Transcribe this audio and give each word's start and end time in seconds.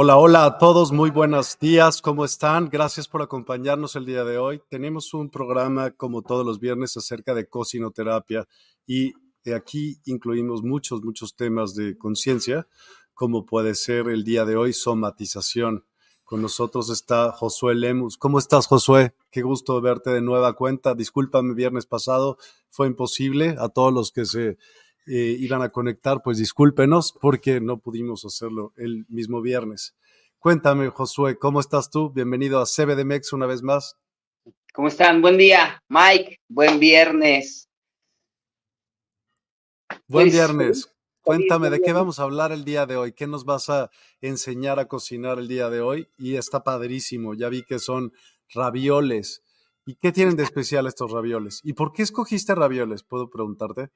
Hola, 0.00 0.16
hola 0.16 0.44
a 0.44 0.58
todos, 0.58 0.92
muy 0.92 1.10
buenos 1.10 1.58
días, 1.58 2.00
¿cómo 2.00 2.24
están? 2.24 2.68
Gracias 2.70 3.08
por 3.08 3.20
acompañarnos 3.20 3.96
el 3.96 4.06
día 4.06 4.22
de 4.22 4.38
hoy. 4.38 4.62
Tenemos 4.68 5.12
un 5.12 5.28
programa 5.28 5.90
como 5.90 6.22
todos 6.22 6.46
los 6.46 6.60
viernes 6.60 6.96
acerca 6.96 7.34
de 7.34 7.48
cocinoterapia 7.48 8.46
y 8.86 9.12
aquí 9.52 10.00
incluimos 10.04 10.62
muchos, 10.62 11.02
muchos 11.02 11.34
temas 11.34 11.74
de 11.74 11.98
conciencia, 11.98 12.68
como 13.12 13.44
puede 13.44 13.74
ser 13.74 14.08
el 14.08 14.22
día 14.22 14.44
de 14.44 14.54
hoy 14.54 14.72
somatización. 14.72 15.84
Con 16.22 16.42
nosotros 16.42 16.90
está 16.90 17.32
Josué 17.32 17.74
Lemus. 17.74 18.18
¿Cómo 18.18 18.38
estás, 18.38 18.68
Josué? 18.68 19.16
Qué 19.32 19.42
gusto 19.42 19.80
verte 19.80 20.10
de 20.10 20.20
nueva 20.20 20.52
cuenta. 20.52 20.94
Discúlpame, 20.94 21.54
viernes 21.54 21.86
pasado 21.86 22.38
fue 22.70 22.86
imposible. 22.86 23.56
A 23.58 23.68
todos 23.68 23.92
los 23.92 24.12
que 24.12 24.26
se 24.26 24.58
eh, 25.08 25.36
iban 25.38 25.62
a 25.62 25.70
conectar, 25.70 26.22
pues 26.22 26.36
discúlpenos 26.38 27.14
porque 27.18 27.60
no 27.60 27.78
pudimos 27.78 28.24
hacerlo 28.24 28.74
el 28.76 29.06
mismo 29.08 29.40
viernes. 29.40 29.96
Cuéntame, 30.38 30.90
Josué, 30.90 31.38
¿cómo 31.38 31.60
estás 31.60 31.90
tú? 31.90 32.10
Bienvenido 32.10 32.60
a 32.60 32.66
CBDMEX 32.66 33.32
una 33.32 33.46
vez 33.46 33.62
más. 33.62 33.96
¿Cómo 34.74 34.88
están? 34.88 35.22
Buen 35.22 35.38
día, 35.38 35.82
Mike. 35.88 36.36
Buen 36.48 36.78
viernes. 36.78 37.68
Buen 40.06 40.26
pues, 40.26 40.32
viernes. 40.32 40.94
Cuéntame, 41.22 41.70
¿de 41.70 41.80
qué 41.80 41.92
vamos 41.92 42.18
a 42.18 42.24
hablar 42.24 42.52
el 42.52 42.64
día 42.64 42.86
de 42.86 42.96
hoy? 42.96 43.12
¿Qué 43.12 43.26
nos 43.26 43.44
vas 43.44 43.68
a 43.70 43.90
enseñar 44.20 44.78
a 44.78 44.88
cocinar 44.88 45.38
el 45.38 45.48
día 45.48 45.70
de 45.70 45.80
hoy? 45.80 46.08
Y 46.16 46.36
está 46.36 46.62
padrísimo. 46.62 47.34
Ya 47.34 47.48
vi 47.48 47.62
que 47.62 47.78
son 47.78 48.12
ravioles. 48.54 49.42
¿Y 49.84 49.94
qué 49.96 50.12
tienen 50.12 50.36
de 50.36 50.42
especial 50.42 50.86
estos 50.86 51.10
ravioles? 51.12 51.60
¿Y 51.64 51.72
por 51.72 51.92
qué 51.92 52.02
escogiste 52.02 52.54
ravioles? 52.54 53.02
¿Puedo 53.02 53.30
preguntarte? 53.30 53.90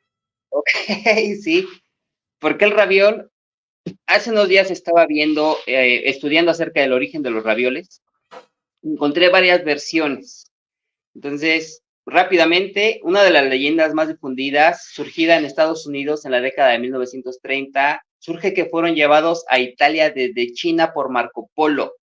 Ok, 0.52 0.68
sí. 1.42 1.66
Porque 2.38 2.66
el 2.66 2.72
raviol, 2.72 3.30
hace 4.06 4.30
unos 4.30 4.48
días 4.48 4.70
estaba 4.70 5.06
viendo, 5.06 5.56
eh, 5.66 6.02
estudiando 6.04 6.50
acerca 6.50 6.80
del 6.80 6.92
origen 6.92 7.22
de 7.22 7.30
los 7.30 7.42
ravioles. 7.42 8.02
Encontré 8.82 9.30
varias 9.30 9.64
versiones. 9.64 10.50
Entonces, 11.14 11.82
rápidamente, 12.04 13.00
una 13.02 13.22
de 13.22 13.30
las 13.30 13.46
leyendas 13.46 13.94
más 13.94 14.08
difundidas, 14.08 14.88
surgida 14.92 15.36
en 15.36 15.46
Estados 15.46 15.86
Unidos 15.86 16.24
en 16.26 16.32
la 16.32 16.40
década 16.40 16.72
de 16.72 16.80
1930, 16.80 18.04
surge 18.18 18.52
que 18.52 18.66
fueron 18.66 18.94
llevados 18.94 19.44
a 19.48 19.58
Italia 19.58 20.10
desde 20.10 20.52
China 20.52 20.92
por 20.92 21.10
Marco 21.10 21.50
Polo, 21.54 21.94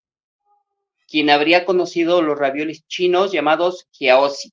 quien 1.06 1.28
habría 1.28 1.66
conocido 1.66 2.22
los 2.22 2.38
ravioles 2.38 2.87
chinos 2.87 3.31
llamados 3.31 3.87
Kiaosi. 3.92 4.53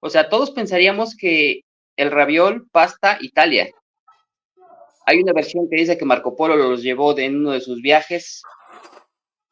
O 0.00 0.08
sea, 0.08 0.28
todos 0.30 0.52
pensaríamos 0.52 1.16
que 1.16 1.62
el 1.98 2.12
raviol, 2.12 2.68
pasta, 2.70 3.18
Italia. 3.20 3.68
Hay 5.04 5.18
una 5.18 5.32
versión 5.32 5.68
que 5.68 5.76
dice 5.76 5.98
que 5.98 6.04
Marco 6.04 6.36
Polo 6.36 6.54
los 6.56 6.80
llevó 6.80 7.18
en 7.18 7.36
uno 7.36 7.50
de 7.50 7.60
sus 7.60 7.82
viajes. 7.82 8.42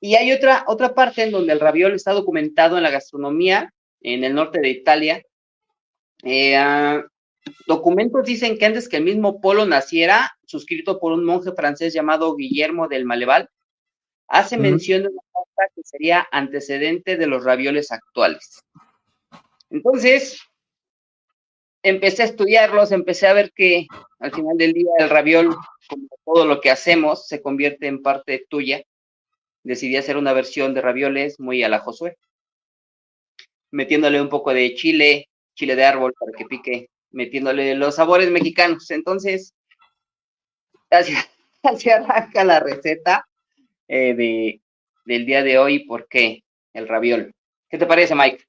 Y 0.01 0.15
hay 0.15 0.31
otra, 0.31 0.65
otra 0.69 0.95
parte 0.95 1.25
en 1.25 1.33
donde 1.33 1.53
el 1.53 1.61
raviol 1.61 1.95
está 1.95 2.12
documentado 2.12 2.77
en 2.77 2.84
la 2.84 2.91
gastronomía 2.91 3.75
en 4.01 4.23
el 4.23 4.33
norte 4.33 4.61
de 4.61 4.69
Italia. 4.69 5.23
Eh, 6.23 6.57
ah, 6.57 7.05
documentos 7.67 8.25
dicen 8.25 8.57
que 8.57 8.67
antes 8.67 8.89
que 8.89 8.99
el 8.99 9.05
mismo 9.05 9.41
Polo 9.41 9.67
naciera, 9.67 10.31
suscrito 10.47 11.01
por 11.01 11.13
un 11.13 11.25
monje 11.25 11.51
francés 11.53 11.93
llamado 11.93 12.37
Guillermo 12.37 12.87
del 12.87 13.07
Maleval, 13.07 13.51
hace 14.28 14.57
mención 14.57 15.03
de 15.03 15.09
una 15.09 15.23
pasta 15.33 15.75
que 15.75 15.83
sería 15.83 16.28
antecedente 16.31 17.17
de 17.17 17.27
los 17.27 17.43
ravioles 17.45 17.91
actuales. 17.91 18.63
Entonces, 19.71 20.46
empecé 21.89 22.23
a 22.23 22.27
estudiarlos, 22.27 22.91
empecé 22.91 23.29
a 23.29 23.33
ver 23.33 23.53
que 23.53 23.87
al 24.19 24.33
final 24.33 24.57
del 24.57 24.73
día 24.73 24.91
el 24.99 25.09
raviol, 25.09 25.57
como 25.89 26.09
todo 26.25 26.45
lo 26.45 26.61
que 26.61 26.71
hacemos, 26.71 27.29
se 27.29 27.41
convierte 27.41 27.87
en 27.87 28.03
parte 28.03 28.45
tuya. 28.49 28.83
Decidí 29.63 29.97
hacer 29.97 30.17
una 30.17 30.33
versión 30.33 30.75
de 30.75 30.81
ravioles 30.81 31.39
muy 31.39 31.63
a 31.63 31.69
la 31.69 31.79
Josué, 31.79 32.17
metiéndole 33.71 34.21
un 34.21 34.29
poco 34.29 34.53
de 34.53 34.75
chile, 34.75 35.29
chile 35.55 35.77
de 35.77 35.85
árbol 35.85 36.13
para 36.19 36.33
que 36.37 36.45
pique, 36.47 36.91
metiéndole 37.11 37.75
los 37.77 37.95
sabores 37.95 38.31
mexicanos. 38.31 38.91
Entonces, 38.91 39.55
así, 40.91 41.15
arranca 41.91 42.45
la 42.45 42.61
receta 42.61 43.29
eh, 43.87 44.15
de, 44.15 44.61
del 45.05 45.25
día 45.25 45.45
de 45.45 45.59
hoy, 45.59 45.85
¿por 45.85 46.09
qué? 46.09 46.43
El 46.73 46.89
raviol. 46.89 47.33
¿Qué 47.69 47.79
te 47.79 47.87
parece, 47.87 48.15
Mike? 48.15 48.46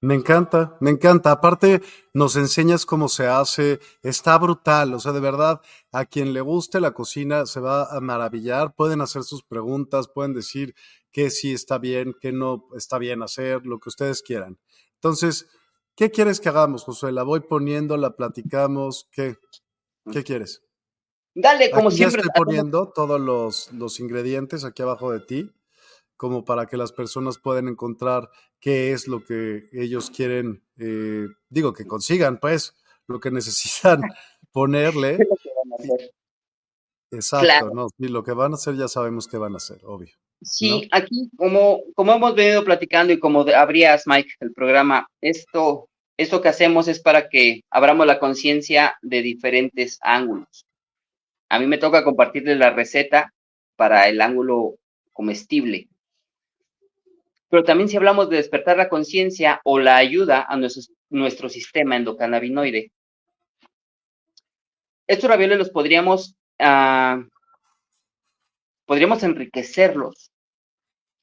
Me 0.00 0.14
encanta, 0.14 0.76
me 0.80 0.90
encanta. 0.90 1.30
Aparte, 1.30 1.82
nos 2.12 2.36
enseñas 2.36 2.86
cómo 2.86 3.08
se 3.08 3.26
hace. 3.26 3.80
Está 4.02 4.38
brutal. 4.38 4.94
O 4.94 5.00
sea, 5.00 5.12
de 5.12 5.20
verdad, 5.20 5.60
a 5.92 6.04
quien 6.04 6.32
le 6.32 6.40
guste 6.40 6.80
la 6.80 6.92
cocina 6.92 7.46
se 7.46 7.60
va 7.60 7.84
a 7.84 8.00
maravillar. 8.00 8.74
Pueden 8.74 9.00
hacer 9.00 9.22
sus 9.22 9.42
preguntas, 9.42 10.08
pueden 10.08 10.34
decir 10.34 10.74
qué 11.12 11.30
sí 11.30 11.52
está 11.52 11.78
bien, 11.78 12.14
qué 12.20 12.32
no 12.32 12.66
está 12.76 12.98
bien 12.98 13.22
hacer, 13.22 13.66
lo 13.66 13.78
que 13.80 13.88
ustedes 13.88 14.22
quieran. 14.22 14.58
Entonces, 14.94 15.48
¿qué 15.96 16.10
quieres 16.10 16.40
que 16.40 16.48
hagamos, 16.48 16.84
Josué? 16.84 17.12
La 17.12 17.22
voy 17.22 17.40
poniendo, 17.40 17.96
la 17.96 18.16
platicamos. 18.16 19.08
¿Qué, 19.12 19.36
qué 20.12 20.24
quieres? 20.24 20.62
Dale, 21.34 21.70
como 21.70 21.90
siempre. 21.90 22.22
Ya 22.22 22.26
estoy 22.26 22.44
poniendo 22.44 22.92
todos 22.94 23.20
los, 23.20 23.72
los 23.72 24.00
ingredientes 24.00 24.64
aquí 24.64 24.82
abajo 24.82 25.10
de 25.12 25.20
ti 25.20 25.50
como 26.20 26.44
para 26.44 26.66
que 26.66 26.76
las 26.76 26.92
personas 26.92 27.38
puedan 27.38 27.66
encontrar 27.66 28.28
qué 28.60 28.92
es 28.92 29.08
lo 29.08 29.24
que 29.24 29.70
ellos 29.72 30.10
quieren, 30.10 30.62
eh, 30.76 31.28
digo, 31.48 31.72
que 31.72 31.86
consigan, 31.86 32.38
pues, 32.38 32.74
lo 33.06 33.18
que 33.20 33.30
necesitan 33.30 34.02
ponerle. 34.52 35.16
Exacto, 37.10 37.70
no, 37.72 37.86
y 37.96 38.08
lo 38.08 38.22
que 38.22 38.32
van 38.32 38.52
a 38.52 38.56
hacer 38.56 38.76
ya 38.76 38.86
sabemos 38.86 39.28
que 39.28 39.38
van 39.38 39.54
a 39.54 39.56
hacer, 39.56 39.80
obvio. 39.82 40.14
Sí, 40.42 40.86
aquí, 40.92 41.30
como, 41.38 41.80
como 41.94 42.12
hemos 42.12 42.34
venido 42.34 42.64
platicando 42.64 43.14
y 43.14 43.18
como 43.18 43.40
abrías, 43.40 44.02
Mike, 44.04 44.34
el 44.40 44.52
programa, 44.52 45.06
esto, 45.22 45.88
esto 46.18 46.42
que 46.42 46.48
hacemos 46.50 46.86
es 46.86 47.00
para 47.00 47.30
que 47.30 47.62
abramos 47.70 48.06
la 48.06 48.18
conciencia 48.18 48.94
de 49.00 49.22
diferentes 49.22 49.98
ángulos. 50.02 50.66
A 51.48 51.58
mí 51.58 51.66
me 51.66 51.78
toca 51.78 52.04
compartirles 52.04 52.58
la 52.58 52.68
receta 52.68 53.32
para 53.76 54.06
el 54.06 54.20
ángulo 54.20 54.74
comestible. 55.14 55.89
Pero 57.50 57.64
también 57.64 57.88
si 57.88 57.96
hablamos 57.96 58.30
de 58.30 58.36
despertar 58.36 58.76
la 58.76 58.88
conciencia 58.88 59.60
o 59.64 59.80
la 59.80 59.96
ayuda 59.96 60.46
a 60.48 60.56
nuestro, 60.56 60.94
nuestro 61.10 61.48
sistema 61.48 61.96
endocannabinoide, 61.96 62.92
estos 65.06 65.28
ravioles 65.28 65.58
los 65.58 65.70
podríamos, 65.70 66.36
uh, 66.60 67.28
podríamos 68.86 69.22
enriquecerlos 69.24 70.30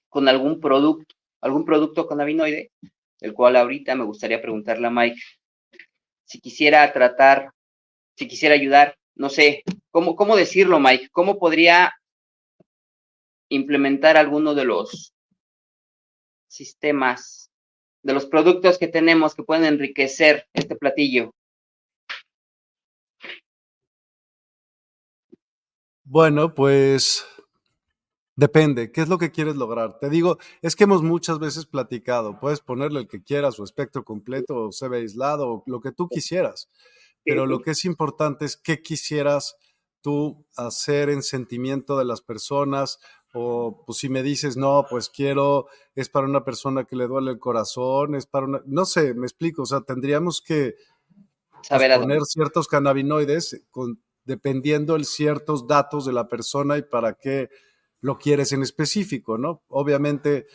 con 0.09 0.27
algún 0.27 0.59
producto, 0.59 1.15
algún 1.39 1.63
producto 1.63 2.06
cannabinoide, 2.06 2.71
el 3.21 3.33
cual 3.33 3.56
ahorita 3.56 3.95
me 3.95 4.03
gustaría 4.03 4.41
preguntarle 4.41 4.88
a 4.88 4.91
Mike 4.91 5.21
si 6.25 6.41
quisiera 6.41 6.91
tratar, 6.91 7.51
si 8.15 8.27
quisiera 8.27 8.53
ayudar, 8.53 8.97
no 9.15 9.29
sé, 9.29 9.63
¿cómo, 9.91 10.18
cómo 10.18 10.35
decirlo, 10.35 10.77
Mike? 10.77 11.07
¿Cómo 11.13 11.39
podría 11.39 11.94
implementar 13.47 14.18
alguno 14.18 14.53
de 14.53 14.65
los 14.65 15.13
sistemas, 16.47 17.51
de 18.03 18.13
los 18.13 18.25
productos 18.25 18.77
que 18.77 18.88
tenemos 18.88 19.35
que 19.35 19.44
pueden 19.44 19.65
enriquecer 19.65 20.47
este 20.53 20.75
platillo? 20.75 21.31
Bueno, 26.03 26.55
pues 26.55 27.25
depende, 28.38 28.94
¿qué 28.94 29.01
es 29.01 29.09
lo 29.09 29.17
que 29.17 29.31
quieres 29.31 29.57
lograr? 29.57 29.99
Te 29.99 30.09
digo, 30.09 30.38
es 30.61 30.77
que 30.77 30.85
hemos 30.85 31.03
muchas 31.03 31.38
veces 31.38 31.65
platicado, 31.65 32.39
puedes 32.39 32.61
ponerle 32.61 33.01
el 33.01 33.07
que 33.09 33.21
quieras, 33.21 33.59
o 33.59 33.65
espectro 33.65 34.05
completo, 34.05 34.67
o 34.67 34.71
se 34.71 34.88
ve 34.88 35.00
aislado, 35.00 35.50
o 35.50 35.63
lo 35.65 35.81
que 35.81 35.91
tú 35.91 36.07
quisieras, 36.07 36.69
pero 37.25 37.45
lo 37.45 37.59
que 37.59 37.71
es 37.71 37.83
importante 37.83 38.45
es 38.45 38.55
qué 38.55 38.81
quisieras 38.81 39.57
tú 40.00 40.45
hacer 40.55 41.09
en 41.09 41.23
sentimiento 41.23 41.97
de 41.97 42.05
las 42.05 42.21
personas, 42.21 43.00
o 43.38 43.84
pues 43.86 44.00
si 44.00 44.10
me 44.10 44.24
dices, 44.24 44.57
no, 44.57 44.86
pues 44.89 45.10
quiero, 45.10 45.68
es 45.95 46.10
para 46.10 46.25
una 46.25 46.44
persona 46.44 46.86
que 46.86 46.95
le 46.95 47.07
duele 47.07 47.31
el 47.31 47.39
corazón, 47.39 48.16
es 48.16 48.25
para 48.25 48.48
una, 48.48 48.62
no 48.66 48.86
sé, 48.86 49.13
me 49.13 49.28
explico, 49.28 49.62
o 49.62 49.66
sea, 49.66 49.81
tendríamos 49.81 50.42
que 50.42 50.75
pues, 51.69 51.98
poner 52.00 52.22
ciertos 52.25 52.68
cannabinoides 52.68 53.62
con 53.69 54.01
dependiendo 54.25 54.98
de 54.98 55.06
ciertos 55.06 55.68
datos 55.68 56.06
de 56.06 56.13
la 56.13 56.28
persona 56.28 56.78
y 56.78 56.81
para 56.81 57.13
qué 57.13 57.50
lo 58.01 58.18
quieres 58.18 58.51
en 58.51 58.62
específico, 58.62 59.38
¿no? 59.38 59.63
Obviamente 59.69 60.48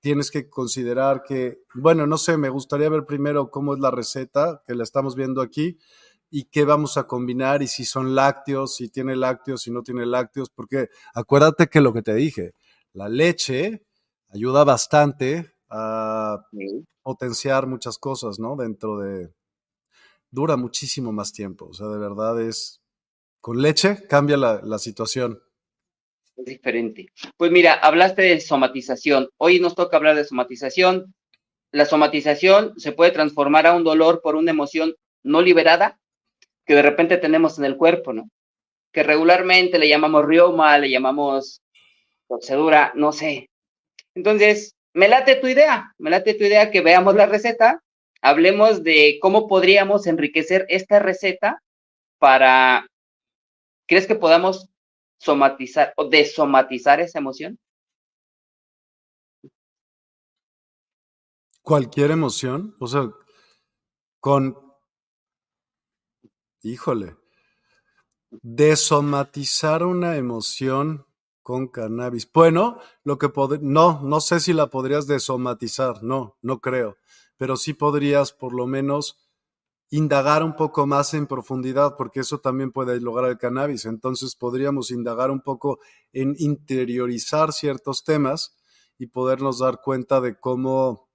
tienes 0.00 0.30
que 0.30 0.50
considerar 0.50 1.22
que, 1.22 1.60
bueno, 1.74 2.06
no 2.06 2.18
sé, 2.18 2.36
me 2.36 2.50
gustaría 2.50 2.88
ver 2.88 3.06
primero 3.06 3.50
cómo 3.50 3.74
es 3.74 3.80
la 3.80 3.90
receta 3.90 4.62
que 4.66 4.74
la 4.74 4.82
estamos 4.82 5.14
viendo 5.14 5.40
aquí 5.40 5.78
y 6.30 6.44
qué 6.44 6.64
vamos 6.64 6.96
a 6.96 7.06
combinar 7.06 7.62
y 7.62 7.68
si 7.68 7.84
son 7.84 8.14
lácteos, 8.14 8.76
si 8.76 8.88
tiene 8.88 9.16
lácteos, 9.16 9.62
si 9.62 9.70
no 9.70 9.82
tiene 9.82 10.06
lácteos, 10.06 10.50
porque 10.50 10.88
acuérdate 11.14 11.68
que 11.68 11.80
lo 11.80 11.92
que 11.92 12.02
te 12.02 12.14
dije, 12.14 12.52
la 12.92 13.08
leche 13.08 13.86
ayuda 14.28 14.64
bastante 14.64 15.52
a 15.68 16.46
potenciar 17.02 17.66
muchas 17.66 17.98
cosas, 17.98 18.38
¿no? 18.38 18.56
Dentro 18.56 18.98
de... 18.98 19.30
dura 20.30 20.56
muchísimo 20.56 21.12
más 21.12 21.32
tiempo, 21.32 21.66
o 21.66 21.74
sea, 21.74 21.86
de 21.88 21.98
verdad 21.98 22.40
es 22.40 22.80
con 23.40 23.62
leche 23.62 24.08
cambia 24.08 24.36
la, 24.36 24.78
situación. 24.80 25.40
Es 26.36 26.46
diferente. 26.46 27.06
Pues 27.36 27.52
mira, 27.52 27.74
hablaste 27.74 28.22
de 28.22 28.40
somatización. 28.40 29.28
Hoy 29.36 29.60
nos 29.60 29.76
toca 29.76 29.96
hablar 29.96 30.16
de 30.16 30.24
somatización. 30.24 31.14
La 31.70 31.84
somatización 31.84 32.74
se 32.76 32.90
puede 32.90 33.12
transformar 33.12 33.68
a 33.68 33.74
un 33.74 33.84
dolor 33.84 34.20
por 34.20 34.34
una 34.34 34.50
emoción 34.50 34.96
no 35.22 35.42
liberada 35.42 36.00
que 36.66 36.74
de 36.74 36.82
repente 36.82 37.16
tenemos 37.16 37.58
en 37.58 37.64
el 37.64 37.76
cuerpo, 37.76 38.12
¿no? 38.12 38.28
Que 38.92 39.02
regularmente 39.02 39.78
le 39.78 39.88
llamamos 39.88 40.24
rioma, 40.24 40.78
le 40.78 40.90
llamamos 40.90 41.62
procedura, 42.28 42.92
no 42.94 43.12
sé. 43.12 43.48
Entonces, 44.14 44.74
me 44.92 45.08
late 45.08 45.36
tu 45.36 45.46
idea, 45.46 45.94
me 45.98 46.10
late 46.10 46.34
tu 46.34 46.44
idea 46.44 46.70
que 46.70 46.80
veamos 46.80 47.14
la 47.14 47.26
receta, 47.26 47.82
hablemos 48.20 48.82
de 48.82 49.18
cómo 49.20 49.46
podríamos 49.46 50.06
enriquecer 50.06 50.66
esta 50.68 50.98
receta 50.98 51.62
para 52.18 52.86
¿Crees 53.86 54.06
que 54.06 54.16
podamos 54.16 54.68
somatizar 55.18 55.94
o 55.96 56.08
desomatizar 56.08 57.00
esa 57.00 57.18
emoción? 57.18 57.58
Cualquier 61.62 62.10
emoción, 62.10 62.76
o 62.78 62.86
sea, 62.86 63.10
con, 64.20 64.65
híjole, 66.62 67.16
desomatizar 68.42 69.84
una 69.84 70.16
emoción 70.16 71.06
con 71.42 71.68
cannabis. 71.68 72.28
Bueno, 72.32 72.78
lo 73.04 73.18
que 73.18 73.30
no, 73.60 74.00
no 74.02 74.20
sé 74.20 74.40
si 74.40 74.52
la 74.52 74.68
podrías 74.68 75.06
desomatizar, 75.06 76.02
no, 76.02 76.36
no 76.42 76.60
creo, 76.60 76.96
pero 77.36 77.56
sí 77.56 77.72
podrías 77.72 78.32
por 78.32 78.52
lo 78.52 78.66
menos 78.66 79.26
indagar 79.90 80.42
un 80.42 80.56
poco 80.56 80.86
más 80.86 81.14
en 81.14 81.26
profundidad, 81.26 81.94
porque 81.96 82.20
eso 82.20 82.38
también 82.38 82.72
puede 82.72 83.00
lograr 83.00 83.30
el 83.30 83.38
cannabis. 83.38 83.84
Entonces 83.84 84.34
podríamos 84.34 84.90
indagar 84.90 85.30
un 85.30 85.40
poco 85.40 85.78
en 86.12 86.34
interiorizar 86.38 87.52
ciertos 87.52 88.02
temas 88.02 88.56
y 88.98 89.06
podernos 89.06 89.60
dar 89.60 89.80
cuenta 89.80 90.20
de 90.20 90.38
cómo, 90.38 91.05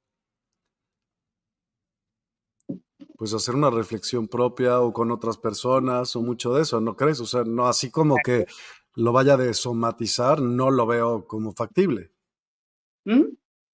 pues 3.21 3.35
hacer 3.35 3.53
una 3.53 3.69
reflexión 3.69 4.27
propia 4.27 4.81
o 4.81 4.91
con 4.91 5.11
otras 5.11 5.37
personas 5.37 6.15
o 6.15 6.23
mucho 6.23 6.55
de 6.55 6.63
eso, 6.63 6.81
¿no 6.81 6.95
crees? 6.95 7.19
O 7.19 7.27
sea, 7.27 7.43
no 7.43 7.67
así 7.67 7.91
como 7.91 8.15
que 8.25 8.47
lo 8.95 9.11
vaya 9.11 9.35
a 9.35 9.53
somatizar, 9.53 10.41
no 10.41 10.71
lo 10.71 10.87
veo 10.87 11.27
como 11.27 11.53
factible. 11.53 12.09
¿Mm? 13.05 13.25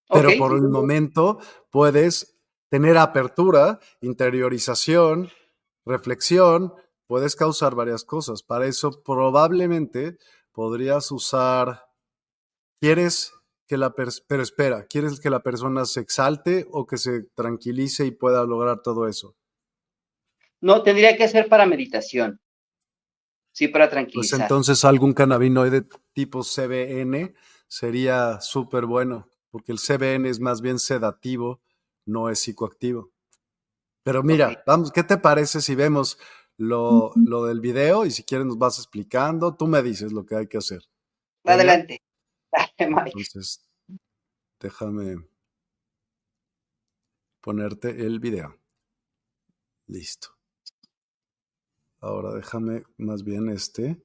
Pero 0.10 0.32
por 0.38 0.52
el 0.52 0.68
momento 0.68 1.40
puedes 1.72 2.38
tener 2.68 2.98
apertura, 2.98 3.80
interiorización, 4.02 5.30
reflexión, 5.86 6.74
puedes 7.06 7.38
causar 7.38 7.74
varias 7.74 8.04
cosas. 8.04 8.44
Para 8.44 8.66
eso 8.66 9.02
probablemente 9.02 10.18
podrías 10.52 11.10
usar, 11.10 11.86
¿quieres 12.82 13.32
que 13.66 13.78
la 13.78 13.96
pero 13.96 14.44
espera, 14.44 14.88
¿quieres 14.88 15.22
que 15.22 15.30
la 15.30 15.42
persona 15.42 15.86
se 15.86 16.02
exalte 16.02 16.68
o 16.70 16.86
que 16.86 16.98
se 16.98 17.24
tranquilice 17.34 18.06
y 18.06 18.12
pueda 18.12 18.44
lograr 18.44 18.82
todo 18.82 19.08
eso? 19.08 19.37
No, 20.62 20.84
tendría 20.84 21.16
que 21.16 21.28
ser 21.28 21.48
para 21.48 21.66
meditación. 21.66 22.40
Sí, 23.52 23.68
para 23.68 23.86
pues 23.86 23.92
tranquilizar. 23.92 24.38
Pues 24.38 24.42
entonces 24.42 24.86
algún 24.86 25.14
cannabinoide 25.14 25.88
tipo 26.14 26.44
CBN 26.44 27.34
sería 27.68 28.40
súper 28.42 28.86
bueno, 28.86 29.30
porque 29.50 29.72
el 29.72 29.80
CBN 29.80 30.28
es 30.30 30.40
más 30.40 30.62
bien 30.62 30.80
sedativo 30.80 31.62
no 32.08 32.30
es 32.30 32.40
psicoactivo. 32.40 33.12
Pero 34.04 34.24
mira, 34.24 34.64
vamos, 34.66 34.92
¿qué 34.92 35.04
te 35.04 35.18
parece 35.18 35.62
si 35.62 35.76
vemos 35.76 36.18
lo, 36.56 37.12
del 37.46 37.60
video 37.60 38.06
y 38.06 38.12
si 38.12 38.24
quieres 38.24 38.48
nos 38.48 38.58
vas 38.58 38.80
explicando? 38.80 39.56
Tú 39.56 39.68
me 39.68 39.84
dices 39.84 40.14
lo 40.14 40.26
que 40.26 40.36
hay 40.36 40.48
que 40.48 40.58
hacer. 40.58 40.82
Adelante. 41.44 42.02
Entonces, 42.78 43.68
déjame 44.60 45.28
ponerte 47.42 47.90
el 47.90 48.20
video. 48.20 48.58
Listo. 49.88 50.37
Ahora 52.08 52.34
déjame 52.34 52.84
más 52.98 53.22
bien 53.26 53.50
este. 53.50 54.02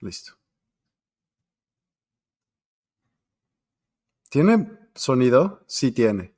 Listo. 0.00 0.32
¿Tiene 4.28 4.76
sonido? 4.96 5.62
Sí 5.68 5.92
tiene. 5.92 6.34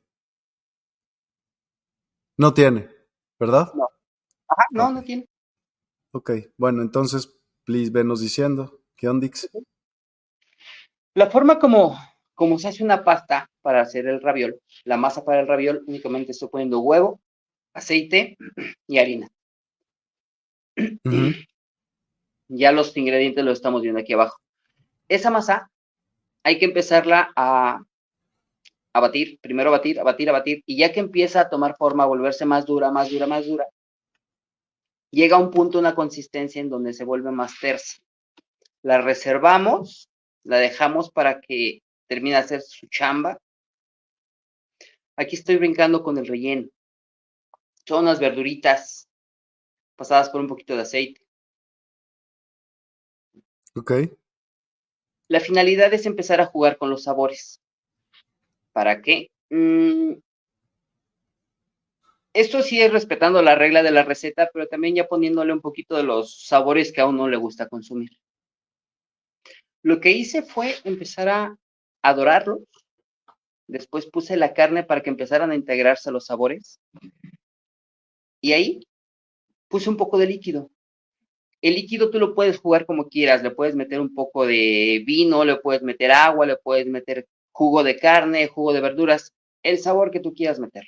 No 2.36 2.52
tiene, 2.52 2.90
¿verdad? 3.38 3.72
No. 3.74 3.88
Ajá, 4.48 4.64
no, 4.70 4.92
no 4.92 5.02
tiene. 5.02 5.26
Ok, 6.12 6.32
bueno, 6.58 6.82
entonces, 6.82 7.34
please, 7.64 7.90
venos 7.90 8.20
diciendo. 8.20 8.82
¿Qué 8.94 9.08
ondix? 9.08 9.48
La 11.14 11.30
forma 11.30 11.58
como, 11.58 11.96
como 12.34 12.58
se 12.58 12.68
hace 12.68 12.84
una 12.84 13.02
pasta 13.02 13.48
para 13.62 13.80
hacer 13.80 14.06
el 14.06 14.20
raviol, 14.20 14.60
la 14.84 14.96
masa 14.96 15.24
para 15.24 15.40
el 15.40 15.46
raviol, 15.46 15.82
únicamente 15.86 16.32
estoy 16.32 16.48
poniendo 16.48 16.80
huevo, 16.80 17.20
aceite 17.72 18.36
y 18.86 18.98
harina. 18.98 19.28
Ya 22.48 22.72
los 22.72 22.96
ingredientes 22.96 23.44
los 23.44 23.58
estamos 23.58 23.82
viendo 23.82 24.00
aquí 24.00 24.12
abajo. 24.12 24.38
Esa 25.08 25.30
masa 25.30 25.70
hay 26.42 26.58
que 26.58 26.66
empezarla 26.66 27.32
a, 27.36 27.82
a 28.92 29.00
batir, 29.00 29.38
primero 29.40 29.70
a 29.70 29.72
batir, 29.72 30.00
a 30.00 30.02
batir, 30.02 30.28
a 30.28 30.32
batir, 30.32 30.62
y 30.66 30.76
ya 30.76 30.92
que 30.92 31.00
empieza 31.00 31.40
a 31.40 31.48
tomar 31.48 31.76
forma, 31.76 32.04
a 32.04 32.08
volverse 32.08 32.44
más 32.44 32.66
dura, 32.66 32.90
más 32.90 33.10
dura, 33.10 33.26
más 33.26 33.46
dura, 33.46 33.66
llega 35.10 35.36
a 35.36 35.40
un 35.40 35.50
punto, 35.50 35.78
una 35.78 35.94
consistencia 35.94 36.60
en 36.60 36.68
donde 36.68 36.92
se 36.92 37.04
vuelve 37.04 37.30
más 37.30 37.54
tersa. 37.60 38.02
La 38.82 39.00
reservamos, 39.00 40.10
la 40.42 40.58
dejamos 40.58 41.10
para 41.10 41.40
que 41.40 41.82
termine 42.08 42.36
de 42.36 42.42
hacer 42.42 42.62
su 42.62 42.86
chamba. 42.88 43.38
Aquí 45.16 45.36
estoy 45.36 45.56
brincando 45.56 46.02
con 46.02 46.18
el 46.18 46.26
relleno. 46.26 46.68
Son 47.86 48.04
unas 48.04 48.20
verduritas 48.20 49.08
pasadas 49.96 50.30
por 50.30 50.40
un 50.40 50.48
poquito 50.48 50.74
de 50.74 50.82
aceite. 50.82 51.20
Ok. 53.74 53.92
La 55.28 55.40
finalidad 55.40 55.92
es 55.94 56.06
empezar 56.06 56.40
a 56.40 56.46
jugar 56.46 56.76
con 56.76 56.90
los 56.90 57.04
sabores. 57.04 57.62
¿Para 58.72 59.00
qué? 59.02 59.30
Mm, 59.50 60.14
esto 62.34 62.62
sí 62.62 62.80
es 62.80 62.90
respetando 62.90 63.42
la 63.42 63.54
regla 63.54 63.82
de 63.82 63.90
la 63.90 64.04
receta, 64.04 64.48
pero 64.52 64.66
también 64.66 64.94
ya 64.94 65.06
poniéndole 65.06 65.52
un 65.52 65.60
poquito 65.60 65.96
de 65.96 66.02
los 66.02 66.46
sabores 66.46 66.90
que 66.92 67.02
a 67.02 67.06
uno 67.06 67.28
le 67.28 67.36
gusta 67.36 67.68
consumir. 67.68 68.10
Lo 69.82 70.00
que 70.00 70.12
hice 70.12 70.42
fue 70.42 70.76
empezar 70.84 71.28
a 71.28 71.56
adorarlos. 72.02 72.60
Después 73.72 74.04
puse 74.04 74.36
la 74.36 74.52
carne 74.52 74.84
para 74.84 75.00
que 75.00 75.08
empezaran 75.08 75.50
a 75.50 75.54
integrarse 75.54 76.10
los 76.10 76.26
sabores. 76.26 76.78
Y 78.42 78.52
ahí 78.52 78.86
puse 79.68 79.88
un 79.88 79.96
poco 79.96 80.18
de 80.18 80.26
líquido. 80.26 80.70
El 81.62 81.76
líquido 81.76 82.10
tú 82.10 82.18
lo 82.18 82.34
puedes 82.34 82.58
jugar 82.58 82.84
como 82.84 83.08
quieras. 83.08 83.42
Le 83.42 83.50
puedes 83.50 83.74
meter 83.74 83.98
un 83.98 84.14
poco 84.14 84.44
de 84.44 85.02
vino, 85.06 85.42
le 85.42 85.56
puedes 85.56 85.82
meter 85.82 86.12
agua, 86.12 86.44
le 86.44 86.58
puedes 86.58 86.86
meter 86.86 87.26
jugo 87.50 87.82
de 87.82 87.96
carne, 87.96 88.46
jugo 88.46 88.74
de 88.74 88.82
verduras, 88.82 89.32
el 89.62 89.78
sabor 89.78 90.10
que 90.10 90.20
tú 90.20 90.34
quieras 90.34 90.58
meter. 90.58 90.84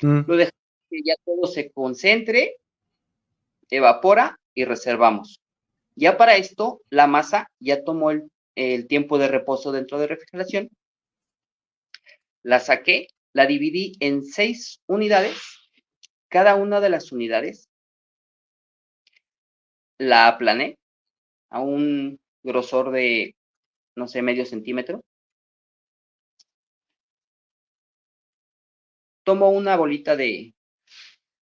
Mm. 0.00 0.20
Lo 0.26 0.36
dejamos 0.36 0.54
que 0.88 1.02
ya 1.04 1.14
todo 1.26 1.46
se 1.46 1.70
concentre, 1.72 2.56
evapora 3.68 4.40
y 4.54 4.64
reservamos. 4.64 5.42
Ya 5.94 6.16
para 6.16 6.36
esto, 6.36 6.80
la 6.88 7.06
masa 7.06 7.50
ya 7.58 7.84
tomó 7.84 8.12
el, 8.12 8.30
el 8.54 8.86
tiempo 8.86 9.18
de 9.18 9.28
reposo 9.28 9.72
dentro 9.72 9.98
de 9.98 10.06
refrigeración. 10.06 10.70
La 12.42 12.60
saqué, 12.60 13.08
la 13.32 13.46
dividí 13.46 13.92
en 14.00 14.24
seis 14.24 14.80
unidades. 14.86 15.38
Cada 16.28 16.54
una 16.54 16.80
de 16.80 16.90
las 16.90 17.12
unidades 17.12 17.68
la 19.98 20.28
aplané 20.28 20.78
a 21.50 21.60
un 21.60 22.18
grosor 22.42 22.90
de, 22.90 23.36
no 23.96 24.08
sé, 24.08 24.22
medio 24.22 24.46
centímetro. 24.46 25.02
tomo 29.30 29.50
una 29.50 29.76
bolita 29.76 30.16
de, 30.16 30.54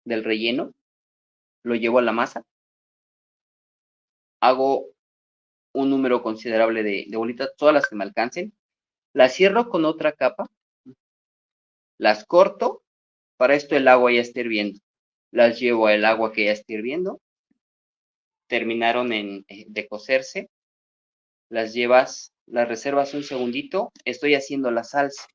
del 0.06 0.24
relleno, 0.24 0.74
lo 1.64 1.76
llevo 1.76 2.00
a 2.00 2.02
la 2.02 2.14
masa, 2.14 2.44
hago 4.42 4.88
un 5.74 5.92
número 5.92 6.24
considerable 6.24 6.82
de, 6.82 7.08
bolitas, 7.14 7.52
todas 7.56 7.76
las 7.76 7.88
que 7.88 7.96
me 7.96 8.04
alcancen, 8.04 8.54
las 9.14 9.36
cierro 9.36 9.70
con 9.70 9.86
otra 9.86 10.14
capa, 10.14 10.48
las 11.98 12.26
corto, 12.26 12.84
para 13.38 13.56
esto 13.56 13.76
el 13.76 13.88
agua 13.88 14.12
ya 14.12 14.22
está 14.22 14.40
hirviendo, 14.42 14.80
las 15.32 15.60
llevo 15.60 15.88
al 15.88 16.06
agua 16.06 16.32
que 16.32 16.46
ya 16.46 16.52
está 16.52 16.74
hirviendo, 16.74 17.22
terminaron 18.48 19.14
en, 19.14 19.46
eh, 19.48 19.66
de 19.68 19.88
cocerse, 19.88 20.50
las 21.50 21.74
llevas, 21.74 22.34
las 22.46 22.68
reservas 22.68 23.14
un 23.14 23.24
segundito, 23.24 23.92
estoy 24.06 24.36
haciendo 24.36 24.72
la 24.72 24.84
salsa. 24.84 25.26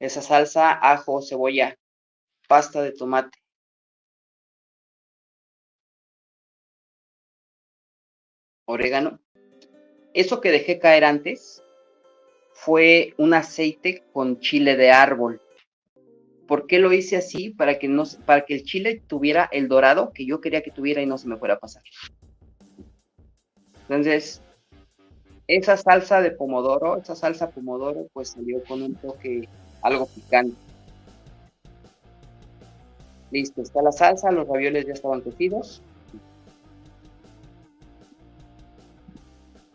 Esa 0.00 0.22
salsa, 0.22 0.72
ajo, 0.72 1.22
cebolla, 1.22 1.76
pasta 2.48 2.82
de 2.82 2.92
tomate. 2.92 3.38
Orégano. 8.66 9.18
Eso 10.14 10.40
que 10.40 10.50
dejé 10.50 10.78
caer 10.78 11.04
antes 11.04 11.62
fue 12.60 13.14
un 13.18 13.34
aceite 13.34 14.02
con 14.12 14.40
chile 14.40 14.76
de 14.76 14.90
árbol. 14.90 15.40
¿Por 16.48 16.66
qué 16.66 16.80
lo 16.80 16.92
hice 16.92 17.16
así? 17.16 17.50
Para 17.50 17.78
que, 17.78 17.86
no, 17.86 18.02
para 18.26 18.44
que 18.44 18.54
el 18.54 18.64
chile 18.64 19.00
tuviera 19.06 19.48
el 19.52 19.68
dorado 19.68 20.12
que 20.12 20.26
yo 20.26 20.40
quería 20.40 20.62
que 20.62 20.72
tuviera 20.72 21.00
y 21.00 21.06
no 21.06 21.18
se 21.18 21.28
me 21.28 21.36
fuera 21.36 21.54
a 21.54 21.60
pasar. 21.60 21.84
Entonces, 23.82 24.42
esa 25.46 25.76
salsa 25.76 26.20
de 26.20 26.32
pomodoro, 26.32 26.96
esa 26.96 27.14
salsa 27.14 27.48
pomodoro, 27.48 28.08
pues 28.12 28.30
salió 28.30 28.62
con 28.64 28.82
un 28.82 28.96
toque 28.96 29.48
algo 29.82 30.06
picante. 30.06 30.56
Listo, 33.30 33.62
está 33.62 33.82
la 33.82 33.92
salsa, 33.92 34.32
los 34.32 34.48
ravioles 34.48 34.84
ya 34.84 34.94
estaban 34.94 35.20
cocidos. 35.20 35.80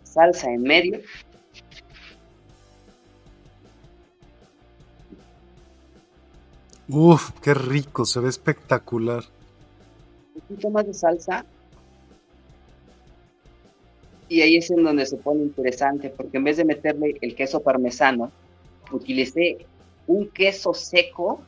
Salsa 0.04 0.52
en 0.52 0.64
medio. 0.64 1.00
Uf, 6.96 7.32
qué 7.42 7.56
rico, 7.56 8.06
se 8.06 8.20
ve 8.20 8.30
espectacular. 8.30 9.24
Un 10.36 10.42
poquito 10.42 10.70
más 10.70 10.86
de 10.86 10.94
salsa. 10.94 11.44
Y 14.30 14.42
ahí 14.42 14.58
es 14.58 14.70
en 14.70 14.84
donde 14.84 15.08
se 15.08 15.18
pone 15.18 15.42
interesante, 15.42 16.12
porque 16.12 16.38
en 16.38 16.44
vez 16.44 16.58
de 16.58 16.66
meterle 16.66 17.18
el 17.22 17.34
queso 17.34 17.62
parmesano, 17.62 18.32
utilicé 18.92 19.66
un 20.06 20.30
queso 20.30 20.76
seco 20.76 21.42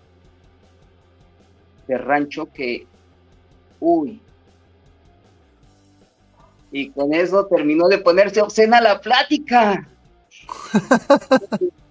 de 1.88 2.00
rancho 2.00 2.48
que, 2.52 2.88
uy. 3.80 4.20
Y 6.72 6.90
con 6.90 7.14
eso 7.14 7.46
terminó 7.46 7.88
de 7.88 8.00
ponerse 8.00 8.42
obscena 8.42 8.82
la 8.82 9.00
plática. 9.00 9.88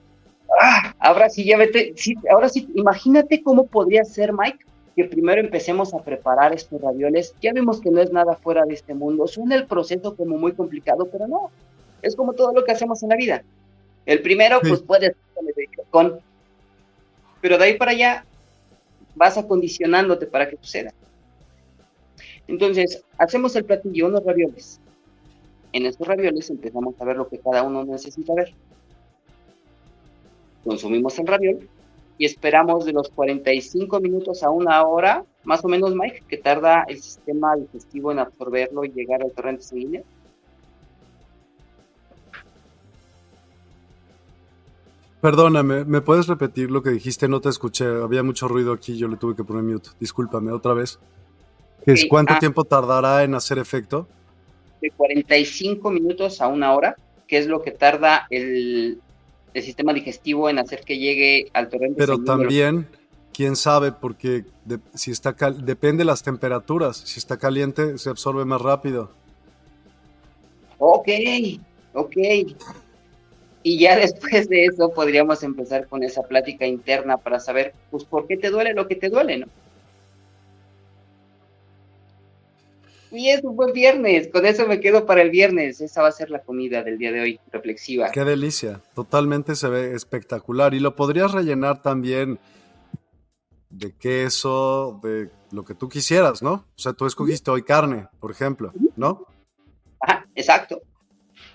ah, 0.61 0.95
ahora 0.99 1.29
sí, 1.29 1.45
ya 1.45 1.57
vete, 1.57 1.93
sí, 1.97 2.15
ahora 2.31 2.49
sí, 2.49 2.69
imagínate 2.75 3.43
cómo 3.43 3.67
podría 3.67 4.05
ser, 4.05 4.33
Mike, 4.33 4.65
que 4.97 5.05
primero 5.05 5.41
empecemos 5.41 5.93
a 5.95 5.99
preparar 5.99 6.55
estos 6.55 6.81
ravioles. 6.81 7.35
Ya 7.41 7.53
vimos 7.53 7.81
que 7.81 7.91
no 7.91 8.01
es 8.01 8.13
nada 8.13 8.37
fuera 8.37 8.65
de 8.65 8.75
este 8.75 8.95
mundo. 8.95 9.27
Suena 9.27 9.57
el 9.57 9.67
proceso 9.67 10.17
como 10.17 10.39
muy 10.39 10.53
complicado, 10.53 11.09
pero 11.11 11.27
no. 11.27 11.51
Es 12.03 12.15
como 12.15 12.33
todo 12.35 12.53
lo 12.53 12.65
que 12.65 12.73
hacemos 12.73 13.03
en 13.03 13.09
la 13.09 13.17
vida. 13.17 13.43
El 14.07 14.21
primero, 14.23 14.61
pues 14.61 14.83
puede 14.83 15.17
con 15.91 16.21
pero 17.41 17.59
de 17.59 17.65
ahí 17.65 17.77
para 17.77 17.91
allá 17.91 18.25
vas 19.15 19.37
acondicionándote 19.37 20.27
para 20.27 20.49
que 20.49 20.57
suceda. 20.57 20.95
Entonces, 22.49 23.05
hacemos 23.19 23.55
el 23.57 23.67
platillo, 23.67 24.07
unos 24.07 24.25
ravioles. 24.25 24.81
En 25.73 25.85
estos 25.85 26.07
ravioles 26.07 26.49
empezamos 26.49 26.95
a 26.99 27.05
ver 27.05 27.17
lo 27.17 27.29
que 27.29 27.39
cada 27.39 27.63
uno 27.63 27.85
necesita 27.85 28.33
ver. 28.35 28.55
Consumimos 30.65 31.19
el 31.19 31.27
raviol 31.27 31.69
y 32.17 32.25
esperamos 32.25 32.85
de 32.85 32.93
los 32.93 33.09
45 33.11 34.01
minutos 34.01 34.43
a 34.43 34.51
una 34.51 34.83
hora, 34.83 35.25
más 35.45 35.65
o 35.65 35.69
menos, 35.69 35.95
Mike, 35.95 36.23
que 36.29 36.39
tarda 36.39 36.85
el 36.89 37.01
sistema 37.01 37.57
digestivo 37.57 38.13
en 38.13 38.21
absorberlo 38.21 38.85
y 38.85 38.93
llegar 38.93 39.23
al 39.23 39.33
torrente 39.33 39.63
sanguíneo. 39.63 40.05
Perdóname, 45.21 45.85
¿me 45.87 46.03
puedes 46.03 46.27
repetir 46.27 46.71
lo 46.71 46.83
que 46.83 46.91
dijiste? 46.91 47.29
No 47.29 47.41
te 47.41 47.49
escuché, 47.49 47.87
había 47.87 48.23
mucho 48.23 48.47
ruido 48.47 48.73
aquí, 48.73 48.97
yo 48.97 49.09
le 49.09 49.17
tuve 49.17 49.35
que 49.35 49.43
poner 49.43 49.63
mute. 49.63 49.89
Discúlpame 49.99 50.53
otra 50.53 50.75
vez. 50.75 50.99
¿Cuánto 52.09 52.35
ah. 52.35 52.39
tiempo 52.39 52.65
tardará 52.65 53.25
en 53.25 53.35
hacer 53.35 53.59
efecto? 53.59 54.07
De 54.81 54.91
45 54.91 55.91
minutos 55.91 56.41
a 56.41 56.49
una 56.49 56.75
hora, 56.75 56.97
que 57.27 57.39
es 57.39 57.47
lo 57.47 57.63
que 57.63 57.71
tarda 57.71 58.27
el, 58.29 59.01
sistema 59.63 59.93
digestivo 59.93 60.49
en 60.51 60.59
hacer 60.59 60.81
que 60.81 60.99
llegue 60.99 61.49
al 61.53 61.69
torrente. 61.69 61.97
Pero 61.99 62.23
también, 62.23 62.89
quién 63.33 63.57
sabe, 63.57 63.93
porque 63.93 64.45
si 64.95 65.11
está 65.11 65.33
depende 65.33 66.03
de 66.03 66.07
las 66.07 66.23
temperaturas. 66.23 66.97
Si 66.97 67.19
está 67.19 67.37
caliente, 67.37 67.99
se 67.99 68.11
absorbe 68.11 68.45
más 68.45 68.61
rápido. 68.61 69.11
Ok, 70.79 71.09
ok. 71.95 72.17
Y 73.63 73.79
ya 73.79 73.97
después 73.97 74.49
de 74.49 74.67
eso 74.67 74.91
podríamos 74.91 75.43
empezar 75.43 75.89
con 75.89 76.03
esa 76.03 76.23
plática 76.23 76.67
interna 76.67 77.17
para 77.17 77.41
saber, 77.41 77.75
pues, 77.91 78.05
por 78.05 78.27
qué 78.27 78.37
te 78.37 78.51
duele 78.51 78.75
lo 78.75 78.87
que 78.87 78.97
te 78.97 79.09
duele, 79.09 79.39
¿no? 79.39 79.47
Y 83.15 83.31
es 83.31 83.45
un 83.45 83.55
buen 83.55 83.73
viernes, 83.73 84.29
con 84.33 84.45
eso 84.45 84.67
me 84.67 84.81
quedo 84.81 85.07
para 85.07 85.23
el 85.23 85.31
viernes. 85.31 85.81
Esa 85.81 86.03
va 86.03 86.09
a 86.09 86.13
ser 86.13 86.31
la 86.31 86.43
comida 86.43 86.83
del 86.83 86.99
día 86.99 87.13
de 87.13 87.21
hoy, 87.21 87.41
reflexiva. 87.53 88.11
Qué 88.11 88.25
delicia, 88.25 88.83
totalmente 88.95 89.55
se 89.55 89.69
ve 89.69 89.95
espectacular. 89.95 90.75
Y 90.75 90.81
lo 90.81 90.97
podrías 90.97 91.31
rellenar 91.31 91.81
también 91.81 92.41
de 93.71 93.97
queso, 93.97 94.99
de 95.03 95.31
lo 95.53 95.65
que 95.65 95.75
tú 95.75 95.89
quisieras, 95.89 96.43
¿no? 96.43 96.53
O 96.53 96.79
sea, 96.79 96.93
tú 96.93 97.07
escogiste 97.07 97.53
hoy 97.53 97.63
carne, 97.63 98.09
por 98.19 98.33
ejemplo, 98.33 98.73
¿no? 98.97 99.27
Ajá, 100.01 100.27
exacto. 100.35 100.81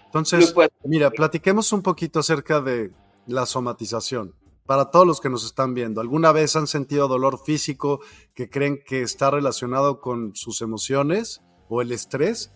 Entonces, 0.05 0.55
mira, 0.85 1.11
platiquemos 1.11 1.73
un 1.73 1.81
poquito 1.81 2.19
acerca 2.19 2.61
de 2.61 2.91
la 3.27 3.45
somatización. 3.45 4.33
Para 4.65 4.91
todos 4.91 5.05
los 5.05 5.19
que 5.19 5.29
nos 5.29 5.45
están 5.45 5.73
viendo, 5.73 5.99
¿alguna 5.99 6.31
vez 6.31 6.55
han 6.55 6.67
sentido 6.67 7.07
dolor 7.07 7.39
físico 7.43 7.99
que 8.33 8.49
creen 8.49 8.79
que 8.85 9.01
está 9.01 9.29
relacionado 9.29 9.99
con 9.99 10.35
sus 10.35 10.61
emociones 10.61 11.41
o 11.69 11.81
el 11.81 11.93
estrés? 11.93 12.51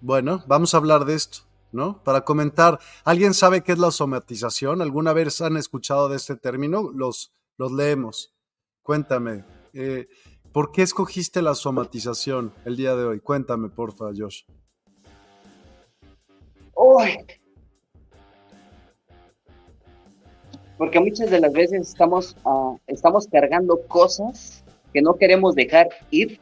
Bueno, 0.00 0.42
vamos 0.46 0.72
a 0.72 0.78
hablar 0.78 1.04
de 1.04 1.14
esto, 1.14 1.38
¿no? 1.72 2.02
Para 2.02 2.24
comentar, 2.24 2.78
¿alguien 3.04 3.34
sabe 3.34 3.62
qué 3.62 3.72
es 3.72 3.78
la 3.78 3.90
somatización? 3.90 4.80
¿Alguna 4.80 5.12
vez 5.12 5.40
han 5.42 5.56
escuchado 5.56 6.08
de 6.08 6.16
este 6.16 6.36
término? 6.36 6.90
Los, 6.94 7.34
los 7.58 7.72
leemos. 7.72 8.34
Cuéntame, 8.82 9.44
eh, 9.72 10.08
¿por 10.52 10.72
qué 10.72 10.82
escogiste 10.82 11.42
la 11.42 11.54
somatización 11.54 12.52
el 12.64 12.76
día 12.76 12.94
de 12.96 13.04
hoy? 13.04 13.20
Cuéntame, 13.20 13.68
porfa, 13.68 14.06
Josh. 14.16 14.42
Porque 20.76 21.00
muchas 21.00 21.30
de 21.30 21.40
las 21.40 21.52
veces 21.52 21.88
estamos, 21.88 22.36
ah, 22.44 22.76
estamos 22.86 23.26
cargando 23.28 23.80
cosas 23.86 24.64
que 24.92 25.00
no 25.00 25.16
queremos 25.16 25.54
dejar 25.54 25.88
ir 26.10 26.38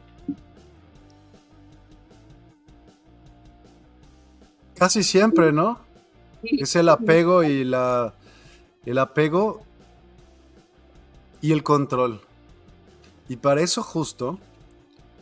Casi 4.83 5.01
siempre, 5.01 5.53
¿no? 5.53 5.79
Es 6.43 6.75
el 6.75 6.89
apego 6.89 7.41
y 7.41 7.63
la. 7.63 8.13
El 8.85 8.97
apego 8.97 9.61
y 11.39 11.53
el 11.53 11.63
control. 11.63 12.19
Y 13.29 13.37
para 13.37 13.61
eso 13.61 13.81
justo, 13.81 14.39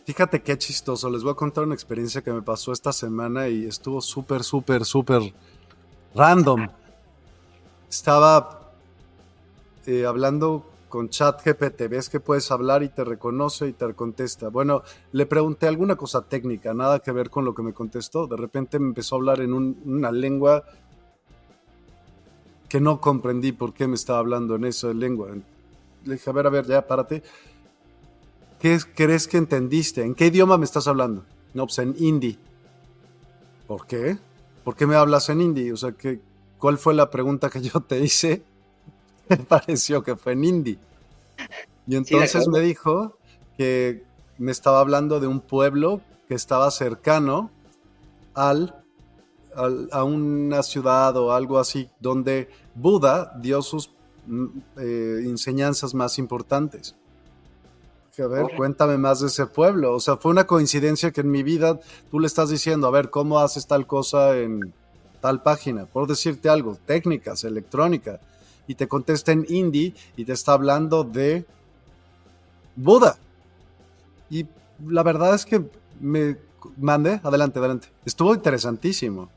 fíjate 0.07 0.41
qué 0.41 0.57
chistoso, 0.57 1.11
les 1.11 1.21
voy 1.21 1.33
a 1.33 1.35
contar 1.35 1.63
una 1.63 1.75
experiencia 1.75 2.23
que 2.23 2.33
me 2.33 2.41
pasó 2.41 2.71
esta 2.71 2.91
semana 2.91 3.49
y 3.49 3.67
estuvo 3.67 4.01
súper, 4.01 4.43
súper, 4.43 4.83
súper 4.83 5.31
random. 6.15 6.67
Estaba 7.87 8.73
eh, 9.85 10.07
hablando 10.07 10.70
con 10.91 11.09
ChatGPT, 11.09 11.89
ves 11.89 12.09
que 12.09 12.19
puedes 12.19 12.51
hablar 12.51 12.83
y 12.83 12.89
te 12.89 13.03
reconoce 13.03 13.69
y 13.69 13.73
te 13.73 13.91
contesta. 13.95 14.49
Bueno, 14.49 14.83
le 15.13 15.25
pregunté 15.25 15.67
alguna 15.67 15.95
cosa 15.95 16.21
técnica, 16.21 16.75
nada 16.75 16.99
que 16.99 17.11
ver 17.11 17.31
con 17.31 17.45
lo 17.45 17.55
que 17.55 17.63
me 17.63 17.73
contestó. 17.73 18.27
De 18.27 18.37
repente 18.37 18.77
me 18.77 18.89
empezó 18.89 19.15
a 19.15 19.17
hablar 19.17 19.41
en 19.41 19.53
una 19.53 20.11
lengua 20.11 20.63
que 22.69 22.79
no 22.79 23.01
comprendí 23.01 23.53
por 23.53 23.73
qué 23.73 23.87
me 23.87 23.95
estaba 23.95 24.19
hablando 24.19 24.55
en 24.55 24.61
de 24.61 24.93
lengua. 24.93 25.29
Le 26.05 26.13
dije, 26.13 26.29
a 26.29 26.33
ver, 26.33 26.45
a 26.45 26.49
ver, 26.51 26.67
ya, 26.67 26.85
párate. 26.85 27.23
¿Qué 28.59 28.77
crees 28.93 29.27
que 29.27 29.37
entendiste? 29.37 30.03
¿En 30.03 30.13
qué 30.13 30.27
idioma 30.27 30.57
me 30.57 30.65
estás 30.65 30.87
hablando? 30.87 31.25
No, 31.55 31.65
pues 31.65 31.79
en 31.79 31.95
hindi. 31.97 32.37
¿Por 33.65 33.87
qué? 33.87 34.19
¿Por 34.63 34.75
qué 34.75 34.85
me 34.85 34.95
hablas 34.95 35.29
en 35.29 35.41
hindi? 35.41 35.71
O 35.71 35.77
sea, 35.77 35.93
¿qué, 35.93 36.19
¿cuál 36.59 36.77
fue 36.77 36.93
la 36.93 37.09
pregunta 37.09 37.49
que 37.49 37.61
yo 37.61 37.79
te 37.79 37.99
hice? 37.99 38.43
me 39.37 39.37
pareció 39.37 40.03
que 40.03 40.15
fue 40.15 40.33
en 40.33 40.43
hindi. 40.43 40.79
Y 41.87 41.95
entonces 41.95 42.47
me 42.47 42.59
dijo 42.59 43.17
que 43.57 44.03
me 44.37 44.51
estaba 44.51 44.79
hablando 44.79 45.19
de 45.19 45.27
un 45.27 45.39
pueblo 45.39 46.01
que 46.27 46.35
estaba 46.35 46.69
cercano 46.71 47.49
al, 48.33 48.83
a 49.91 50.03
una 50.03 50.63
ciudad 50.63 51.15
o 51.17 51.33
algo 51.33 51.59
así, 51.59 51.89
donde 51.99 52.49
Buda 52.75 53.33
dio 53.41 53.61
sus 53.61 53.91
mm, 54.27 54.45
eh, 54.77 55.23
enseñanzas 55.25 55.93
más 55.93 56.17
importantes. 56.17 56.95
a 58.17 58.27
ver, 58.27 58.45
cuéntame 58.55 58.97
más 58.97 59.21
de 59.21 59.27
ese 59.27 59.45
pueblo. 59.47 59.93
O 59.93 59.99
sea, 59.99 60.17
fue 60.17 60.31
una 60.31 60.45
coincidencia 60.45 61.11
que 61.11 61.21
en 61.21 61.31
mi 61.31 61.43
vida 61.43 61.79
tú 62.09 62.19
le 62.19 62.27
estás 62.27 62.49
diciendo, 62.49 62.87
a 62.87 62.91
ver, 62.91 63.09
¿cómo 63.09 63.39
haces 63.39 63.67
tal 63.67 63.87
cosa 63.87 64.37
en 64.37 64.73
tal 65.21 65.41
página? 65.41 65.85
Por 65.85 66.07
decirte 66.07 66.49
algo, 66.49 66.77
técnicas, 66.85 67.43
electrónica 67.43 68.19
y 68.71 68.75
te 68.75 68.87
contesta 68.87 69.33
en 69.33 69.45
indie 69.49 69.93
y 70.15 70.23
te 70.23 70.31
está 70.31 70.53
hablando 70.53 71.03
de 71.03 71.45
Buda. 72.77 73.17
Y 74.29 74.47
la 74.87 75.03
verdad 75.03 75.35
es 75.35 75.45
que 75.45 75.61
me 75.99 76.37
mande, 76.77 77.19
adelante, 77.21 77.59
adelante. 77.59 77.89
Estuvo 78.05 78.33
interesantísimo. 78.33 79.29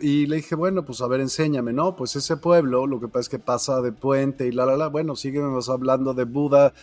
Y, 0.00 0.26
le 0.26 0.36
dije, 0.36 0.56
bueno, 0.56 0.84
pues 0.84 1.00
a 1.00 1.06
ver, 1.06 1.20
enséñame, 1.20 1.72
¿no? 1.72 1.94
Pues 1.94 2.16
ese 2.16 2.36
pueblo, 2.36 2.88
lo 2.88 2.98
que 2.98 3.06
pasa 3.06 3.20
es 3.20 3.28
que 3.28 3.38
pasa 3.38 3.80
de 3.80 3.92
puente 3.92 4.48
y 4.48 4.50
la, 4.50 4.66
la, 4.66 4.76
la. 4.76 4.88
Bueno, 4.88 5.14
sígueme 5.14 5.56
hablando 5.68 6.12
de 6.12 6.24
Buda 6.24 6.74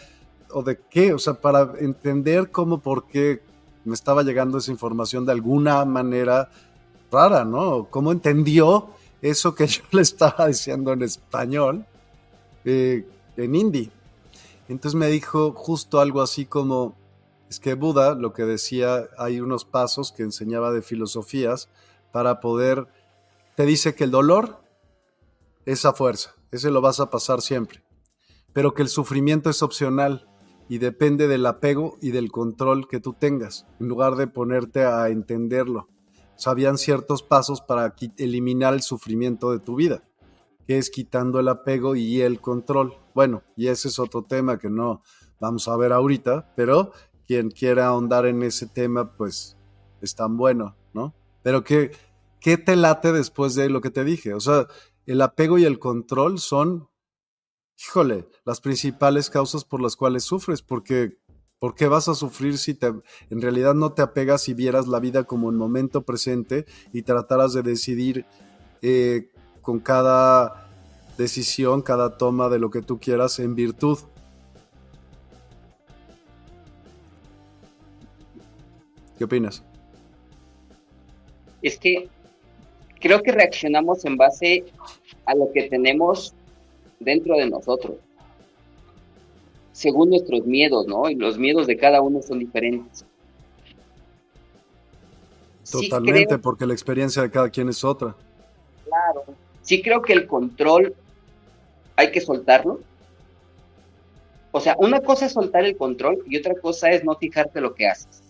o 0.51 0.63
de 0.63 0.79
qué, 0.89 1.13
o 1.13 1.19
sea, 1.19 1.33
para 1.33 1.73
entender 1.79 2.49
cómo, 2.49 2.79
por 2.79 3.07
qué 3.07 3.41
me 3.83 3.93
estaba 3.93 4.23
llegando 4.23 4.57
esa 4.57 4.71
información 4.71 5.25
de 5.25 5.33
alguna 5.33 5.83
manera 5.83 6.49
rara, 7.11 7.43
¿no? 7.43 7.87
¿Cómo 7.89 8.13
entendió 8.13 8.89
eso 9.21 9.55
que 9.55 9.67
yo 9.67 9.83
le 9.91 10.01
estaba 10.01 10.47
diciendo 10.47 10.93
en 10.93 11.03
español, 11.03 11.85
eh, 12.65 13.07
en 13.37 13.55
hindi. 13.55 13.91
Entonces 14.67 14.97
me 14.97 15.07
dijo 15.07 15.53
justo 15.53 15.99
algo 15.99 16.21
así 16.21 16.45
como, 16.45 16.95
es 17.49 17.59
que 17.59 17.73
Buda 17.73 18.15
lo 18.15 18.33
que 18.33 18.43
decía, 18.43 19.09
hay 19.17 19.41
unos 19.41 19.65
pasos 19.65 20.11
que 20.11 20.23
enseñaba 20.23 20.71
de 20.71 20.81
filosofías 20.81 21.69
para 22.11 22.39
poder, 22.39 22.87
te 23.55 23.65
dice 23.65 23.95
que 23.95 24.05
el 24.05 24.11
dolor 24.11 24.61
es 25.65 25.85
a 25.85 25.93
fuerza, 25.93 26.35
ese 26.51 26.71
lo 26.71 26.81
vas 26.81 26.99
a 26.99 27.09
pasar 27.09 27.41
siempre, 27.41 27.83
pero 28.53 28.73
que 28.73 28.81
el 28.81 28.87
sufrimiento 28.87 29.49
es 29.49 29.61
opcional 29.61 30.27
y 30.69 30.77
depende 30.77 31.27
del 31.27 31.45
apego 31.45 31.97
y 32.01 32.11
del 32.11 32.31
control 32.31 32.87
que 32.87 33.01
tú 33.01 33.13
tengas, 33.13 33.65
en 33.79 33.89
lugar 33.89 34.15
de 34.15 34.27
ponerte 34.27 34.85
a 34.85 35.09
entenderlo 35.09 35.89
habían 36.47 36.77
ciertos 36.77 37.23
pasos 37.23 37.61
para 37.61 37.95
eliminar 38.17 38.73
el 38.73 38.81
sufrimiento 38.81 39.51
de 39.51 39.59
tu 39.59 39.75
vida, 39.75 40.03
que 40.67 40.77
es 40.77 40.89
quitando 40.89 41.39
el 41.39 41.47
apego 41.47 41.95
y 41.95 42.21
el 42.21 42.39
control. 42.39 42.95
Bueno, 43.13 43.43
y 43.55 43.67
ese 43.67 43.87
es 43.87 43.99
otro 43.99 44.23
tema 44.23 44.57
que 44.57 44.69
no 44.69 45.01
vamos 45.39 45.67
a 45.67 45.75
ver 45.75 45.91
ahorita, 45.91 46.53
pero 46.55 46.91
quien 47.25 47.49
quiera 47.49 47.87
ahondar 47.87 48.25
en 48.25 48.43
ese 48.43 48.67
tema, 48.67 49.15
pues 49.15 49.57
es 50.01 50.15
tan 50.15 50.37
bueno, 50.37 50.75
¿no? 50.93 51.13
Pero 51.43 51.63
¿qué, 51.63 51.91
¿qué 52.39 52.57
te 52.57 52.75
late 52.75 53.11
después 53.11 53.55
de 53.55 53.69
lo 53.69 53.81
que 53.81 53.89
te 53.89 54.03
dije? 54.03 54.33
O 54.33 54.39
sea, 54.39 54.67
el 55.05 55.21
apego 55.21 55.57
y 55.57 55.65
el 55.65 55.79
control 55.79 56.39
son, 56.39 56.89
híjole, 57.77 58.27
las 58.45 58.61
principales 58.61 59.29
causas 59.29 59.65
por 59.65 59.81
las 59.81 59.95
cuales 59.95 60.23
sufres, 60.23 60.61
porque 60.61 61.19
¿Por 61.61 61.75
qué 61.75 61.85
vas 61.85 62.07
a 62.07 62.15
sufrir 62.15 62.57
si 62.57 62.73
te, 62.73 62.87
en 62.87 63.39
realidad 63.39 63.75
no 63.75 63.93
te 63.93 64.01
apegas 64.01 64.49
y 64.49 64.55
vieras 64.55 64.87
la 64.87 64.99
vida 64.99 65.25
como 65.25 65.51
el 65.51 65.57
momento 65.57 66.01
presente 66.01 66.65
y 66.91 67.03
trataras 67.03 67.53
de 67.53 67.61
decidir 67.61 68.25
eh, 68.81 69.29
con 69.61 69.79
cada 69.79 70.67
decisión, 71.19 71.83
cada 71.83 72.17
toma 72.17 72.49
de 72.49 72.57
lo 72.57 72.71
que 72.71 72.81
tú 72.81 72.99
quieras 72.99 73.37
en 73.37 73.53
virtud? 73.53 73.99
¿Qué 79.19 79.25
opinas? 79.25 79.63
Es 81.61 81.77
que 81.77 82.09
creo 82.99 83.21
que 83.21 83.33
reaccionamos 83.33 84.03
en 84.05 84.17
base 84.17 84.65
a 85.25 85.35
lo 85.35 85.51
que 85.51 85.69
tenemos 85.69 86.33
dentro 86.99 87.37
de 87.37 87.51
nosotros 87.51 87.97
según 89.71 90.09
nuestros 90.09 90.45
miedos, 90.45 90.87
¿no? 90.87 91.09
Y 91.09 91.15
los 91.15 91.37
miedos 91.37 91.67
de 91.67 91.77
cada 91.77 92.01
uno 92.01 92.21
son 92.21 92.39
diferentes. 92.39 93.05
Totalmente, 95.69 96.37
porque 96.37 96.65
la 96.65 96.73
experiencia 96.73 97.21
de 97.21 97.31
cada 97.31 97.49
quien 97.49 97.69
es 97.69 97.83
otra. 97.83 98.15
Claro. 98.83 99.23
Sí 99.61 99.81
creo 99.81 100.01
que 100.01 100.13
el 100.13 100.27
control 100.27 100.93
hay 101.95 102.11
que 102.11 102.19
soltarlo. 102.19 102.81
O 104.51 104.59
sea, 104.59 104.75
una 104.79 104.99
cosa 104.99 105.27
es 105.27 105.31
soltar 105.31 105.63
el 105.63 105.77
control 105.77 106.23
y 106.27 106.37
otra 106.37 106.55
cosa 106.55 106.89
es 106.89 107.05
no 107.05 107.15
fijarte 107.15 107.61
lo 107.61 107.73
que 107.73 107.87
haces. 107.87 108.21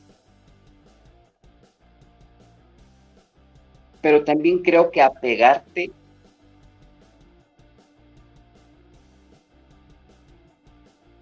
Pero 4.01 4.23
también 4.23 4.59
creo 4.59 4.91
que 4.91 5.01
apegarte 5.01 5.91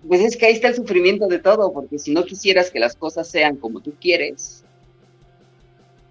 Pues 0.09 0.21
es 0.21 0.35
que 0.35 0.47
ahí 0.47 0.53
está 0.53 0.69
el 0.69 0.75
sufrimiento 0.75 1.27
de 1.27 1.37
todo, 1.37 1.71
porque 1.71 1.99
si 1.99 2.11
no 2.15 2.25
quisieras 2.25 2.71
que 2.71 2.79
las 2.79 2.95
cosas 2.95 3.29
sean 3.29 3.57
como 3.57 3.79
tú 3.79 3.93
quieres, 4.01 4.65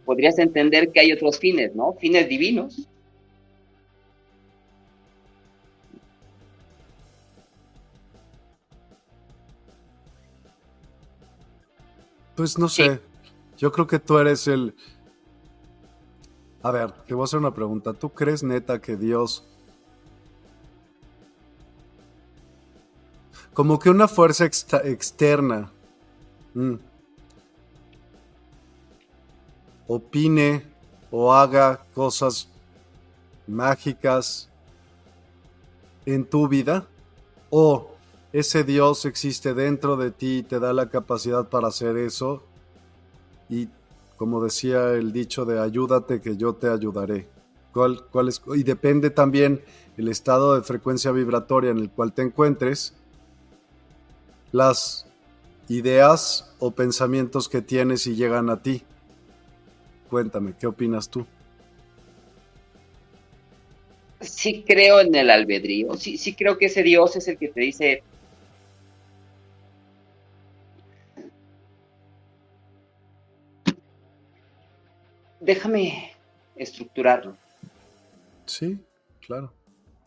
podrías 0.04 0.38
entender 0.38 0.92
que 0.92 1.00
hay 1.00 1.10
otros 1.10 1.40
fines, 1.40 1.74
¿no? 1.74 1.94
Fines 1.94 2.28
divinos. 2.28 2.88
Pues 12.36 12.56
no 12.56 12.68
sé, 12.68 13.00
yo 13.56 13.72
creo 13.72 13.88
que 13.88 13.98
tú 13.98 14.16
eres 14.18 14.46
el... 14.46 14.76
A 16.62 16.70
ver, 16.70 16.92
te 17.08 17.14
voy 17.14 17.22
a 17.22 17.24
hacer 17.24 17.40
una 17.40 17.52
pregunta. 17.52 17.94
¿Tú 17.94 18.10
crees 18.10 18.44
neta 18.44 18.80
que 18.80 18.96
Dios 18.96 19.44
como 23.58 23.80
que 23.80 23.90
una 23.90 24.06
fuerza 24.06 24.44
externa 24.44 25.68
mm, 26.54 26.74
opine 29.88 30.62
o 31.10 31.34
haga 31.34 31.84
cosas 31.92 32.48
mágicas 33.48 34.48
en 36.06 36.24
tu 36.24 36.46
vida 36.46 36.86
o 37.50 37.90
ese 38.32 38.62
Dios 38.62 39.04
existe 39.06 39.54
dentro 39.54 39.96
de 39.96 40.12
ti 40.12 40.36
y 40.36 40.42
te 40.44 40.60
da 40.60 40.72
la 40.72 40.88
capacidad 40.88 41.48
para 41.48 41.66
hacer 41.66 41.96
eso 41.96 42.44
y 43.48 43.68
como 44.16 44.40
decía 44.40 44.92
el 44.92 45.12
dicho 45.12 45.44
de 45.44 45.58
ayúdate 45.58 46.20
que 46.20 46.36
yo 46.36 46.54
te 46.54 46.68
ayudaré. 46.68 47.26
¿Cuál, 47.72 48.04
cuál 48.12 48.28
es? 48.28 48.40
Y 48.54 48.62
depende 48.62 49.10
también 49.10 49.64
el 49.96 50.06
estado 50.06 50.54
de 50.54 50.62
frecuencia 50.62 51.10
vibratoria 51.10 51.72
en 51.72 51.78
el 51.78 51.90
cual 51.90 52.12
te 52.12 52.22
encuentres, 52.22 52.94
las 54.52 55.06
ideas 55.68 56.50
o 56.58 56.70
pensamientos 56.70 57.48
que 57.48 57.62
tienes 57.62 58.06
y 58.06 58.16
llegan 58.16 58.50
a 58.50 58.62
ti. 58.62 58.82
Cuéntame, 60.08 60.54
¿qué 60.58 60.66
opinas 60.66 61.08
tú? 61.08 61.26
Sí 64.20 64.64
creo 64.66 65.00
en 65.00 65.14
el 65.14 65.30
albedrío, 65.30 65.94
sí, 65.94 66.18
sí 66.18 66.34
creo 66.34 66.58
que 66.58 66.66
ese 66.66 66.82
Dios 66.82 67.14
es 67.14 67.28
el 67.28 67.38
que 67.38 67.48
te 67.48 67.60
dice, 67.60 68.02
déjame 75.40 76.12
estructurarlo. 76.56 77.36
Sí, 78.44 78.78
claro. 79.24 79.52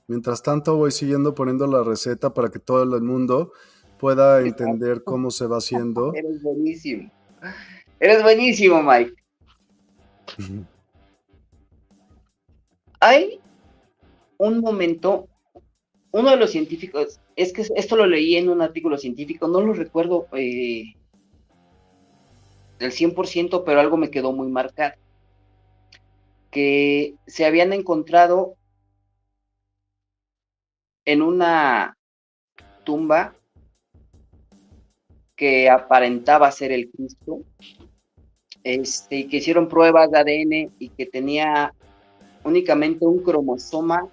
Mientras 0.08 0.44
tanto 0.44 0.76
voy 0.76 0.92
siguiendo 0.92 1.34
poniendo 1.34 1.66
la 1.68 1.84
receta 1.84 2.34
para 2.34 2.50
que 2.50 2.60
todo 2.60 2.84
el 2.84 3.02
mundo 3.02 3.54
pueda 4.02 4.42
entender 4.42 5.04
cómo 5.04 5.30
se 5.30 5.46
va 5.46 5.58
haciendo. 5.58 6.12
Eres 6.16 6.42
buenísimo. 6.42 7.12
Eres 8.00 8.24
buenísimo, 8.24 8.82
Mike. 8.82 9.14
Hay 13.00 13.40
un 14.38 14.60
momento, 14.60 15.28
uno 16.12 16.32
de 16.32 16.38
los 16.38 16.50
científicos, 16.50 17.20
es 17.36 17.54
que 17.54 17.64
esto 17.76 17.96
lo 17.96 18.08
leí 18.08 18.36
en 18.36 18.50
un 18.50 18.62
artículo 18.62 18.98
científico, 18.98 19.48
no 19.48 19.62
lo 19.62 19.74
recuerdo 19.74 20.28
eh, 20.34 20.96
del 22.80 22.92
100%, 22.92 23.64
pero 23.64 23.80
algo 23.80 23.98
me 23.98 24.10
quedó 24.10 24.34
muy 24.34 24.48
marcado 24.48 24.96
que 26.50 27.16
se 27.28 27.46
habían 27.46 27.72
encontrado 27.72 28.56
en 31.06 31.22
una 31.22 31.98
tumba 32.84 33.36
que 35.42 35.72
aparentaba 35.72 36.52
ser 36.52 36.72
el 36.72 36.92
Cristo, 36.92 37.40
este, 38.64 39.16
y 39.16 39.28
que 39.28 39.38
hicieron 39.38 39.68
pruebas 39.68 40.12
de 40.12 40.20
ADN 40.20 40.72
y 40.78 40.90
que 40.90 41.08
tenía 41.08 41.74
únicamente 42.44 43.08
un 43.08 43.24
cromosoma 43.24 44.08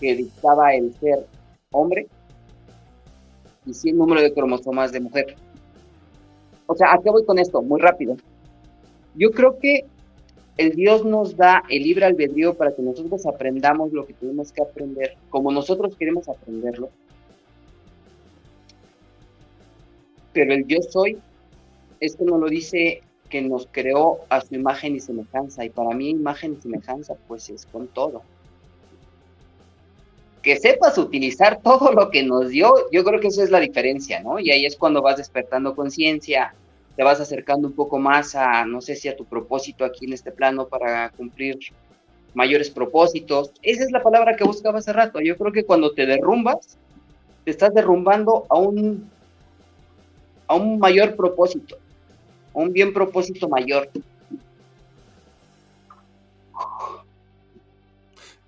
que 0.00 0.16
dictaba 0.16 0.74
el 0.74 0.92
ser 0.94 1.24
hombre 1.70 2.08
y 3.64 3.72
sin 3.74 3.96
número 3.96 4.22
de 4.22 4.34
cromosomas 4.34 4.90
de 4.90 4.98
mujer. 4.98 5.36
O 6.66 6.74
sea, 6.74 6.94
¿a 6.94 7.00
qué 7.00 7.10
voy 7.10 7.24
con 7.24 7.38
esto? 7.38 7.62
Muy 7.62 7.80
rápido. 7.80 8.16
Yo 9.14 9.30
creo 9.30 9.56
que 9.56 9.84
el 10.56 10.72
Dios 10.72 11.04
nos 11.04 11.36
da 11.36 11.62
el 11.68 11.84
libre 11.84 12.06
albedrío 12.06 12.54
para 12.54 12.74
que 12.74 12.82
nosotros 12.82 13.24
aprendamos 13.24 13.92
lo 13.92 14.04
que 14.04 14.14
tenemos 14.14 14.50
que 14.50 14.62
aprender, 14.62 15.14
como 15.28 15.52
nosotros 15.52 15.94
queremos 15.96 16.28
aprenderlo. 16.28 16.90
Pero 20.32 20.54
el 20.54 20.66
yo 20.66 20.78
soy, 20.82 21.18
esto 22.00 22.24
nos 22.24 22.40
lo 22.40 22.48
dice 22.48 23.02
que 23.28 23.40
nos 23.42 23.68
creó 23.70 24.20
a 24.28 24.40
su 24.40 24.54
imagen 24.54 24.96
y 24.96 25.00
semejanza, 25.00 25.64
y 25.64 25.70
para 25.70 25.90
mí 25.90 26.10
imagen 26.10 26.56
y 26.58 26.62
semejanza 26.62 27.14
pues 27.28 27.48
es 27.50 27.66
con 27.66 27.88
todo. 27.88 28.22
Que 30.42 30.56
sepas 30.56 30.98
utilizar 30.98 31.60
todo 31.62 31.92
lo 31.92 32.10
que 32.10 32.22
nos 32.22 32.48
dio, 32.48 32.72
yo 32.90 33.04
creo 33.04 33.20
que 33.20 33.28
eso 33.28 33.42
es 33.42 33.50
la 33.50 33.60
diferencia, 33.60 34.22
¿no? 34.22 34.38
Y 34.38 34.50
ahí 34.50 34.64
es 34.64 34.76
cuando 34.76 35.02
vas 35.02 35.16
despertando 35.16 35.76
conciencia, 35.76 36.54
te 36.96 37.04
vas 37.04 37.20
acercando 37.20 37.68
un 37.68 37.74
poco 37.74 37.98
más 37.98 38.34
a, 38.34 38.64
no 38.64 38.80
sé 38.80 38.96
si 38.96 39.08
a 39.08 39.16
tu 39.16 39.24
propósito 39.24 39.84
aquí 39.84 40.06
en 40.06 40.12
este 40.12 40.32
plano 40.32 40.66
para 40.66 41.10
cumplir 41.10 41.58
mayores 42.34 42.70
propósitos. 42.70 43.52
Esa 43.62 43.84
es 43.84 43.90
la 43.90 44.02
palabra 44.02 44.36
que 44.36 44.44
buscaba 44.44 44.78
hace 44.78 44.92
rato. 44.92 45.20
Yo 45.20 45.36
creo 45.36 45.52
que 45.52 45.64
cuando 45.64 45.92
te 45.92 46.06
derrumbas, 46.06 46.78
te 47.44 47.50
estás 47.50 47.74
derrumbando 47.74 48.46
a 48.48 48.58
un, 48.58 49.10
a 50.50 50.56
un 50.56 50.80
mayor 50.80 51.14
propósito, 51.14 51.76
a 52.52 52.58
un 52.58 52.72
bien 52.72 52.92
propósito 52.92 53.48
mayor. 53.48 53.88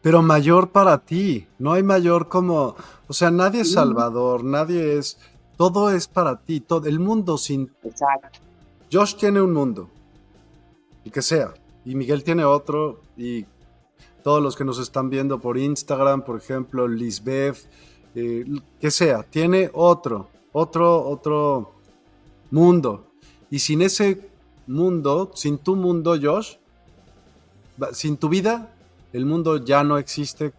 Pero 0.02 0.20
mayor 0.20 0.70
para 0.70 0.98
ti, 0.98 1.46
no 1.60 1.72
hay 1.72 1.84
mayor 1.84 2.28
como, 2.28 2.74
o 3.06 3.12
sea, 3.12 3.30
nadie 3.30 3.60
es 3.60 3.74
salvador, 3.74 4.42
nadie 4.42 4.98
es, 4.98 5.16
todo 5.56 5.90
es 5.90 6.08
para 6.08 6.40
ti, 6.40 6.58
todo 6.58 6.88
el 6.88 6.98
mundo 6.98 7.38
sin 7.38 7.70
Exacto. 7.84 8.40
Josh 8.92 9.14
tiene 9.14 9.40
un 9.40 9.52
mundo, 9.52 9.88
el 11.04 11.12
que 11.12 11.22
sea, 11.22 11.54
y 11.84 11.94
Miguel 11.94 12.24
tiene 12.24 12.44
otro, 12.44 13.00
y 13.16 13.46
todos 14.24 14.42
los 14.42 14.56
que 14.56 14.64
nos 14.64 14.80
están 14.80 15.08
viendo 15.08 15.38
por 15.38 15.56
Instagram, 15.56 16.24
por 16.24 16.36
ejemplo, 16.36 16.88
Lisbeth, 16.88 17.58
eh, 18.16 18.44
que 18.80 18.90
sea, 18.90 19.22
tiene 19.22 19.70
otro, 19.72 20.26
otro, 20.52 21.08
otro 21.08 21.81
mundo. 22.52 23.08
Y 23.50 23.58
sin 23.58 23.82
ese 23.82 24.30
mundo, 24.66 25.32
sin 25.34 25.58
tu 25.58 25.74
mundo, 25.74 26.16
Josh, 26.20 26.56
sin 27.92 28.16
tu 28.16 28.28
vida, 28.28 28.72
el 29.12 29.26
mundo 29.26 29.56
ya 29.64 29.82
no 29.82 29.98
existe 29.98 30.52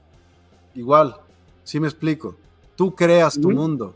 igual. 0.75 1.15
¿Sí 1.63 1.79
me 1.79 1.87
explico? 1.87 2.35
Tú 2.75 2.93
creas 2.93 3.39
tu 3.39 3.49
mundo. 3.51 3.95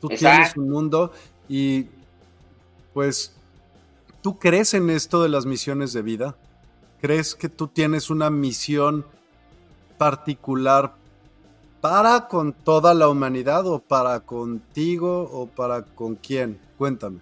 Tú 0.00 0.08
tienes 0.08 0.56
un 0.56 0.70
mundo 0.70 1.12
y 1.48 1.86
pues, 2.94 3.36
¿tú 4.22 4.38
crees 4.38 4.72
en 4.72 4.88
esto 4.88 5.22
de 5.22 5.28
las 5.28 5.44
misiones 5.44 5.92
de 5.92 6.02
vida? 6.02 6.36
¿Crees 7.00 7.34
que 7.34 7.48
tú 7.48 7.68
tienes 7.68 8.08
una 8.08 8.30
misión 8.30 9.04
particular 9.98 10.94
para 11.80 12.28
con 12.28 12.52
toda 12.52 12.94
la 12.94 13.08
humanidad 13.08 13.66
o 13.66 13.78
para 13.78 14.20
contigo 14.20 15.28
o 15.32 15.46
para 15.46 15.82
con 15.82 16.16
quién? 16.16 16.58
Cuéntame. 16.76 17.20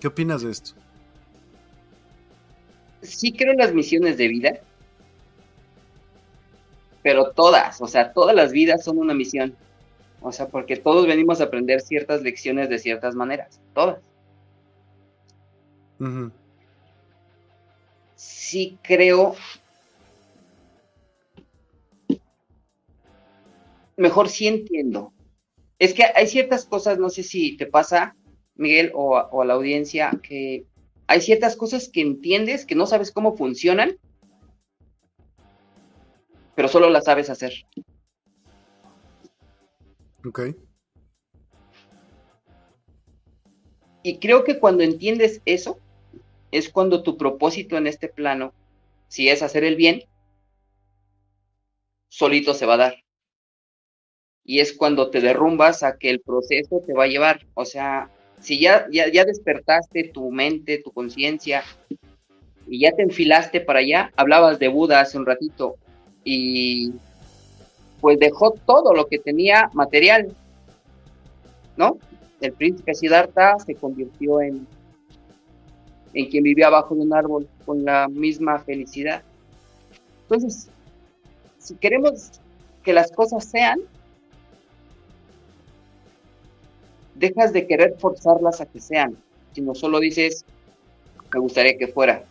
¿Qué 0.00 0.08
opinas 0.08 0.42
de 0.42 0.50
esto? 0.50 0.72
Sí 3.02 3.32
creo 3.32 3.52
en 3.52 3.58
las 3.58 3.74
misiones 3.74 4.16
de 4.16 4.28
vida, 4.28 4.60
pero 7.02 7.30
todas, 7.30 7.80
o 7.80 7.88
sea, 7.88 8.12
todas 8.12 8.34
las 8.34 8.52
vidas 8.52 8.84
son 8.84 8.98
una 8.98 9.14
misión. 9.14 9.56
O 10.20 10.30
sea, 10.30 10.46
porque 10.46 10.76
todos 10.76 11.06
venimos 11.06 11.40
a 11.40 11.44
aprender 11.44 11.80
ciertas 11.80 12.22
lecciones 12.22 12.68
de 12.68 12.78
ciertas 12.78 13.16
maneras, 13.16 13.60
todas. 13.74 13.98
Sí 18.14 18.78
creo. 18.82 19.34
Mejor 23.96 24.28
sí 24.28 24.46
entiendo. 24.46 25.12
Es 25.78 25.94
que 25.94 26.04
hay 26.14 26.26
ciertas 26.26 26.64
cosas, 26.64 26.98
no 26.98 27.10
sé 27.10 27.22
si 27.22 27.56
te 27.56 27.66
pasa, 27.66 28.16
Miguel, 28.54 28.92
o, 28.94 29.16
a 29.16 29.44
la 29.44 29.54
audiencia, 29.54 30.10
que 30.22 30.64
hay 31.06 31.20
ciertas 31.20 31.56
cosas 31.56 31.88
que 31.88 32.00
entiendes, 32.00 32.64
que 32.64 32.74
no 32.74 32.86
sabes 32.86 33.10
cómo 33.10 33.36
funcionan, 33.36 33.98
pero 36.54 36.68
solo 36.68 36.88
las 36.90 37.04
sabes 37.04 37.30
hacer. 37.30 37.52
Ok. 40.24 40.40
Y 44.02 44.18
creo 44.18 44.44
que 44.44 44.58
cuando 44.58 44.82
entiendes 44.82 45.42
eso, 45.44 45.78
es 46.50 46.68
cuando 46.68 47.02
tu 47.02 47.16
propósito 47.16 47.76
en 47.76 47.86
este 47.86 48.08
plano, 48.08 48.52
si 49.08 49.28
es 49.28 49.42
hacer 49.42 49.64
el 49.64 49.76
bien, 49.76 50.04
solito 52.08 52.54
se 52.54 52.66
va 52.66 52.74
a 52.74 52.78
dar. 52.78 52.94
Y 54.44 54.60
es 54.60 54.72
cuando 54.72 55.10
te 55.10 55.20
derrumbas 55.20 55.82
a 55.82 55.96
que 55.96 56.10
el 56.10 56.20
proceso 56.20 56.82
te 56.86 56.94
va 56.94 57.04
a 57.04 57.08
llevar. 57.08 57.40
O 57.54 57.64
sea, 57.64 58.10
si 58.40 58.58
ya, 58.58 58.86
ya, 58.90 59.10
ya 59.10 59.24
despertaste 59.24 60.10
tu 60.12 60.30
mente, 60.30 60.78
tu 60.78 60.90
conciencia, 60.90 61.62
y 62.66 62.80
ya 62.80 62.92
te 62.92 63.02
enfilaste 63.02 63.60
para 63.60 63.80
allá, 63.80 64.12
hablabas 64.16 64.58
de 64.58 64.68
Buda 64.68 65.00
hace 65.00 65.18
un 65.18 65.26
ratito, 65.26 65.76
y 66.24 66.92
pues 68.00 68.18
dejó 68.18 68.52
todo 68.52 68.94
lo 68.94 69.06
que 69.06 69.18
tenía 69.18 69.70
material, 69.74 70.34
¿no? 71.76 71.98
El 72.40 72.52
príncipe 72.52 72.94
Siddhartha 72.94 73.58
se 73.58 73.74
convirtió 73.74 74.40
en 74.40 74.66
en 76.14 76.26
quien 76.28 76.44
vivía 76.44 76.66
abajo 76.66 76.94
de 76.94 77.02
un 77.02 77.14
árbol 77.14 77.48
con 77.64 77.84
la 77.84 78.08
misma 78.08 78.58
felicidad. 78.58 79.22
Entonces, 80.22 80.68
si 81.58 81.74
queremos 81.76 82.32
que 82.82 82.92
las 82.92 83.10
cosas 83.12 83.44
sean, 83.44 83.80
dejas 87.14 87.52
de 87.52 87.66
querer 87.66 87.96
forzarlas 87.98 88.60
a 88.60 88.66
que 88.66 88.80
sean, 88.80 89.16
sino 89.54 89.74
solo 89.74 90.00
dices, 90.00 90.44
me 91.32 91.40
gustaría 91.40 91.76
que 91.78 91.88
fuera. 91.88 92.24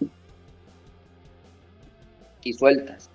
Y 2.44 2.54
sueltas. 2.54 3.10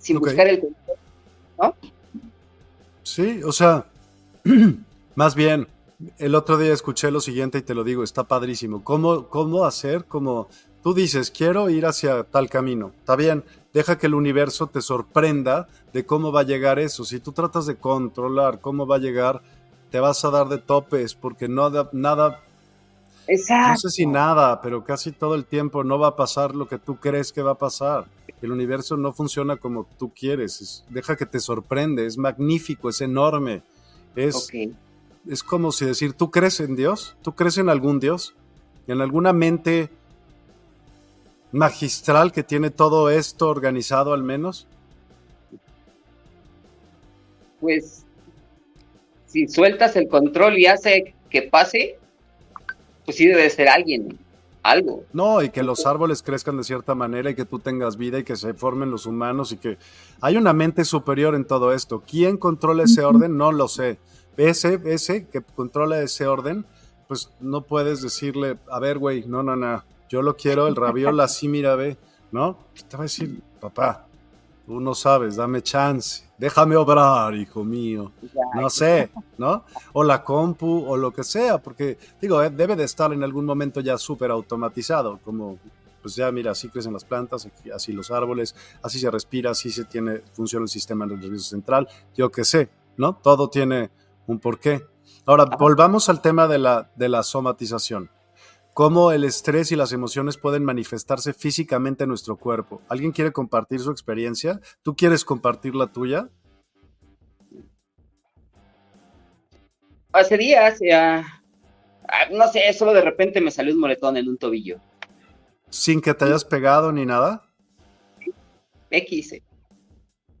Sin 0.00 0.18
buscar 0.18 0.46
el 0.46 0.62
¿no? 1.58 1.74
Sí, 3.02 3.42
o 3.42 3.52
sea, 3.52 3.86
más 5.14 5.34
bien, 5.34 5.66
el 6.18 6.34
otro 6.34 6.58
día 6.58 6.72
escuché 6.72 7.10
lo 7.10 7.20
siguiente 7.20 7.58
y 7.58 7.62
te 7.62 7.74
lo 7.74 7.84
digo, 7.84 8.02
está 8.02 8.24
padrísimo. 8.24 8.84
¿Cómo, 8.84 9.28
cómo 9.28 9.64
hacer? 9.64 10.04
Como 10.04 10.48
tú 10.82 10.94
dices, 10.94 11.30
quiero 11.30 11.70
ir 11.70 11.86
hacia 11.86 12.24
tal 12.24 12.50
camino. 12.50 12.92
Está 12.98 13.16
bien, 13.16 13.44
deja 13.74 13.98
que 13.98 14.06
el 14.06 14.14
universo 14.14 14.68
te 14.68 14.80
sorprenda 14.80 15.68
de 15.92 16.06
cómo 16.06 16.32
va 16.32 16.40
a 16.40 16.44
llegar 16.44 16.78
eso. 16.78 17.04
Si 17.04 17.20
tú 17.20 17.32
tratas 17.32 17.66
de 17.66 17.76
controlar 17.76 18.60
cómo 18.60 18.86
va 18.86 18.96
a 18.96 19.00
llegar, 19.00 19.42
te 19.90 20.00
vas 20.00 20.24
a 20.24 20.30
dar 20.30 20.48
de 20.48 20.58
topes 20.58 21.14
porque 21.14 21.48
no 21.48 21.70
nada 21.92 22.40
Exacto. 23.26 23.70
No 23.70 23.76
sé 23.78 23.90
si 23.90 24.06
nada, 24.06 24.60
pero 24.60 24.84
casi 24.84 25.12
todo 25.12 25.34
el 25.34 25.46
tiempo 25.46 25.84
no 25.84 25.98
va 25.98 26.08
a 26.08 26.16
pasar 26.16 26.54
lo 26.54 26.68
que 26.68 26.78
tú 26.78 26.96
crees 26.96 27.32
que 27.32 27.42
va 27.42 27.52
a 27.52 27.58
pasar. 27.58 28.06
El 28.42 28.52
universo 28.52 28.96
no 28.96 29.12
funciona 29.12 29.56
como 29.56 29.86
tú 29.98 30.12
quieres. 30.14 30.84
deja 30.90 31.16
que 31.16 31.26
te 31.26 31.40
sorprende. 31.40 32.06
Es 32.06 32.18
magnífico, 32.18 32.90
es 32.90 33.00
enorme. 33.00 33.62
Es, 34.14 34.50
es 35.26 35.42
como 35.42 35.72
si 35.72 35.86
decir, 35.86 36.12
¿tú 36.12 36.30
crees 36.30 36.60
en 36.60 36.76
Dios? 36.76 37.16
¿Tú 37.22 37.34
crees 37.34 37.58
en 37.58 37.68
algún 37.68 37.98
Dios? 37.98 38.34
¿En 38.86 39.00
alguna 39.00 39.32
mente 39.32 39.90
magistral 41.54 42.32
que 42.32 42.42
tiene 42.42 42.70
todo 42.70 43.10
esto 43.10 43.48
organizado 43.48 44.12
al 44.12 44.24
menos? 44.24 44.66
Pues 47.60 48.04
si 49.26 49.46
sueltas 49.46 49.94
el 49.96 50.08
control 50.08 50.58
y 50.58 50.66
hace 50.66 51.14
que 51.30 51.42
pase, 51.42 51.96
pues 53.04 53.16
sí 53.16 53.26
debe 53.26 53.48
ser 53.50 53.68
alguien, 53.68 54.18
algo. 54.64 55.04
No, 55.12 55.42
y 55.42 55.50
que 55.50 55.62
los 55.62 55.86
árboles 55.86 56.22
crezcan 56.22 56.56
de 56.56 56.64
cierta 56.64 56.96
manera 56.96 57.30
y 57.30 57.36
que 57.36 57.44
tú 57.44 57.60
tengas 57.60 57.96
vida 57.96 58.18
y 58.18 58.24
que 58.24 58.34
se 58.34 58.52
formen 58.54 58.90
los 58.90 59.06
humanos 59.06 59.52
y 59.52 59.56
que 59.56 59.78
hay 60.20 60.36
una 60.36 60.52
mente 60.52 60.84
superior 60.84 61.36
en 61.36 61.44
todo 61.44 61.72
esto. 61.72 62.02
¿Quién 62.04 62.36
controla 62.36 62.82
ese 62.82 63.04
orden? 63.04 63.36
No 63.36 63.52
lo 63.52 63.68
sé. 63.68 63.98
Ese, 64.36 64.80
ese 64.86 65.26
que 65.26 65.40
controla 65.40 66.02
ese 66.02 66.26
orden, 66.26 66.66
pues 67.06 67.30
no 67.40 67.62
puedes 67.62 68.02
decirle, 68.02 68.56
a 68.68 68.80
ver, 68.80 68.98
güey, 68.98 69.24
no, 69.26 69.44
no, 69.44 69.54
no, 69.54 69.84
yo 70.08 70.22
lo 70.22 70.36
quiero, 70.36 70.66
el 70.66 70.76
raviol 70.76 71.18
así, 71.20 71.48
mira, 71.48 71.74
ve, 71.76 71.96
¿no? 72.32 72.58
Te 72.88 72.96
va 72.96 73.02
a 73.02 73.06
decir, 73.06 73.40
papá, 73.60 74.06
tú 74.66 74.80
no 74.80 74.94
sabes, 74.94 75.36
dame 75.36 75.62
chance, 75.62 76.24
déjame 76.38 76.76
obrar, 76.76 77.34
hijo 77.34 77.64
mío, 77.64 78.12
no 78.54 78.70
sé, 78.70 79.10
¿no? 79.38 79.64
O 79.92 80.02
la 80.02 80.22
compu 80.22 80.84
o 80.86 80.96
lo 80.96 81.12
que 81.12 81.24
sea, 81.24 81.58
porque 81.58 81.98
digo, 82.20 82.42
eh, 82.42 82.50
debe 82.50 82.76
de 82.76 82.84
estar 82.84 83.12
en 83.12 83.22
algún 83.22 83.44
momento 83.44 83.80
ya 83.80 83.98
súper 83.98 84.30
automatizado, 84.30 85.18
como 85.24 85.58
pues 86.02 86.16
ya 86.16 86.30
mira, 86.30 86.50
así 86.50 86.68
crecen 86.68 86.92
las 86.92 87.04
plantas, 87.04 87.48
así 87.74 87.92
los 87.92 88.10
árboles, 88.10 88.54
así 88.82 88.98
se 88.98 89.10
respira, 89.10 89.52
así 89.52 89.70
se 89.70 89.86
tiene, 89.86 90.20
funciona 90.32 90.64
el 90.64 90.68
sistema 90.68 91.06
nervioso 91.06 91.44
central, 91.44 91.88
yo 92.14 92.30
qué 92.30 92.44
sé, 92.44 92.68
¿no? 92.98 93.14
Todo 93.22 93.48
tiene 93.48 93.90
un 94.26 94.38
porqué. 94.38 94.84
Ahora, 95.24 95.46
volvamos 95.58 96.10
al 96.10 96.20
tema 96.20 96.46
de 96.46 96.58
la, 96.58 96.90
de 96.94 97.08
la 97.08 97.22
somatización 97.22 98.10
cómo 98.74 99.12
el 99.12 99.22
estrés 99.24 99.70
y 99.70 99.76
las 99.76 99.92
emociones 99.92 100.36
pueden 100.36 100.64
manifestarse 100.64 101.32
físicamente 101.32 102.04
en 102.04 102.08
nuestro 102.08 102.36
cuerpo. 102.36 102.82
¿Alguien 102.88 103.12
quiere 103.12 103.32
compartir 103.32 103.80
su 103.80 103.90
experiencia? 103.90 104.60
¿Tú 104.82 104.96
quieres 104.96 105.24
compartir 105.24 105.76
la 105.76 105.86
tuya? 105.86 106.28
Hace 110.12 110.36
días, 110.36 110.78
ya, 110.80 111.24
ah, 112.08 112.28
no 112.32 112.48
sé, 112.48 112.72
solo 112.72 112.92
de 112.92 113.00
repente 113.00 113.40
me 113.40 113.50
salió 113.50 113.74
un 113.74 113.80
moretón 113.80 114.16
en 114.16 114.28
un 114.28 114.36
tobillo. 114.36 114.80
¿Sin 115.70 116.00
que 116.00 116.14
te 116.14 116.24
hayas 116.24 116.44
pegado 116.44 116.92
ni 116.92 117.06
nada? 117.06 117.48
X. 118.90 119.36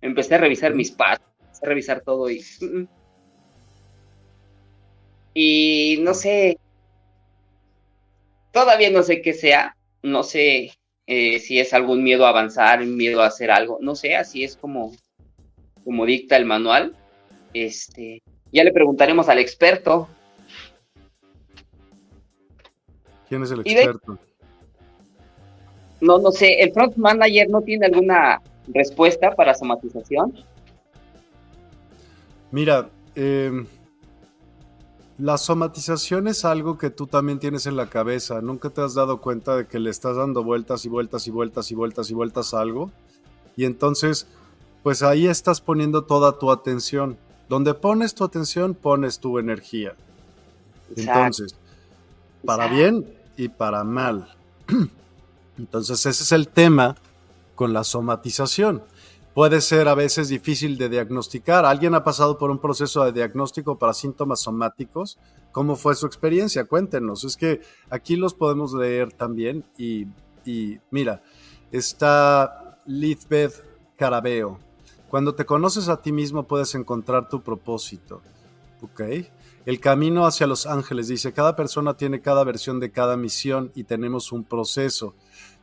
Empecé 0.00 0.34
a 0.34 0.38
revisar 0.38 0.74
mis 0.74 0.90
pasos, 0.90 1.24
a 1.62 1.66
revisar 1.66 2.02
todo 2.02 2.28
y... 2.30 2.44
Mm, 2.60 2.78
mm. 2.78 2.88
Y 5.36 5.98
no 6.02 6.14
sé, 6.14 6.60
Todavía 8.54 8.88
no 8.88 9.02
sé 9.02 9.20
qué 9.20 9.32
sea, 9.32 9.76
no 10.00 10.22
sé 10.22 10.70
eh, 11.08 11.40
si 11.40 11.58
es 11.58 11.74
algún 11.74 12.04
miedo 12.04 12.24
a 12.24 12.28
avanzar, 12.28 12.86
miedo 12.86 13.20
a 13.20 13.26
hacer 13.26 13.50
algo, 13.50 13.78
no 13.80 13.96
sé, 13.96 14.14
así 14.14 14.44
es 14.44 14.56
como, 14.56 14.92
como 15.82 16.06
dicta 16.06 16.36
el 16.36 16.44
manual. 16.44 16.96
Este, 17.52 18.22
ya 18.52 18.62
le 18.62 18.72
preguntaremos 18.72 19.28
al 19.28 19.40
experto. 19.40 20.08
¿Quién 23.28 23.42
es 23.42 23.50
el 23.50 23.62
experto? 23.62 24.20
no, 26.00 26.18
no 26.18 26.30
sé, 26.30 26.62
el 26.62 26.72
front 26.72 26.94
manager 26.94 27.50
no 27.50 27.60
tiene 27.60 27.86
alguna 27.86 28.40
respuesta 28.68 29.32
para 29.32 29.54
somatización. 29.54 30.32
Mira, 32.52 32.88
eh, 33.16 33.50
la 35.18 35.38
somatización 35.38 36.26
es 36.26 36.44
algo 36.44 36.76
que 36.76 36.90
tú 36.90 37.06
también 37.06 37.38
tienes 37.38 37.66
en 37.66 37.76
la 37.76 37.88
cabeza. 37.88 38.40
Nunca 38.40 38.70
te 38.70 38.80
has 38.80 38.94
dado 38.94 39.20
cuenta 39.20 39.56
de 39.56 39.66
que 39.66 39.78
le 39.78 39.90
estás 39.90 40.16
dando 40.16 40.42
vueltas 40.42 40.84
y 40.84 40.88
vueltas 40.88 41.26
y 41.28 41.30
vueltas 41.30 41.70
y 41.70 41.74
vueltas 41.74 42.10
y 42.10 42.14
vueltas 42.14 42.54
a 42.54 42.60
algo. 42.60 42.90
Y 43.56 43.64
entonces, 43.64 44.26
pues 44.82 45.02
ahí 45.02 45.28
estás 45.28 45.60
poniendo 45.60 46.02
toda 46.02 46.38
tu 46.38 46.50
atención. 46.50 47.16
Donde 47.48 47.74
pones 47.74 48.14
tu 48.14 48.24
atención, 48.24 48.74
pones 48.74 49.20
tu 49.20 49.38
energía. 49.38 49.94
Entonces, 50.96 51.54
para 52.44 52.66
bien 52.66 53.06
y 53.36 53.48
para 53.48 53.84
mal. 53.84 54.34
Entonces, 55.58 56.06
ese 56.06 56.24
es 56.24 56.32
el 56.32 56.48
tema 56.48 56.96
con 57.54 57.72
la 57.72 57.84
somatización 57.84 58.82
puede 59.34 59.60
ser 59.60 59.88
a 59.88 59.94
veces 59.94 60.28
difícil 60.28 60.78
de 60.78 60.88
diagnosticar. 60.88 61.66
¿Alguien 61.66 61.94
ha 61.94 62.04
pasado 62.04 62.38
por 62.38 62.50
un 62.50 62.58
proceso 62.58 63.04
de 63.04 63.12
diagnóstico 63.12 63.76
para 63.78 63.92
síntomas 63.92 64.40
somáticos? 64.40 65.18
¿Cómo 65.50 65.76
fue 65.76 65.96
su 65.96 66.06
experiencia? 66.06 66.64
Cuéntenos. 66.64 67.24
Es 67.24 67.36
que 67.36 67.60
aquí 67.90 68.16
los 68.16 68.32
podemos 68.32 68.72
leer 68.72 69.12
también 69.12 69.64
y, 69.76 70.06
mira, 70.90 71.22
está 71.72 72.78
Lizbeth 72.86 73.64
Carabeo. 73.96 74.60
Cuando 75.08 75.34
te 75.34 75.44
conoces 75.44 75.88
a 75.88 76.00
ti 76.00 76.12
mismo 76.12 76.44
puedes 76.44 76.74
encontrar 76.74 77.28
tu 77.28 77.42
propósito. 77.42 78.22
¿Ok? 78.82 79.00
El 79.66 79.80
camino 79.80 80.26
hacia 80.26 80.46
los 80.46 80.66
ángeles 80.66 81.08
dice, 81.08 81.32
cada 81.32 81.56
persona 81.56 81.96
tiene 81.96 82.20
cada 82.20 82.44
versión 82.44 82.80
de 82.80 82.92
cada 82.92 83.16
misión 83.16 83.72
y 83.74 83.84
tenemos 83.84 84.30
un 84.30 84.44
proceso. 84.44 85.14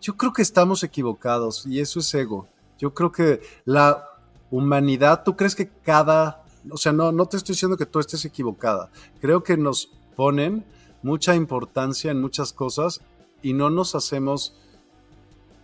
Yo 0.01 0.17
creo 0.17 0.33
que 0.33 0.41
estamos 0.41 0.83
equivocados 0.83 1.65
y 1.67 1.79
eso 1.79 1.99
es 1.99 2.13
ego. 2.13 2.47
Yo 2.81 2.95
creo 2.95 3.11
que 3.11 3.41
la 3.63 4.09
humanidad, 4.49 5.23
¿tú 5.23 5.37
crees 5.37 5.53
que 5.53 5.69
cada, 5.69 6.43
o 6.69 6.77
sea, 6.77 6.91
no, 6.91 7.11
no 7.11 7.27
te 7.27 7.37
estoy 7.37 7.53
diciendo 7.53 7.77
que 7.77 7.85
tú 7.85 7.99
estés 7.99 8.25
equivocada, 8.25 8.89
creo 9.21 9.43
que 9.43 9.55
nos 9.55 9.91
ponen 10.15 10.65
mucha 11.03 11.35
importancia 11.35 12.09
en 12.09 12.19
muchas 12.19 12.53
cosas 12.53 13.01
y 13.43 13.53
no 13.53 13.69
nos 13.69 13.93
hacemos 13.93 14.55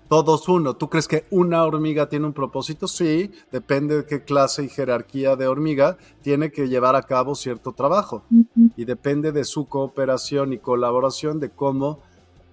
todos 0.07 0.47
uno. 0.47 0.75
¿Tú 0.75 0.89
crees 0.89 1.07
que 1.07 1.25
una 1.31 1.63
hormiga 1.63 2.07
tiene 2.07 2.27
un 2.27 2.33
propósito? 2.33 2.87
Sí, 2.87 3.31
depende 3.51 3.97
de 3.97 4.05
qué 4.05 4.23
clase 4.23 4.63
y 4.63 4.69
jerarquía 4.69 5.35
de 5.35 5.47
hormiga 5.47 5.97
tiene 6.21 6.51
que 6.51 6.69
llevar 6.69 6.95
a 6.95 7.01
cabo 7.01 7.33
cierto 7.33 7.73
trabajo. 7.73 8.23
Y 8.75 8.85
depende 8.85 9.31
de 9.31 9.43
su 9.43 9.67
cooperación 9.67 10.53
y 10.53 10.59
colaboración 10.59 11.39
de 11.39 11.49
cómo 11.49 11.99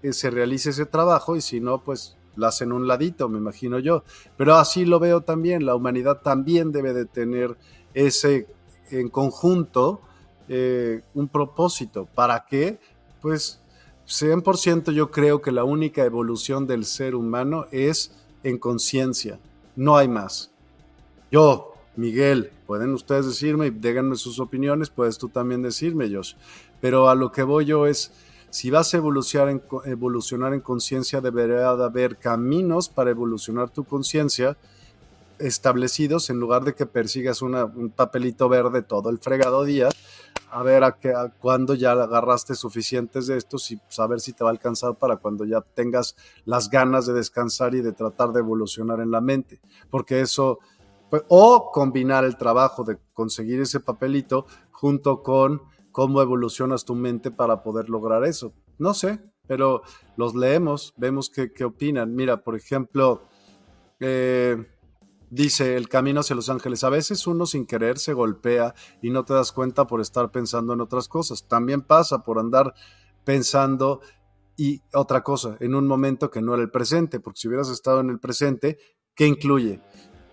eh, 0.02 0.14
se 0.14 0.30
realice 0.30 0.70
ese 0.70 0.86
trabajo 0.86 1.36
y 1.36 1.42
si 1.42 1.60
no, 1.60 1.78
pues 1.78 2.16
la 2.36 2.48
hacen 2.48 2.72
un 2.72 2.86
ladito, 2.86 3.28
me 3.28 3.38
imagino 3.38 3.78
yo. 3.78 4.04
Pero 4.36 4.56
así 4.56 4.84
lo 4.84 4.98
veo 4.98 5.20
también, 5.22 5.66
la 5.66 5.74
humanidad 5.74 6.20
también 6.22 6.72
debe 6.72 6.92
de 6.92 7.04
tener 7.04 7.56
ese 7.94 8.46
en 8.90 9.08
conjunto 9.08 10.00
eh, 10.48 11.02
un 11.14 11.28
propósito. 11.28 12.06
¿Para 12.14 12.44
qué? 12.46 12.78
Pues 13.20 13.60
100% 14.06 14.92
yo 14.92 15.10
creo 15.10 15.40
que 15.40 15.52
la 15.52 15.64
única 15.64 16.04
evolución 16.04 16.66
del 16.66 16.84
ser 16.84 17.14
humano 17.14 17.66
es 17.70 18.12
en 18.42 18.58
conciencia, 18.58 19.38
no 19.76 19.96
hay 19.96 20.08
más. 20.08 20.50
Yo, 21.30 21.74
Miguel, 21.96 22.52
pueden 22.66 22.92
ustedes 22.92 23.26
decirme 23.26 23.68
y 23.68 23.70
déganme 23.70 24.16
sus 24.16 24.38
opiniones, 24.38 24.90
puedes 24.90 25.16
tú 25.16 25.28
también 25.28 25.62
decirme, 25.62 26.12
Josh. 26.12 26.34
Pero 26.80 27.08
a 27.08 27.14
lo 27.14 27.32
que 27.32 27.42
voy 27.42 27.64
yo 27.64 27.86
es 27.86 28.12
si 28.54 28.70
vas 28.70 28.94
a 28.94 28.98
evolucionar 28.98 29.48
en, 29.48 29.62
evolucionar 29.86 30.54
en 30.54 30.60
conciencia, 30.60 31.20
debería 31.20 31.74
de 31.74 31.84
haber 31.84 32.18
caminos 32.18 32.88
para 32.88 33.10
evolucionar 33.10 33.68
tu 33.70 33.82
conciencia 33.82 34.56
establecidos 35.40 36.30
en 36.30 36.38
lugar 36.38 36.62
de 36.62 36.72
que 36.72 36.86
persigas 36.86 37.42
un 37.42 37.92
papelito 37.96 38.48
verde 38.48 38.82
todo 38.82 39.10
el 39.10 39.18
fregado 39.18 39.64
día, 39.64 39.88
a 40.52 40.62
ver 40.62 40.84
a, 40.84 40.92
qué, 41.00 41.08
a 41.08 41.30
cuándo 41.30 41.74
ya 41.74 41.90
agarraste 41.90 42.54
suficientes 42.54 43.26
de 43.26 43.38
estos 43.38 43.72
y 43.72 43.80
saber 43.88 44.20
si 44.20 44.32
te 44.32 44.44
va 44.44 44.50
a 44.50 44.52
alcanzar 44.52 44.94
para 44.94 45.16
cuando 45.16 45.44
ya 45.44 45.60
tengas 45.60 46.14
las 46.44 46.70
ganas 46.70 47.06
de 47.06 47.14
descansar 47.14 47.74
y 47.74 47.80
de 47.80 47.90
tratar 47.90 48.32
de 48.32 48.38
evolucionar 48.38 49.00
en 49.00 49.10
la 49.10 49.20
mente. 49.20 49.58
Porque 49.90 50.20
eso, 50.20 50.60
pues, 51.10 51.24
o 51.26 51.72
combinar 51.72 52.24
el 52.24 52.36
trabajo 52.36 52.84
de 52.84 52.98
conseguir 53.14 53.60
ese 53.60 53.80
papelito 53.80 54.46
junto 54.70 55.24
con 55.24 55.73
cómo 55.94 56.20
evolucionas 56.20 56.84
tu 56.84 56.96
mente 56.96 57.30
para 57.30 57.62
poder 57.62 57.88
lograr 57.88 58.24
eso. 58.24 58.52
No 58.78 58.94
sé, 58.94 59.20
pero 59.46 59.82
los 60.16 60.34
leemos, 60.34 60.92
vemos 60.96 61.30
qué, 61.30 61.64
opinan. 61.64 62.16
Mira, 62.16 62.42
por 62.42 62.56
ejemplo, 62.56 63.22
eh, 64.00 64.66
Dice 65.30 65.76
el 65.76 65.88
camino 65.88 66.20
hacia 66.20 66.36
Los 66.36 66.48
Ángeles. 66.48 66.84
A 66.84 66.90
veces 66.90 67.26
uno 67.26 67.44
sin 67.44 67.66
querer 67.66 67.98
se 67.98 68.12
golpea 68.12 68.72
y 69.02 69.10
no 69.10 69.24
te 69.24 69.34
das 69.34 69.50
cuenta 69.50 69.84
por 69.84 70.00
estar 70.00 70.30
pensando 70.30 70.72
en 70.74 70.80
otras 70.80 71.08
cosas. 71.08 71.48
También 71.48 71.82
pasa 71.82 72.22
por 72.22 72.38
andar 72.38 72.72
pensando 73.24 74.00
y 74.56 74.80
otra 74.92 75.24
cosa, 75.24 75.56
en 75.58 75.74
un 75.74 75.88
momento 75.88 76.30
que 76.30 76.40
no 76.40 76.54
era 76.54 76.62
el 76.62 76.70
presente, 76.70 77.18
porque 77.18 77.40
si 77.40 77.48
hubieras 77.48 77.68
estado 77.68 77.98
en 77.98 78.10
el 78.10 78.20
presente, 78.20 78.78
¿qué 79.16 79.26
incluye? 79.26 79.80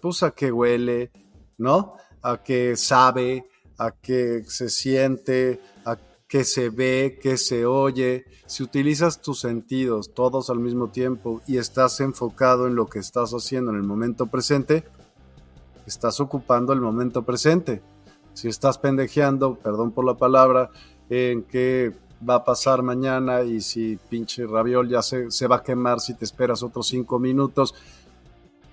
Pues 0.03 0.21
a 0.21 0.31
qué 0.31 0.51
huele, 0.51 1.11
¿no? 1.57 1.95
A 2.21 2.43
qué 2.43 2.75
sabe, 2.75 3.49
a 3.81 3.91
qué 3.99 4.43
se 4.45 4.69
siente, 4.69 5.59
a 5.85 5.97
qué 6.27 6.43
se 6.43 6.69
ve, 6.69 7.17
qué 7.19 7.35
se 7.35 7.65
oye. 7.65 8.25
Si 8.45 8.61
utilizas 8.61 9.21
tus 9.21 9.39
sentidos 9.39 10.13
todos 10.13 10.51
al 10.51 10.59
mismo 10.59 10.89
tiempo 10.89 11.41
y 11.47 11.57
estás 11.57 11.99
enfocado 11.99 12.67
en 12.67 12.75
lo 12.75 12.85
que 12.85 12.99
estás 12.99 13.31
haciendo 13.31 13.71
en 13.71 13.77
el 13.77 13.83
momento 13.83 14.27
presente, 14.27 14.83
estás 15.87 16.19
ocupando 16.19 16.73
el 16.73 16.79
momento 16.79 17.23
presente. 17.23 17.81
Si 18.33 18.47
estás 18.47 18.77
pendejeando, 18.77 19.55
perdón 19.55 19.91
por 19.91 20.05
la 20.05 20.15
palabra, 20.15 20.69
en 21.09 21.41
que 21.41 21.91
va 22.27 22.35
a 22.35 22.45
pasar 22.45 22.83
mañana 22.83 23.41
y 23.41 23.61
si 23.61 23.97
pinche 24.09 24.45
raviol 24.45 24.89
ya 24.89 25.01
se, 25.01 25.31
se 25.31 25.47
va 25.47 25.55
a 25.55 25.63
quemar 25.63 25.99
si 25.99 26.13
te 26.13 26.23
esperas 26.23 26.61
otros 26.61 26.87
cinco 26.87 27.17
minutos. 27.17 27.73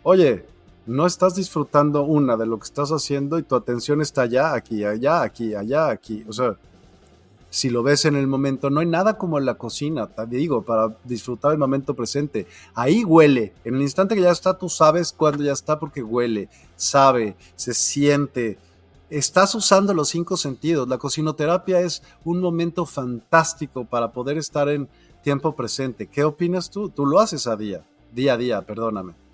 Oye, 0.03 0.45
no 0.89 1.07
estás 1.07 1.35
disfrutando 1.35 2.03
una 2.03 2.39
de 2.39 2.47
lo 2.47 2.59
que 2.59 2.65
estás 2.65 2.91
haciendo 2.91 3.39
y 3.39 3.43
tu 3.43 3.55
atención 3.55 4.01
está 4.01 4.23
allá, 4.23 4.55
aquí, 4.55 4.85
allá, 4.85 5.21
aquí, 5.21 5.55
allá, 5.55 5.91
aquí. 5.91 6.25
O 6.27 6.33
sea, 6.33 6.57
si 7.51 7.69
lo 7.69 7.83
ves 7.83 8.07
en 8.07 8.17
el 8.17 8.27
momento, 8.27 8.71
no 8.71 8.81
hay 8.81 8.87
nada 8.87 9.19
como 9.19 9.39
en 9.39 9.45
la 9.45 9.57
cocina, 9.57 10.07
te 10.07 10.25
digo, 10.25 10.63
para 10.63 10.97
disfrutar 11.05 11.53
el 11.53 11.59
momento 11.59 11.93
presente. 11.93 12.47
Ahí 12.75 13.05
huele. 13.05 13.53
En 13.67 13.75
el 13.75 13.83
instante 13.83 14.15
que 14.15 14.23
ya 14.23 14.31
está, 14.31 14.57
tú 14.57 14.71
sabes 14.71 15.13
cuándo 15.13 15.45
ya 15.45 15.53
está 15.53 15.79
porque 15.79 16.03
huele, 16.03 16.49
sabe, 16.75 17.37
se 17.55 17.75
siente, 17.75 18.57
estás 19.11 19.55
usando 19.55 19.93
los 19.93 20.09
cinco 20.09 20.39
sentidos. 20.39 20.89
La 20.89 20.97
cocinoterapia 20.97 21.81
es 21.81 22.03
un 22.25 22.41
momento 22.41 22.87
fantástico 22.87 23.85
para 23.85 24.11
poder 24.13 24.39
estar 24.39 24.71
en 24.71 24.89
tiempo 25.23 25.55
presente. 25.55 26.07
¿Qué 26.07 26.25
opinas 26.25 26.71
tú? 26.71 26.89
Tú 26.89 27.05
lo 27.05 27.21
haces 27.21 27.47
a 27.47 27.57
día, 27.57 27.85
día 28.15 28.33
a 28.33 28.37
día, 28.39 28.63
perdóname. 28.63 29.28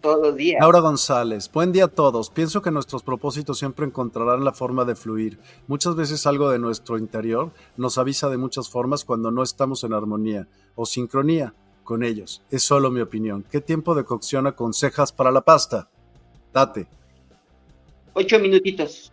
Todos 0.00 0.28
los 0.28 0.36
días. 0.36 0.60
Laura 0.60 0.80
González, 0.80 1.50
buen 1.52 1.72
día 1.72 1.84
a 1.84 1.88
todos. 1.88 2.30
Pienso 2.30 2.62
que 2.62 2.70
nuestros 2.70 3.02
propósitos 3.02 3.58
siempre 3.58 3.84
encontrarán 3.84 4.44
la 4.44 4.52
forma 4.52 4.84
de 4.84 4.94
fluir. 4.94 5.38
Muchas 5.66 5.94
veces 5.94 6.26
algo 6.26 6.50
de 6.50 6.58
nuestro 6.58 6.96
interior 6.96 7.52
nos 7.76 7.98
avisa 7.98 8.30
de 8.30 8.38
muchas 8.38 8.70
formas 8.70 9.04
cuando 9.04 9.30
no 9.30 9.42
estamos 9.42 9.84
en 9.84 9.92
armonía 9.92 10.48
o 10.74 10.86
sincronía 10.86 11.52
con 11.84 12.02
ellos. 12.02 12.42
Es 12.50 12.62
solo 12.62 12.90
mi 12.90 13.00
opinión. 13.00 13.44
¿Qué 13.50 13.60
tiempo 13.60 13.94
de 13.94 14.04
cocción 14.04 14.46
aconsejas 14.46 15.12
para 15.12 15.30
la 15.30 15.42
pasta? 15.42 15.90
Date. 16.52 16.86
Ocho 18.14 18.38
minutitos. 18.38 19.12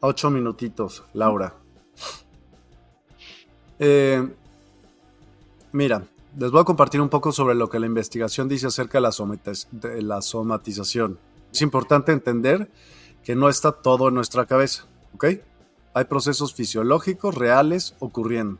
Ocho 0.00 0.30
minutitos, 0.30 1.02
Laura. 1.12 1.54
Eh, 3.78 4.28
mira, 5.72 6.02
les 6.38 6.50
voy 6.50 6.60
a 6.60 6.64
compartir 6.64 7.00
un 7.00 7.08
poco 7.08 7.32
sobre 7.32 7.54
lo 7.54 7.68
que 7.68 7.80
la 7.80 7.86
investigación 7.86 8.48
dice 8.48 8.66
acerca 8.66 8.98
de 8.98 10.02
la, 10.02 10.22
somatización. 10.22 11.18
Es 11.52 11.62
importante 11.62 12.12
entender 12.12 12.70
que 13.24 13.34
no 13.34 13.48
está 13.48 13.72
todo 13.72 14.08
en 14.08 14.14
nuestra 14.14 14.46
cabeza, 14.46 14.84
¿ok? 15.14 15.24
Hay 15.92 16.04
procesos 16.04 16.54
fisiológicos 16.54 17.34
reales 17.34 17.94
ocurriendo. 17.98 18.58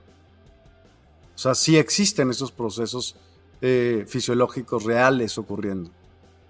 O 1.35 1.39
sea, 1.39 1.55
sí 1.55 1.79
existen 1.79 2.31
esos 2.31 2.51
procesos 2.51 3.17
eh, 3.61 4.05
fisiológicos 4.09 4.85
reales 4.85 5.39
ocurriendo. 5.39 5.91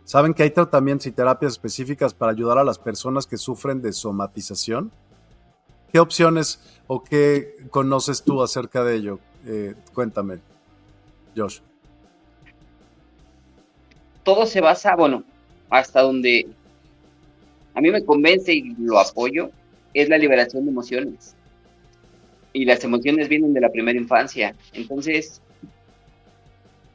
¿Saben 0.05 0.35
que 0.35 0.43
hay 0.43 0.51
tratamientos 0.51 1.07
y 1.07 1.13
terapias 1.13 1.53
específicas 1.53 2.15
para 2.15 2.33
ayudar 2.33 2.59
a 2.59 2.65
las 2.65 2.79
personas 2.79 3.27
que 3.27 3.37
sufren 3.37 3.83
de 3.83 3.93
somatización? 3.93 4.91
¿Qué 5.93 6.01
opciones 6.01 6.61
o 6.87 7.05
qué 7.05 7.69
conoces 7.71 8.23
tú 8.23 8.43
acerca 8.43 8.83
de 8.83 8.97
ello? 8.97 9.19
Eh, 9.45 9.75
cuéntame, 9.93 10.41
Josh. 11.37 11.61
Todo 14.23 14.47
se 14.47 14.61
basa, 14.61 14.95
bueno, 14.97 15.25
hasta 15.71 16.03
donde 16.03 16.47
a 17.75 17.81
mí 17.81 17.91
me 17.91 18.05
convence 18.05 18.53
y 18.53 18.75
lo 18.79 18.99
apoyo, 18.99 19.51
es 19.95 20.09
la 20.09 20.19
liberación 20.19 20.65
de 20.65 20.71
emociones. 20.71 21.37
Y 22.53 22.65
las 22.65 22.83
emociones 22.85 23.29
vienen 23.29 23.55
de 23.55 23.61
la 23.61 23.71
primera 23.71 23.99
infancia. 23.99 24.55
Entonces, 24.73 25.41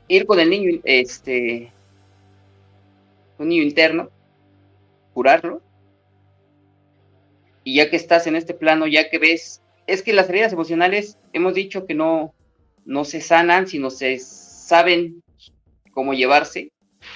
ir 0.07 0.25
con 0.25 0.39
el 0.39 0.49
niño, 0.49 0.79
este, 0.83 1.71
un 3.37 3.49
niño 3.49 3.63
interno, 3.63 4.09
curarlo. 5.13 5.61
Y 7.63 7.75
ya 7.75 7.89
que 7.89 7.95
estás 7.95 8.27
en 8.27 8.35
este 8.35 8.53
plano, 8.53 8.85
ya 8.85 9.09
que 9.09 9.17
ves, 9.17 9.61
es 9.87 10.03
que 10.03 10.13
las 10.13 10.29
heridas 10.29 10.53
emocionales 10.53 11.17
hemos 11.33 11.53
dicho 11.53 11.85
que 11.85 11.95
no, 11.95 12.33
no 12.85 13.03
se 13.03 13.19
sanan, 13.19 13.67
sino 13.67 13.89
se 13.89 14.19
saben 14.19 15.21
cómo 15.91 16.13
llevarse. 16.13 16.71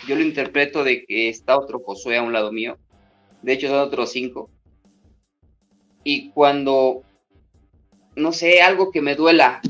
Yo 0.08 0.16
lo 0.16 0.22
interpreto 0.22 0.84
de 0.84 1.06
que 1.06 1.30
está 1.30 1.58
otro 1.58 1.80
Josué 1.80 2.18
a 2.18 2.24
un 2.24 2.34
lado 2.34 2.52
mío. 2.52 2.78
De 3.42 3.54
hecho, 3.54 3.68
son 3.68 3.80
otros 3.80 4.12
cinco. 4.12 4.50
Y 6.04 6.32
cuando, 6.32 7.04
no 8.16 8.32
sé, 8.32 8.62
algo 8.62 8.92
que 8.92 9.02
me 9.02 9.16
duela, 9.16 9.62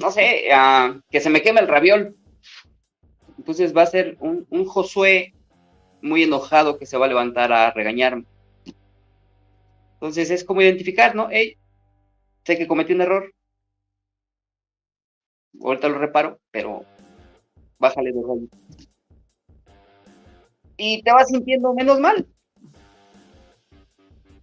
no 0.00 0.10
sé, 0.10 0.48
ah, 0.52 0.98
que 1.10 1.20
se 1.20 1.30
me 1.30 1.42
queme 1.42 1.60
el 1.60 1.68
raviol, 1.68 2.16
entonces 3.36 3.76
va 3.76 3.82
a 3.82 3.86
ser 3.86 4.16
un, 4.20 4.46
Josué 4.66 5.34
muy 6.02 6.22
enojado 6.22 6.78
que 6.78 6.86
se 6.86 6.96
va 6.96 7.06
a 7.06 7.08
levantar 7.08 7.52
a 7.52 7.70
regañarme. 7.72 8.24
Entonces 9.94 10.30
es 10.30 10.44
como 10.44 10.62
identificar, 10.62 11.14
¿no? 11.14 11.28
Hey, 11.30 11.56
sé 12.44 12.56
que 12.56 12.68
cometí 12.68 12.92
un 12.92 13.00
error. 13.00 13.32
Ahorita 15.62 15.88
lo 15.88 15.98
reparo, 15.98 16.38
pero 16.50 16.84
bájale 17.78 18.12
de 18.12 18.22
rollo. 18.22 18.46
Y 20.76 21.02
te 21.02 21.12
vas 21.12 21.28
sintiendo 21.28 21.74
menos 21.74 21.98
mal. 21.98 22.26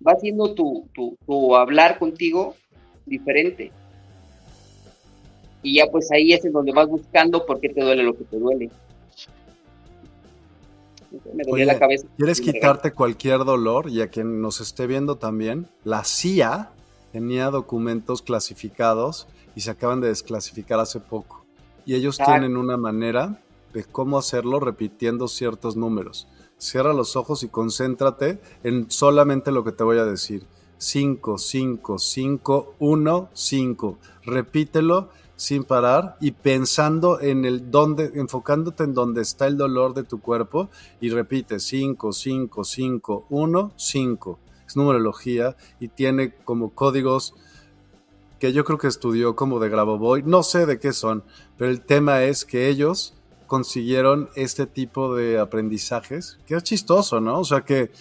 Va 0.06 0.12
haciendo 0.12 0.54
tu, 0.54 0.89
tu, 0.93 1.17
tu 1.25 1.56
hablar 1.56 1.97
contigo 1.97 2.56
diferente. 3.06 3.71
Y 5.63 5.78
ya 5.78 5.88
pues 5.91 6.12
ahí 6.12 6.34
es 6.34 6.45
en 6.45 6.51
donde 6.51 6.73
vas 6.73 6.88
buscando 6.88 7.45
por 7.45 7.60
qué 7.60 7.69
te 7.69 7.82
duele 7.82 8.04
lo 8.04 8.15
que 8.15 8.25
te 8.25 8.38
duele 8.38 8.69
la 11.65 11.80
cabeza. 11.80 12.08
¿Quieres 12.17 12.41
quitarte 12.41 12.91
cualquier 12.91 13.39
dolor? 13.39 13.89
Y 13.89 14.01
a 14.01 14.10
quien 14.10 14.41
nos 14.41 14.62
esté 14.62 14.88
viendo 14.88 15.17
también, 15.17 15.67
la 15.84 16.04
CIA 16.04 16.71
tenía 17.12 17.49
documentos 17.49 18.21
clasificados 18.21 19.28
y 19.56 19.62
se 19.62 19.72
acaban 19.72 20.02
de 20.02 20.10
desclasificar 20.10 20.80
hace 20.80 21.00
poco. 21.00 21.46
Y 21.86 21.96
ellos 21.96 22.18
tienen 22.18 22.58
una 22.58 22.78
manera 22.78 23.41
de 23.74 23.84
cómo 23.84 24.18
hacerlo 24.18 24.60
repitiendo 24.60 25.28
ciertos 25.28 25.76
números. 25.76 26.28
Cierra 26.58 26.94
los 26.94 27.15
ojos 27.15 27.44
y 27.44 27.50
concéntrate 27.50 28.39
en 28.63 28.89
solamente 28.89 29.52
lo 29.52 29.63
que 29.63 29.72
te 29.72 29.84
voy 29.84 29.98
a 29.98 30.06
decir. 30.06 30.46
5, 30.78 31.38
5, 31.38 32.00
5, 32.00 32.76
1, 32.80 33.30
5. 33.34 33.98
Repítelo 34.24 35.10
sin 35.36 35.63
parar 35.63 36.18
y 36.22 36.32
pensando 36.32 37.20
en 37.20 37.46
el 37.46 37.70
donde, 37.72 38.12
enfocándote 38.15 38.84
en 38.84 38.94
donde 38.94 39.22
está 39.22 39.48
el 39.48 39.58
dolor 39.58 39.94
de 39.94 40.04
tu 40.04 40.22
cuerpo 40.22 40.70
y 41.02 41.10
repite 41.10 41.60
5, 41.60 42.13
5, 42.13 42.63
5, 42.63 43.26
1, 43.30 43.72
5. 43.76 44.39
Es 44.68 44.76
numerología 44.76 45.56
y 45.80 45.89
tiene 45.89 46.34
como 46.34 46.72
códigos 46.72 47.36
que 48.39 48.54
yo 48.54 48.63
creo 48.63 48.78
que 48.78 48.88
estudió 48.88 49.36
como 49.36 49.60
de 49.60 49.69
Grabovoi, 49.69 50.24
no 50.24 50.43
sé 50.43 50.65
de 50.65 50.80
qué 50.80 50.93
son, 50.93 51.24
pero 51.58 51.71
el 51.71 51.82
tema 51.82 52.24
es 52.24 52.45
que 52.45 52.67
ellos 52.67 53.13
consiguieron 53.48 54.30
este 54.36 54.65
tipo 54.65 55.15
de 55.15 55.39
aprendizajes, 55.39 56.40
que 56.46 56.56
es 56.56 56.63
chistoso, 56.63 57.21
¿no? 57.21 57.40
O 57.40 57.44
sea 57.46 57.62
que 57.62 57.92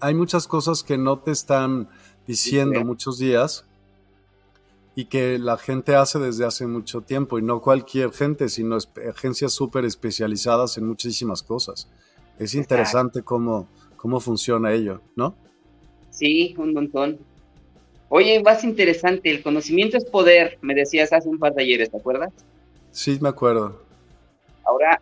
hay 0.00 0.14
muchas 0.14 0.46
cosas 0.46 0.82
que 0.82 0.98
no 0.98 1.18
te 1.18 1.30
están 1.30 1.88
diciendo 2.26 2.84
muchos 2.84 3.18
días 3.18 3.64
y 4.94 5.06
que 5.06 5.38
la 5.38 5.56
gente 5.56 5.94
hace 5.94 6.18
desde 6.18 6.44
hace 6.44 6.66
mucho 6.66 7.00
tiempo 7.00 7.38
y 7.38 7.42
no 7.42 7.60
cualquier 7.60 8.12
gente, 8.12 8.48
sino 8.48 8.76
agencias 9.08 9.52
súper 9.52 9.84
especializadas 9.84 10.76
en 10.76 10.86
muchísimas 10.86 11.42
cosas. 11.42 11.88
Es 12.38 12.54
interesante 12.54 13.22
cómo, 13.22 13.68
cómo 13.96 14.20
funciona 14.20 14.72
ello, 14.72 15.00
¿no? 15.16 15.34
Sí, 16.10 16.54
un 16.58 16.74
montón. 16.74 17.18
Oye, 18.14 18.42
más 18.42 18.62
interesante, 18.62 19.30
el 19.30 19.42
conocimiento 19.42 19.96
es 19.96 20.04
poder, 20.04 20.58
me 20.60 20.74
decías 20.74 21.14
hace 21.14 21.30
un 21.30 21.38
par 21.38 21.54
de 21.54 21.62
ayeres, 21.62 21.90
¿te 21.90 21.96
acuerdas? 21.96 22.30
Sí, 22.90 23.18
me 23.22 23.30
acuerdo. 23.30 23.80
Ahora, 24.64 25.00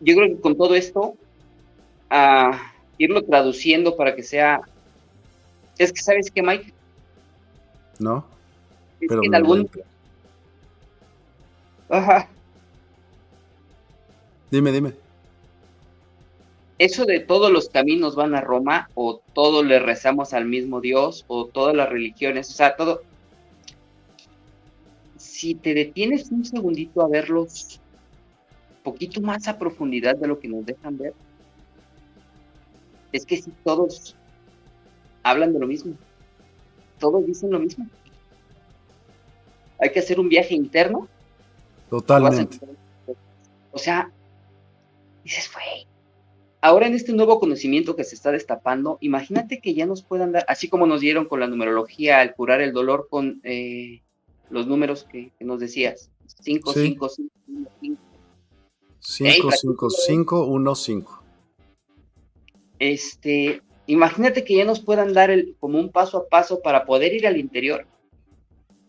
yo 0.00 0.16
creo 0.16 0.26
que 0.34 0.40
con 0.40 0.56
todo 0.56 0.74
esto, 0.74 1.14
a 2.10 2.72
irlo 2.98 3.22
traduciendo 3.22 3.96
para 3.96 4.16
que 4.16 4.24
sea... 4.24 4.62
Es 5.78 5.92
que, 5.92 6.02
¿sabes 6.02 6.28
qué, 6.28 6.42
Mike? 6.42 6.72
¿no? 8.00 8.24
Pero 8.98 9.22
en 9.22 9.32
algún... 9.32 9.70
Ajá. 11.88 12.28
Dime, 14.50 14.72
dime. 14.72 14.92
Eso 16.78 17.04
de 17.06 17.18
todos 17.18 17.50
los 17.50 17.68
caminos 17.68 18.14
van 18.14 18.36
a 18.36 18.40
Roma, 18.40 18.88
o 18.94 19.20
todos 19.32 19.66
le 19.66 19.80
rezamos 19.80 20.32
al 20.32 20.44
mismo 20.44 20.80
Dios, 20.80 21.24
o 21.26 21.46
todas 21.46 21.74
las 21.74 21.88
religiones, 21.88 22.48
o 22.50 22.52
sea, 22.52 22.76
todo. 22.76 23.02
Si 25.16 25.56
te 25.56 25.74
detienes 25.74 26.30
un 26.30 26.44
segundito 26.44 27.02
a 27.02 27.08
verlos 27.08 27.80
poquito 28.84 29.20
más 29.20 29.48
a 29.48 29.58
profundidad 29.58 30.16
de 30.16 30.28
lo 30.28 30.38
que 30.38 30.48
nos 30.48 30.64
dejan 30.64 30.96
ver, 30.96 31.14
es 33.12 33.26
que 33.26 33.36
si 33.36 33.50
todos 33.64 34.14
hablan 35.24 35.52
de 35.52 35.58
lo 35.58 35.66
mismo, 35.66 35.94
todos 37.00 37.26
dicen 37.26 37.50
lo 37.50 37.58
mismo. 37.58 37.88
Hay 39.80 39.90
que 39.90 39.98
hacer 39.98 40.20
un 40.20 40.28
viaje 40.28 40.54
interno. 40.54 41.08
Totalmente. 41.90 42.58
O 43.72 43.78
sea, 43.78 44.10
dices, 45.24 45.50
güey, 45.52 45.87
ahora 46.68 46.86
en 46.86 46.94
este 46.94 47.14
nuevo 47.14 47.40
conocimiento 47.40 47.96
que 47.96 48.04
se 48.04 48.14
está 48.14 48.30
destapando, 48.30 48.98
imagínate 49.00 49.60
que 49.60 49.72
ya 49.72 49.86
nos 49.86 50.02
puedan 50.02 50.32
dar, 50.32 50.44
así 50.48 50.68
como 50.68 50.86
nos 50.86 51.00
dieron 51.00 51.24
con 51.24 51.40
la 51.40 51.46
numerología 51.46 52.20
al 52.20 52.34
curar 52.34 52.60
el 52.60 52.74
dolor 52.74 53.08
con 53.08 53.40
eh, 53.42 54.02
los 54.50 54.66
números 54.66 55.06
que, 55.10 55.32
nos 55.40 55.60
decías, 55.60 56.10
5, 56.42 56.72
5, 56.74 57.08
5, 57.08 57.32
5. 57.80 58.02
5, 59.00 59.50
5, 59.50 59.90
5, 59.90 60.44
1, 60.44 60.74
5. 60.74 61.24
Este, 62.78 63.62
imagínate 63.86 64.44
que 64.44 64.56
ya 64.56 64.66
nos 64.66 64.80
puedan 64.80 65.14
dar 65.14 65.30
el, 65.30 65.56
como 65.58 65.80
un 65.80 65.90
paso 65.90 66.18
a 66.18 66.28
paso 66.28 66.60
para 66.60 66.84
poder 66.84 67.14
ir 67.14 67.26
al 67.26 67.38
interior. 67.38 67.86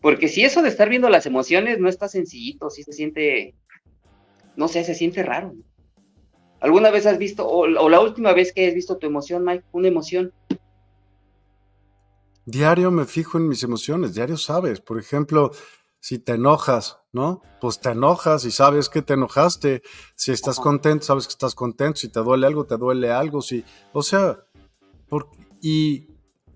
Porque 0.02 0.28
si 0.28 0.44
eso 0.44 0.60
de 0.60 0.68
estar 0.68 0.90
viendo 0.90 1.08
las 1.08 1.24
emociones 1.24 1.78
no 1.78 1.88
está 1.88 2.08
sencillito, 2.08 2.68
si 2.68 2.82
se 2.82 2.92
siente, 2.92 3.54
no 4.56 4.68
sé, 4.68 4.84
se 4.84 4.94
siente 4.94 5.22
raro. 5.22 5.54
¿Alguna 6.60 6.90
vez 6.90 7.06
has 7.06 7.18
visto, 7.18 7.48
o, 7.48 7.66
la 7.66 8.00
última 8.00 8.32
vez 8.32 8.52
que 8.52 8.68
has 8.68 8.74
visto 8.74 8.98
tu 8.98 9.06
emoción, 9.06 9.44
Mike, 9.44 9.64
una 9.72 9.88
emoción? 9.88 10.32
Diario 12.44 12.90
me 12.90 13.06
fijo 13.06 13.38
en 13.38 13.48
mis 13.48 13.62
emociones, 13.62 14.14
diario 14.14 14.36
sabes. 14.36 14.80
Por 14.80 14.98
ejemplo, 14.98 15.52
si 16.00 16.18
te 16.18 16.32
enojas, 16.32 16.98
¿no? 17.12 17.42
Pues 17.60 17.80
te 17.80 17.90
enojas 17.90 18.44
y 18.44 18.50
sabes 18.50 18.88
que 18.88 19.02
te 19.02 19.14
enojaste. 19.14 19.82
Si 20.16 20.32
estás 20.32 20.58
contento, 20.58 21.04
sabes 21.04 21.26
que 21.26 21.32
estás 21.32 21.54
contento. 21.54 22.00
Si 22.00 22.08
te 22.08 22.20
duele 22.20 22.46
algo, 22.46 22.64
te 22.64 22.76
duele 22.76 23.10
algo. 23.10 23.40
Si, 23.40 23.64
o 23.92 24.02
sea, 24.02 24.44
y 25.60 26.08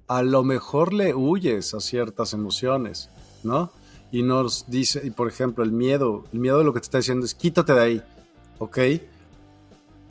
a 0.07 0.22
lo 0.22 0.42
mejor 0.42 0.92
le 0.92 1.14
huyes 1.14 1.74
a 1.74 1.80
ciertas 1.80 2.32
emociones, 2.32 3.11
¿no? 3.42 3.72
Y 4.11 4.22
nos 4.22 4.70
dice, 4.70 5.00
y 5.05 5.11
por 5.11 5.28
ejemplo, 5.28 5.64
el 5.64 5.72
miedo, 5.72 6.24
el 6.32 6.40
miedo 6.40 6.59
de 6.59 6.64
lo 6.64 6.72
que 6.72 6.80
te 6.80 6.84
está 6.84 6.98
diciendo 6.98 7.24
es 7.24 7.34
quítate 7.34 7.72
de 7.72 7.80
ahí, 7.80 8.02
¿ok? 8.59 8.78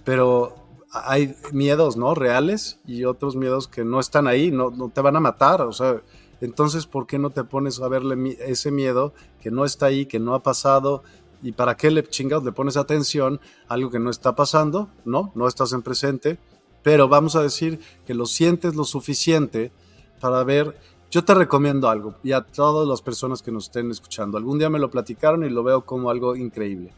Pero 0.03 0.55
hay 0.91 1.35
miedos, 1.51 1.97
¿no? 1.97 2.13
Reales 2.13 2.79
y 2.85 3.05
otros 3.05 3.35
miedos 3.35 3.67
que 3.67 3.83
no 3.83 3.99
están 3.99 4.27
ahí, 4.27 4.51
no, 4.51 4.71
te 4.93 5.01
van 5.01 5.15
a 5.15 5.19
matar, 5.19 5.61
o 5.61 5.71
sea, 5.71 6.01
entonces, 6.39 6.85
¿por 6.85 7.07
qué 7.07 7.17
no 7.19 7.29
te 7.29 7.43
pones 7.45 7.79
a 7.79 7.87
verle 7.87 8.37
ese 8.45 8.69
miedo 8.69 9.13
que 9.41 9.49
no 9.49 9.63
está 9.63 9.85
ahí, 9.85 10.05
que 10.05 10.19
no 10.19 10.35
ha 10.35 10.43
pasado? 10.43 11.01
¿Y 11.41 11.53
para 11.53 11.77
qué 11.77 11.89
le 11.89 12.03
chingados 12.03 12.43
le 12.43 12.51
pones 12.51 12.75
atención 12.75 13.39
a 13.69 13.75
algo 13.75 13.89
que 13.89 13.99
no 13.99 14.09
está 14.09 14.35
pasando? 14.35 14.89
No, 15.05 15.31
no 15.35 15.47
estás 15.47 15.71
en 15.71 15.81
presente, 15.81 16.37
pero 16.83 17.07
vamos 17.07 17.37
a 17.37 17.41
decir 17.41 17.79
que 18.05 18.13
lo 18.13 18.25
sientes 18.25 18.75
lo 18.75 18.83
suficiente 18.83 19.71
para 20.19 20.43
ver. 20.43 20.77
Yo 21.09 21.23
te 21.23 21.33
recomiendo 21.33 21.89
algo 21.89 22.15
y 22.23 22.33
a 22.33 22.41
todas 22.41 22.87
las 22.87 23.01
personas 23.01 23.41
que 23.41 23.51
nos 23.51 23.65
estén 23.65 23.89
escuchando. 23.89 24.37
Algún 24.37 24.59
día 24.59 24.69
me 24.69 24.79
lo 24.79 24.91
platicaron 24.91 25.45
y 25.45 25.49
lo 25.49 25.63
veo 25.63 25.85
como 25.85 26.09
algo 26.09 26.35
increíble. 26.35 26.93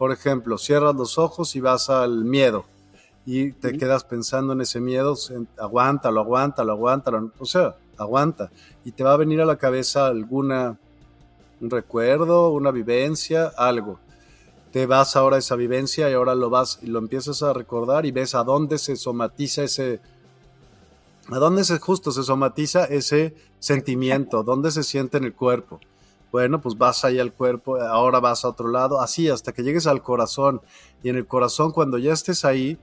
Por 0.00 0.12
ejemplo, 0.12 0.56
cierras 0.56 0.94
los 0.94 1.18
ojos 1.18 1.54
y 1.56 1.60
vas 1.60 1.90
al 1.90 2.24
miedo 2.24 2.64
y 3.26 3.52
te 3.52 3.76
quedas 3.76 4.02
pensando 4.02 4.54
en 4.54 4.62
ese 4.62 4.80
miedo, 4.80 5.14
aguántalo, 5.58 6.20
aguántalo, 6.20 6.72
aguántalo, 6.72 7.32
o 7.38 7.44
sea, 7.44 7.76
aguanta. 7.98 8.50
Y 8.82 8.92
te 8.92 9.04
va 9.04 9.12
a 9.12 9.18
venir 9.18 9.42
a 9.42 9.44
la 9.44 9.58
cabeza 9.58 10.06
alguna, 10.06 10.78
un 11.60 11.68
recuerdo, 11.68 12.48
una 12.48 12.70
vivencia, 12.70 13.52
algo. 13.58 13.98
Te 14.72 14.86
vas 14.86 15.16
ahora 15.16 15.36
a 15.36 15.40
esa 15.40 15.54
vivencia 15.54 16.08
y 16.08 16.14
ahora 16.14 16.34
lo 16.34 16.48
vas 16.48 16.78
y 16.80 16.86
lo 16.86 16.98
empiezas 16.98 17.42
a 17.42 17.52
recordar 17.52 18.06
y 18.06 18.10
ves 18.10 18.34
a 18.34 18.42
dónde 18.42 18.78
se 18.78 18.96
somatiza 18.96 19.64
ese, 19.64 20.00
a 21.28 21.36
dónde 21.36 21.62
se 21.62 21.78
justo 21.78 22.10
se 22.10 22.22
somatiza 22.22 22.86
ese 22.86 23.34
sentimiento, 23.58 24.44
dónde 24.44 24.70
se 24.70 24.82
siente 24.82 25.18
en 25.18 25.24
el 25.24 25.34
cuerpo. 25.34 25.78
Bueno, 26.32 26.60
pues 26.60 26.78
vas 26.78 27.04
ahí 27.04 27.18
al 27.18 27.32
cuerpo, 27.32 27.80
ahora 27.80 28.20
vas 28.20 28.44
a 28.44 28.48
otro 28.48 28.68
lado, 28.68 29.00
así 29.00 29.28
hasta 29.28 29.52
que 29.52 29.62
llegues 29.62 29.86
al 29.86 30.02
corazón. 30.02 30.60
Y 31.02 31.08
en 31.08 31.16
el 31.16 31.26
corazón, 31.26 31.72
cuando 31.72 31.98
ya 31.98 32.12
estés 32.12 32.44
ahí, 32.44 32.78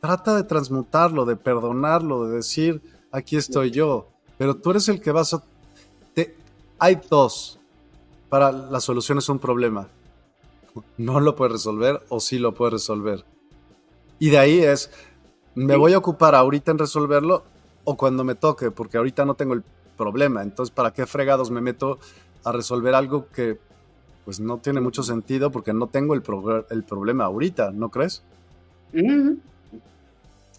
trata 0.00 0.36
de 0.36 0.44
transmutarlo, 0.44 1.24
de 1.24 1.36
perdonarlo, 1.36 2.28
de 2.28 2.36
decir, 2.36 2.80
aquí 3.10 3.36
estoy 3.36 3.70
yo. 3.70 4.08
Pero 4.38 4.56
tú 4.56 4.70
eres 4.70 4.88
el 4.88 5.00
que 5.00 5.10
vas 5.10 5.34
a... 5.34 5.42
Hay 6.78 7.00
dos. 7.08 7.58
Para 8.28 8.52
la 8.52 8.80
solución 8.80 9.18
es 9.18 9.28
un 9.28 9.38
problema. 9.38 9.88
No 10.98 11.20
lo 11.20 11.34
puedes 11.34 11.52
resolver 11.52 12.04
o 12.10 12.20
sí 12.20 12.38
lo 12.38 12.54
puedes 12.54 12.74
resolver. 12.74 13.24
Y 14.18 14.30
de 14.30 14.38
ahí 14.38 14.58
es, 14.58 14.90
me 15.54 15.76
voy 15.76 15.94
a 15.94 15.98
ocupar 15.98 16.34
ahorita 16.34 16.70
en 16.70 16.78
resolverlo 16.78 17.44
o 17.84 17.96
cuando 17.96 18.24
me 18.24 18.34
toque, 18.34 18.70
porque 18.70 18.98
ahorita 18.98 19.24
no 19.24 19.34
tengo 19.34 19.54
el 19.54 19.64
problema. 19.96 20.42
Entonces, 20.42 20.74
¿para 20.74 20.92
qué 20.92 21.06
fregados 21.06 21.50
me 21.50 21.60
meto 21.60 21.98
a 22.46 22.52
resolver 22.52 22.94
algo 22.94 23.26
que 23.28 23.58
pues 24.24 24.38
no 24.38 24.58
tiene 24.58 24.80
mucho 24.80 25.02
sentido 25.02 25.50
porque 25.50 25.72
no 25.72 25.88
tengo 25.88 26.14
el, 26.14 26.22
el 26.70 26.84
problema 26.84 27.24
ahorita, 27.24 27.72
¿no 27.72 27.90
crees? 27.90 28.22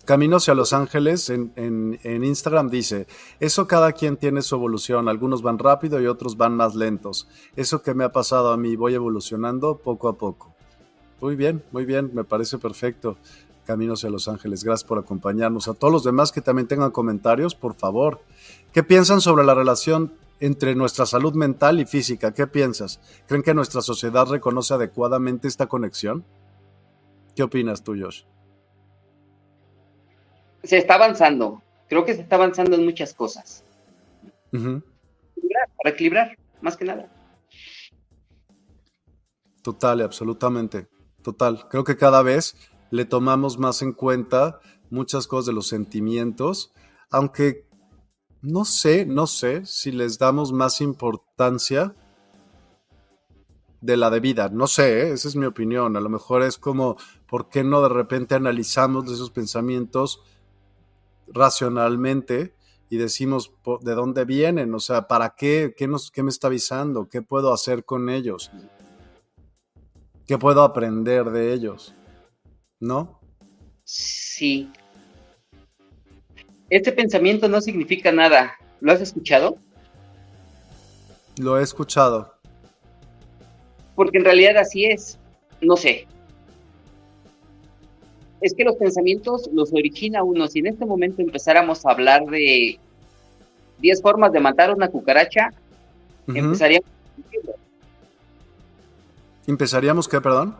Camino 0.03 0.37
hacia 0.37 0.53
Los 0.53 0.73
Ángeles 0.73 1.29
en, 1.29 1.51
en, 1.55 2.23
Instagram 2.23 2.69
dice, 2.69 3.07
eso 3.39 3.67
cada 3.67 3.93
quien 3.93 4.17
tiene 4.17 4.41
su 4.41 4.55
evolución, 4.55 5.07
algunos 5.07 5.41
van 5.41 5.59
rápido 5.59 6.01
y 6.01 6.07
otros 6.07 6.35
van 6.35 6.55
más 6.55 6.75
lentos. 6.75 7.27
Eso 7.55 7.81
que 7.81 7.93
me 7.93 8.03
ha 8.03 8.11
pasado 8.11 8.51
a 8.51 8.57
mí, 8.57 8.75
voy 8.75 8.93
evolucionando 8.93 9.77
poco 9.77 10.09
a 10.09 10.13
poco. 10.13 10.53
Muy 11.21 11.35
bien, 11.35 11.63
muy 11.71 11.85
bien, 11.85 12.11
me 12.13 12.25
parece 12.25 12.57
perfecto. 12.57 13.17
Camino 13.65 13.93
hacia 13.93 14.09
Los 14.09 14.27
Ángeles, 14.27 14.63
gracias 14.63 14.87
por 14.87 14.97
acompañarnos. 14.97 15.67
A 15.67 15.73
todos 15.73 15.91
los 15.91 16.03
demás 16.03 16.31
que 16.31 16.41
también 16.41 16.67
tengan 16.67 16.91
comentarios, 16.91 17.55
por 17.55 17.75
favor. 17.75 18.21
¿Qué 18.71 18.83
piensan 18.83 19.19
sobre 19.19 19.43
la 19.43 19.55
relación 19.55 20.13
entre 20.39 20.75
nuestra 20.75 21.05
salud 21.05 21.33
mental 21.33 21.79
y 21.79 21.85
física. 21.85 22.33
¿Qué 22.33 22.47
piensas? 22.47 22.99
¿Creen 23.27 23.43
que 23.43 23.53
nuestra 23.53 23.81
sociedad 23.81 24.25
reconoce 24.27 24.73
adecuadamente 24.73 25.47
esta 25.47 25.67
conexión? 25.67 26.25
¿Qué 27.35 27.43
opinas 27.43 27.83
tú, 27.83 27.95
Josh? 27.99 28.23
Se 30.63 30.77
está 30.77 30.95
avanzando. 30.95 31.61
Creo 31.87 32.05
que 32.05 32.15
se 32.15 32.21
está 32.21 32.35
avanzando 32.35 32.75
en 32.75 32.85
muchas 32.85 33.13
cosas. 33.13 33.63
para 34.51 35.95
equilibrar, 35.95 36.37
más 36.61 36.75
que 36.75 36.85
nada. 36.85 37.09
Total 39.61 40.01
absolutamente. 40.01 40.87
Total. 41.21 41.67
Creo 41.69 41.83
que 41.83 41.97
cada 41.97 42.21
vez 42.21 42.55
le 42.89 43.05
tomamos 43.05 43.59
más 43.59 43.81
en 43.81 43.93
cuenta 43.93 44.59
muchas 44.89 45.27
cosas 45.27 45.47
de 45.47 45.53
los 45.53 45.67
sentimientos, 45.67 46.73
aunque 47.09 47.66
no 48.41 48.65
sé, 48.65 49.05
no 49.05 49.27
sé 49.27 49.65
si 49.65 49.91
les 49.91 50.17
damos 50.19 50.51
más 50.51 50.81
importancia 50.81 51.95
de 53.81 53.97
la 53.97 54.09
debida. 54.09 54.49
No 54.49 54.67
sé, 54.67 55.01
¿eh? 55.01 55.11
esa 55.13 55.27
es 55.27 55.35
mi 55.35 55.45
opinión. 55.45 55.95
A 55.97 56.01
lo 56.01 56.09
mejor 56.09 56.43
es 56.43 56.57
como, 56.57 56.97
¿por 57.27 57.49
qué 57.49 57.63
no 57.63 57.81
de 57.81 57.89
repente 57.89 58.35
analizamos 58.35 59.11
esos 59.11 59.31
pensamientos 59.31 60.21
racionalmente 61.27 62.53
y 62.89 62.97
decimos 62.97 63.51
de 63.81 63.95
dónde 63.95 64.25
vienen? 64.25 64.73
O 64.73 64.79
sea, 64.79 65.07
¿para 65.07 65.35
qué? 65.35 65.73
¿Qué, 65.75 65.87
nos, 65.87 66.11
qué 66.11 66.23
me 66.23 66.29
está 66.29 66.47
avisando? 66.47 67.07
¿Qué 67.09 67.21
puedo 67.21 67.53
hacer 67.53 67.85
con 67.85 68.09
ellos? 68.09 68.51
¿Qué 70.25 70.37
puedo 70.37 70.63
aprender 70.63 71.31
de 71.31 71.53
ellos? 71.53 71.95
¿No? 72.79 73.19
Sí, 73.83 74.71
este 76.69 76.91
pensamiento 76.91 77.47
no 77.47 77.61
significa 77.61 78.11
nada. 78.11 78.55
¿Lo 78.79 78.91
has 78.91 79.01
escuchado? 79.01 79.57
Lo 81.39 81.59
he 81.59 81.63
escuchado. 81.63 82.33
Porque 83.95 84.17
en 84.17 84.25
realidad 84.25 84.57
así 84.57 84.85
es. 84.85 85.17
No 85.61 85.77
sé. 85.77 86.07
Es 88.41 88.53
que 88.53 88.63
los 88.63 88.75
pensamientos 88.75 89.49
los 89.51 89.73
origina 89.73 90.23
uno. 90.23 90.47
Si 90.47 90.59
en 90.59 90.67
este 90.67 90.85
momento 90.85 91.21
empezáramos 91.21 91.85
a 91.85 91.91
hablar 91.91 92.25
de 92.25 92.79
10 93.79 94.01
formas 94.01 94.31
de 94.31 94.39
matar 94.39 94.73
una 94.73 94.89
cucaracha, 94.89 95.51
empezaríamos 96.27 96.89
a 96.89 97.15
sentirlo. 97.15 97.53
¿Empezaríamos 99.47 100.07
qué, 100.07 100.21
perdón? 100.21 100.55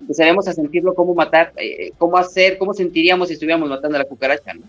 Empezaríamos 0.00 0.46
a 0.46 0.52
sentirlo 0.52 0.94
cómo 0.94 1.14
matar, 1.14 1.52
eh, 1.56 1.90
cómo 1.98 2.16
hacer, 2.16 2.56
cómo 2.56 2.72
sentiríamos 2.72 3.28
si 3.28 3.34
estuviéramos 3.34 3.68
matando 3.68 3.96
a 3.96 4.00
la 4.00 4.08
cucaracha, 4.08 4.54
¿no? 4.54 4.62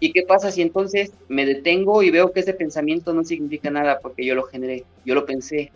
¿Y 0.00 0.12
qué 0.12 0.22
pasa 0.22 0.50
si 0.50 0.62
entonces 0.62 1.12
me 1.28 1.46
detengo 1.46 2.02
y 2.02 2.10
veo 2.10 2.32
que 2.32 2.40
ese 2.40 2.52
pensamiento 2.52 3.12
no 3.12 3.24
significa 3.24 3.70
nada 3.70 4.00
porque 4.00 4.24
yo 4.24 4.34
lo 4.34 4.44
generé, 4.44 4.84
yo 5.04 5.14
lo 5.14 5.24
pensé? 5.24 5.72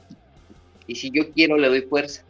Y 0.87 0.97
si 0.97 1.11
yo 1.11 1.31
quiero, 1.33 1.57
le 1.57 1.69
doy 1.69 1.83
fuerza. 1.83 2.23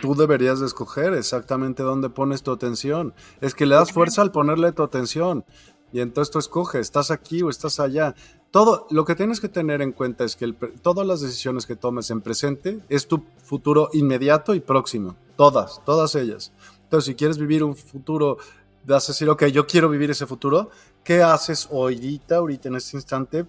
Tú 0.00 0.14
deberías 0.14 0.60
de 0.60 0.66
escoger 0.66 1.14
exactamente 1.14 1.82
dónde 1.82 2.10
pones 2.10 2.42
tu 2.42 2.52
atención. 2.52 3.14
Es 3.40 3.54
que 3.54 3.64
le 3.64 3.76
das 3.76 3.92
fuerza 3.92 4.20
al 4.20 4.32
ponerle 4.32 4.72
tu 4.72 4.82
atención. 4.82 5.44
Y 5.92 6.00
entonces 6.00 6.30
tú 6.30 6.38
escoges, 6.38 6.80
estás 6.82 7.10
aquí 7.10 7.42
o 7.42 7.48
estás 7.48 7.80
allá. 7.80 8.14
Todo 8.54 8.86
lo 8.90 9.04
que 9.04 9.16
tienes 9.16 9.40
que 9.40 9.48
tener 9.48 9.82
en 9.82 9.90
cuenta 9.90 10.22
es 10.22 10.36
que 10.36 10.52
todas 10.80 11.04
las 11.04 11.20
decisiones 11.20 11.66
que 11.66 11.74
tomes 11.74 12.08
en 12.10 12.20
presente 12.20 12.78
es 12.88 13.08
tu 13.08 13.24
futuro 13.42 13.90
inmediato 13.92 14.54
y 14.54 14.60
próximo. 14.60 15.16
Todas, 15.34 15.84
todas 15.84 16.14
ellas. 16.14 16.52
Entonces, 16.84 17.06
si 17.06 17.14
quieres 17.16 17.36
vivir 17.36 17.64
un 17.64 17.74
futuro, 17.74 18.38
vas 18.86 19.08
a 19.08 19.12
decir, 19.12 19.28
ok, 19.28 19.46
yo 19.46 19.66
quiero 19.66 19.88
vivir 19.88 20.12
ese 20.12 20.26
futuro. 20.26 20.70
¿Qué 21.02 21.20
haces 21.20 21.68
ahorita, 21.68 22.36
ahorita 22.36 22.68
en 22.68 22.76
este 22.76 22.96
instante, 22.96 23.44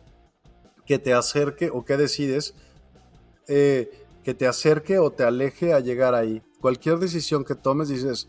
que 0.88 0.98
te 0.98 1.14
acerque 1.14 1.70
o 1.72 1.86
qué 1.86 1.98
decides 1.98 2.56
eh, 3.48 4.08
que 4.24 4.34
te 4.34 4.48
acerque 4.48 4.98
o 4.98 5.12
te 5.12 5.24
aleje 5.24 5.72
a 5.72 5.82
llegar 5.82 6.16
ahí. 6.16 6.42
Cualquier 6.60 6.98
decisión 6.98 7.46
que 7.46 7.54
tomes 7.54 7.90
dices, 7.90 8.28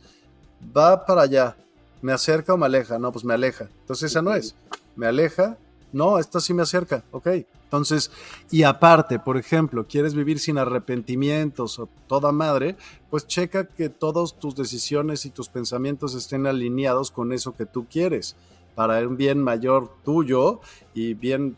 va 0.76 1.06
para 1.06 1.22
allá, 1.22 1.56
me 2.02 2.12
acerca 2.12 2.52
o 2.52 2.58
me 2.58 2.66
aleja. 2.66 2.98
No, 2.98 3.12
pues 3.12 3.24
me 3.24 3.32
aleja. 3.32 3.70
Entonces 3.80 4.10
esa 4.10 4.20
no 4.20 4.34
es. 4.34 4.54
Me 4.94 5.06
aleja. 5.06 5.56
No, 5.96 6.18
esta 6.18 6.40
sí 6.40 6.52
me 6.52 6.62
acerca. 6.62 7.02
Ok. 7.10 7.28
Entonces, 7.64 8.10
y 8.50 8.64
aparte, 8.64 9.18
por 9.18 9.38
ejemplo, 9.38 9.86
quieres 9.88 10.14
vivir 10.14 10.38
sin 10.38 10.58
arrepentimientos 10.58 11.78
o 11.78 11.88
toda 12.06 12.32
madre, 12.32 12.76
pues 13.08 13.26
checa 13.26 13.66
que 13.66 13.88
todas 13.88 14.38
tus 14.38 14.54
decisiones 14.54 15.24
y 15.24 15.30
tus 15.30 15.48
pensamientos 15.48 16.14
estén 16.14 16.46
alineados 16.46 17.10
con 17.10 17.32
eso 17.32 17.56
que 17.56 17.64
tú 17.64 17.86
quieres, 17.90 18.36
para 18.74 18.98
un 19.08 19.16
bien 19.16 19.42
mayor 19.42 19.90
tuyo 20.04 20.60
y 20.92 21.14
bien 21.14 21.56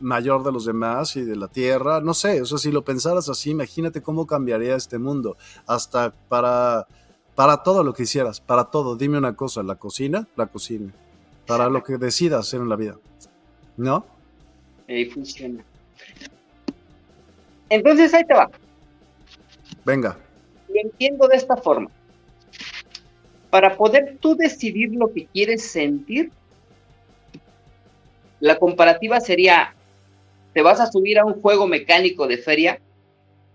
mayor 0.00 0.42
de 0.42 0.50
los 0.50 0.64
demás 0.64 1.14
y 1.14 1.22
de 1.22 1.36
la 1.36 1.46
tierra. 1.46 2.00
No 2.00 2.14
sé, 2.14 2.42
o 2.42 2.46
sea, 2.46 2.58
si 2.58 2.72
lo 2.72 2.82
pensaras 2.82 3.28
así, 3.28 3.50
imagínate 3.50 4.02
cómo 4.02 4.26
cambiaría 4.26 4.74
este 4.74 4.98
mundo. 4.98 5.36
Hasta 5.68 6.12
para, 6.28 6.88
para 7.36 7.62
todo 7.62 7.84
lo 7.84 7.94
que 7.94 8.02
hicieras, 8.02 8.40
para 8.40 8.64
todo. 8.64 8.96
Dime 8.96 9.18
una 9.18 9.36
cosa, 9.36 9.62
la 9.62 9.76
cocina, 9.76 10.26
la 10.34 10.48
cocina. 10.48 10.92
Para 11.46 11.70
lo 11.70 11.82
que 11.84 11.96
decidas 11.96 12.40
hacer 12.40 12.60
en 12.60 12.68
la 12.68 12.76
vida. 12.76 12.96
¿No? 13.78 14.04
Ahí 14.88 15.06
funciona. 15.06 15.64
Entonces 17.70 18.12
ahí 18.12 18.24
te 18.24 18.34
va. 18.34 18.50
Venga. 19.84 20.18
Lo 20.68 20.80
entiendo 20.80 21.28
de 21.28 21.36
esta 21.36 21.56
forma. 21.56 21.90
Para 23.50 23.76
poder 23.76 24.18
tú 24.20 24.34
decidir 24.34 24.90
lo 24.92 25.12
que 25.12 25.26
quieres 25.26 25.62
sentir, 25.62 26.30
la 28.40 28.58
comparativa 28.58 29.20
sería, 29.20 29.74
te 30.52 30.60
vas 30.60 30.80
a 30.80 30.90
subir 30.90 31.18
a 31.18 31.24
un 31.24 31.40
juego 31.40 31.66
mecánico 31.68 32.26
de 32.26 32.38
feria, 32.38 32.80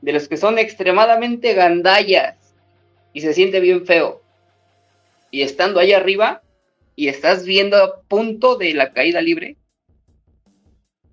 de 0.01 0.13
los 0.13 0.30
que 0.30 0.38
son 0.38 0.57
extremadamente 0.57 1.53
gandallas 1.53 2.38
y 3.11 3.21
se 3.21 3.34
siente 3.34 3.59
bien 3.59 3.86
feo. 3.86 4.21
Y 5.32 5.41
estando 5.41 5.82
ahí 5.82 5.91
arriba 5.91 6.41
y 6.95 7.09
estás 7.09 7.45
viendo 7.45 7.78
a 7.78 8.01
punto 8.01 8.55
de 8.55 8.74
la 8.74 8.93
caída 8.93 9.21
libre, 9.21 9.57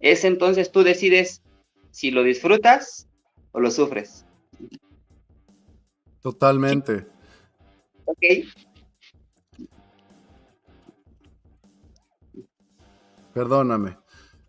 es 0.00 0.24
entonces 0.24 0.72
tú 0.72 0.82
decides 0.82 1.42
si 1.90 2.10
lo 2.10 2.22
disfrutas 2.22 3.08
o 3.52 3.60
lo 3.60 3.70
sufres. 3.70 4.24
Totalmente. 6.20 7.06
Ok. 8.04 8.18
Perdóname. 13.32 13.96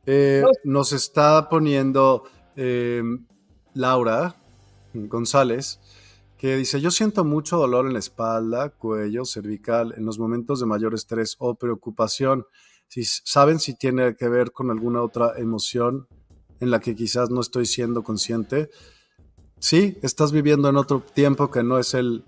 Eh, 0.06 0.43
nos 0.64 0.93
está 0.93 1.47
poniendo 1.47 2.24
eh, 2.56 3.04
Laura 3.74 4.36
González, 4.93 5.80
que 6.38 6.56
dice, 6.56 6.82
yo 6.82 6.89
siento 6.89 7.24
mucho 7.24 7.58
dolor 7.58 7.86
en 7.86 7.93
la 7.93 7.99
espalda, 7.99 8.70
cuello, 8.70 9.26
cervical, 9.26 9.93
en 9.95 10.06
los 10.06 10.18
momentos 10.18 10.60
de 10.60 10.66
mayor 10.66 10.93
estrés 10.93 11.36
o 11.39 11.56
preocupación. 11.56 12.45
Si 12.92 13.06
saben 13.06 13.60
si 13.60 13.74
tiene 13.74 14.18
que 14.18 14.28
ver 14.28 14.52
con 14.52 14.70
alguna 14.70 15.02
otra 15.02 15.38
emoción 15.38 16.10
en 16.60 16.72
la 16.72 16.82
que 16.82 16.94
quizás 16.94 17.30
no 17.30 17.39
estoy 17.39 17.66
siendo 17.66 18.04
consciente. 18.04 18.70
Sí, 19.60 19.98
estás 20.02 20.34
viviendo 20.34 20.68
en 20.68 20.76
otro 20.76 21.00
tiempo 21.00 21.50
que 21.50 21.64
no 21.64 21.80
es 21.80 21.94
el, 21.94 22.26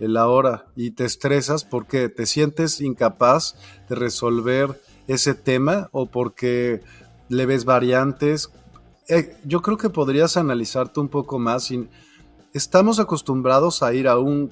el 0.00 0.16
ahora 0.16 0.68
y 0.74 0.92
te 0.92 1.04
estresas 1.04 1.64
porque 1.64 2.08
te 2.08 2.24
sientes 2.24 2.80
incapaz 2.80 3.56
de 3.90 3.94
resolver 3.94 4.80
ese 5.06 5.34
tema 5.34 5.90
o 5.92 6.06
porque 6.06 6.80
le 7.28 7.44
ves 7.44 7.66
variantes. 7.66 8.48
Eh, 9.08 9.36
yo 9.44 9.60
creo 9.60 9.76
que 9.76 9.90
podrías 9.90 10.38
analizarte 10.38 10.98
un 10.98 11.08
poco 11.08 11.38
más. 11.38 11.70
estamos 12.54 13.00
acostumbrados 13.00 13.82
a 13.82 13.92
ir 13.92 14.08
a 14.08 14.18
un 14.18 14.50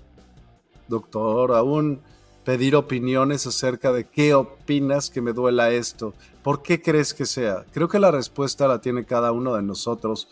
doctor, 0.89 1.53
a 1.53 1.63
un 1.63 2.03
pedir 2.45 2.77
opiniones 2.77 3.47
acerca 3.47 3.93
de 3.93 4.05
qué 4.05 4.35
opinas 4.35 5.11
que 5.11 5.21
me 5.21 5.33
duela 5.33 5.71
esto. 5.71 6.15
¿Por 6.43 6.63
qué 6.63 6.83
crees 6.83 7.15
que 7.15 7.27
sea? 7.27 7.65
Creo 7.73 7.89
que 7.89 7.99
la 7.99 8.11
respuesta 8.11 8.69
la 8.69 8.81
tiene 8.81 9.05
cada 9.05 9.33
uno 9.33 9.55
de 9.55 9.63
nosotros. 9.63 10.29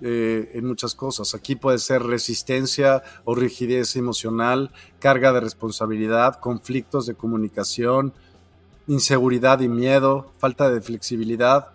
Eh, 0.00 0.52
en 0.54 0.64
muchas 0.64 0.94
cosas. 0.94 1.34
Aquí 1.34 1.56
puede 1.56 1.80
ser 1.80 2.04
resistencia 2.04 3.02
o 3.24 3.34
rigidez 3.34 3.96
emocional, 3.96 4.70
carga 5.00 5.32
de 5.32 5.40
responsabilidad, 5.40 6.38
conflictos 6.38 7.04
de 7.06 7.16
comunicación, 7.16 8.12
inseguridad 8.86 9.58
y 9.58 9.66
miedo, 9.66 10.30
falta 10.38 10.70
de 10.70 10.80
flexibilidad, 10.80 11.70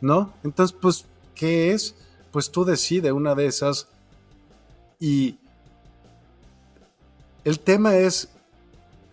¿no? 0.00 0.32
Entonces, 0.44 0.74
pues, 0.80 1.04
¿qué 1.34 1.72
es? 1.72 1.94
Pues 2.30 2.50
tú 2.50 2.64
decides 2.64 3.12
una 3.12 3.34
de 3.34 3.44
esas 3.44 3.88
y 4.98 5.36
el 7.44 7.60
tema 7.60 7.96
es 7.96 8.30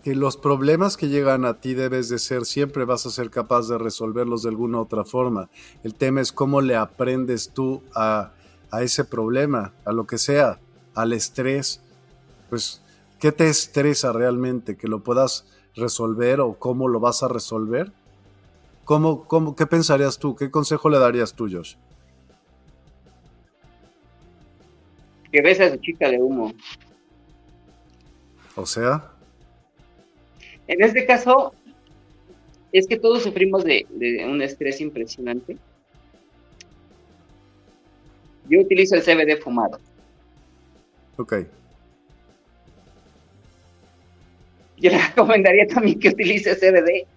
que 0.06 0.14
los 0.14 0.38
problemas 0.38 0.98
que 0.98 1.08
llegan 1.08 1.46
a 1.46 1.56
ti 1.56 1.74
debes 1.74 2.10
de 2.10 2.20
ser, 2.20 2.46
siempre 2.46 2.86
vas 2.86 3.08
a 3.08 3.10
ser 3.10 3.32
capaz 3.32 3.68
de 3.68 3.80
resolverlos 3.80 4.44
de 4.44 4.50
alguna 4.50 4.80
otra 4.80 5.04
forma. 5.04 5.50
El 5.84 5.96
tema 5.96 6.22
es 6.22 6.32
cómo 6.32 6.62
le 6.62 6.76
aprendes 6.76 7.50
tú 7.50 7.82
a, 7.96 8.32
a 8.70 8.84
ese 8.84 9.04
problema, 9.04 9.74
a 9.84 9.92
lo 9.92 10.06
que 10.06 10.20
sea, 10.20 10.60
al 10.94 11.12
estrés. 11.12 11.82
Pues, 12.52 12.84
¿qué 13.20 13.32
te 13.32 13.50
estresa 13.50 14.14
realmente? 14.14 14.78
Que 14.78 14.88
lo 14.88 15.00
puedas 15.00 15.48
resolver 15.76 16.40
o 16.40 16.54
cómo 16.54 16.88
lo 16.88 17.00
vas 17.00 17.24
a 17.24 17.28
resolver? 17.28 17.92
¿Cómo, 18.84 19.28
cómo, 19.28 19.56
¿Qué 19.56 19.66
pensarías 19.66 20.20
tú? 20.20 20.36
¿Qué 20.36 20.52
consejo 20.52 20.88
le 20.88 21.00
darías 21.00 21.34
tú, 21.34 21.50
Josh? 21.52 21.78
Que 25.32 25.42
ves 25.42 25.60
a 25.62 25.66
esa 25.66 25.82
chica 25.82 26.12
de 26.12 26.22
humo. 26.22 26.54
O 28.56 28.68
sea. 28.68 29.15
En 30.68 30.84
este 30.84 31.06
caso, 31.06 31.54
es 32.72 32.88
que 32.88 32.98
todos 32.98 33.24
sufrimos 33.24 33.64
de, 33.64 33.86
de 33.90 34.26
un 34.26 34.42
estrés 34.42 34.82
impresionante. 34.82 35.58
Yo 38.50 38.60
utilizo 38.60 38.96
el 38.96 39.02
CBD 39.02 39.42
fumado. 39.42 39.80
Ok. 41.18 41.46
yo 44.78 44.92
le 44.92 44.98
recomendaría 45.08 45.68
también 45.68 46.00
que 46.00 46.10
utilice 46.10 46.56
CBD. 46.56 47.08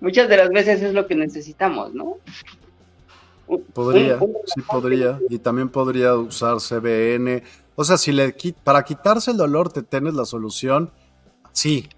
Muchas 0.00 0.28
de 0.28 0.36
las 0.36 0.50
veces 0.50 0.82
es 0.82 0.94
lo 0.94 1.06
que 1.06 1.14
necesitamos, 1.14 1.94
¿no? 1.94 2.16
Podría, 3.74 4.18
sí 4.46 4.62
podría. 4.62 5.18
Y 5.28 5.38
también 5.38 5.68
podría 5.68 6.14
usar 6.14 6.58
CBN. 6.58 7.42
O 7.74 7.84
sea, 7.84 7.98
si 7.98 8.12
le 8.12 8.34
para 8.62 8.84
quitarse 8.84 9.32
el 9.32 9.36
dolor 9.36 9.72
te 9.72 9.82
tienes 9.82 10.14
la 10.14 10.24
solución, 10.24 10.90
sí, 11.52 11.88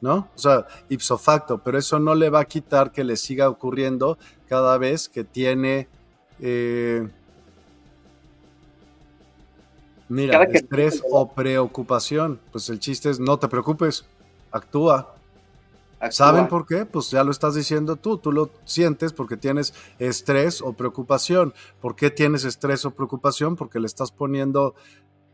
¿no? 0.00 0.28
O 0.34 0.38
sea, 0.38 0.66
ipso 0.88 1.18
facto, 1.18 1.58
pero 1.58 1.78
eso 1.78 1.98
no 1.98 2.14
le 2.14 2.30
va 2.30 2.40
a 2.40 2.44
quitar 2.44 2.92
que 2.92 3.04
le 3.04 3.16
siga 3.16 3.48
ocurriendo 3.48 4.18
cada 4.48 4.78
vez 4.78 5.08
que 5.08 5.24
tiene, 5.24 5.88
eh, 6.40 7.08
mira, 10.08 10.44
estrés 10.44 11.02
o 11.10 11.32
preocupación. 11.32 12.40
Pues 12.52 12.68
el 12.68 12.78
chiste 12.78 13.10
es 13.10 13.20
no 13.20 13.38
te 13.38 13.48
preocupes, 13.48 14.06
actúa. 14.50 15.12
¿Saben 16.10 16.46
por 16.48 16.66
qué? 16.66 16.84
Pues 16.84 17.10
ya 17.10 17.24
lo 17.24 17.30
estás 17.30 17.54
diciendo 17.54 17.96
tú, 17.96 18.18
tú 18.18 18.30
lo 18.30 18.50
sientes 18.64 19.14
porque 19.14 19.36
tienes 19.38 19.72
estrés 19.98 20.60
o 20.60 20.74
preocupación. 20.74 21.54
¿Por 21.80 21.96
qué 21.96 22.10
tienes 22.10 22.44
estrés 22.44 22.84
o 22.84 22.90
preocupación? 22.90 23.56
Porque 23.56 23.80
le 23.80 23.86
estás 23.86 24.12
poniendo 24.12 24.74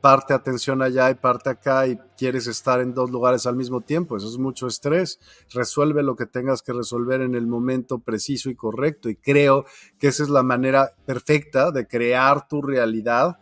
parte 0.03 0.35
atención 0.35 0.83
allá 0.83 1.09
y 1.11 1.15
parte 1.15 1.49
acá 1.49 1.87
y 1.87 1.97
quieres 2.19 2.49
estar 2.49 2.81
en 2.81 2.93
dos 2.93 3.11
lugares 3.11 3.47
al 3.47 3.57
mismo 3.57 3.81
tiempo. 3.81 4.17
Eso 4.17 4.29
es 4.29 4.37
mucho 4.37 4.67
estrés. 4.67 5.21
Resuelve 5.55 6.03
lo 6.03 6.17
que 6.17 6.27
tengas 6.27 6.61
que 6.61 6.73
resolver 6.73 7.23
en 7.23 7.37
el 7.37 7.47
momento 7.47 8.01
preciso 8.01 8.51
y 8.51 8.57
correcto. 8.57 9.09
Y 9.09 9.17
creo 9.17 9.65
que 9.99 10.09
esa 10.09 10.25
es 10.25 10.29
la 10.29 10.43
manera 10.43 10.95
perfecta 11.07 11.71
de 11.71 11.87
crear 11.87 12.49
tu 12.49 12.61
realidad 12.61 13.39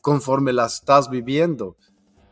conforme 0.00 0.52
la 0.52 0.66
estás 0.66 1.08
viviendo. 1.08 1.76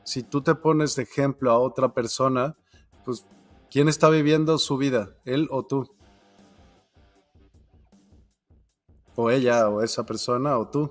Si 0.02 0.24
tú 0.24 0.42
te 0.42 0.56
pones 0.56 0.96
de 0.96 1.04
ejemplo 1.04 1.52
a 1.52 1.58
otra 1.58 1.94
persona, 1.94 2.56
pues, 3.04 3.24
¿quién 3.70 3.88
está 3.88 4.10
viviendo 4.10 4.58
su 4.58 4.76
vida? 4.78 5.10
¿Él 5.24 5.46
o 5.50 5.64
tú? 5.64 5.88
O 9.14 9.30
ella, 9.30 9.68
o 9.68 9.80
esa 9.82 10.04
persona, 10.04 10.58
o 10.58 10.68
tú. 10.68 10.90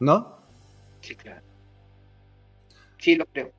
¿No? 0.00 0.42
Sí, 1.00 1.14
claro. 1.14 1.41
Sí 3.02 3.16
lo 3.16 3.26
creo. 3.26 3.52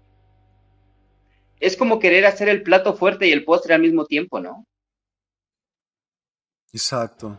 Es 1.60 1.78
como 1.78 2.00
querer 2.00 2.26
hacer 2.26 2.50
el 2.50 2.64
plato 2.64 2.96
fuerte 2.96 3.28
y 3.28 3.32
el 3.32 3.44
postre 3.44 3.74
al 3.74 3.82
mismo 3.82 4.06
tiempo, 4.06 4.40
¿no? 4.40 4.66
Exacto. 6.72 7.38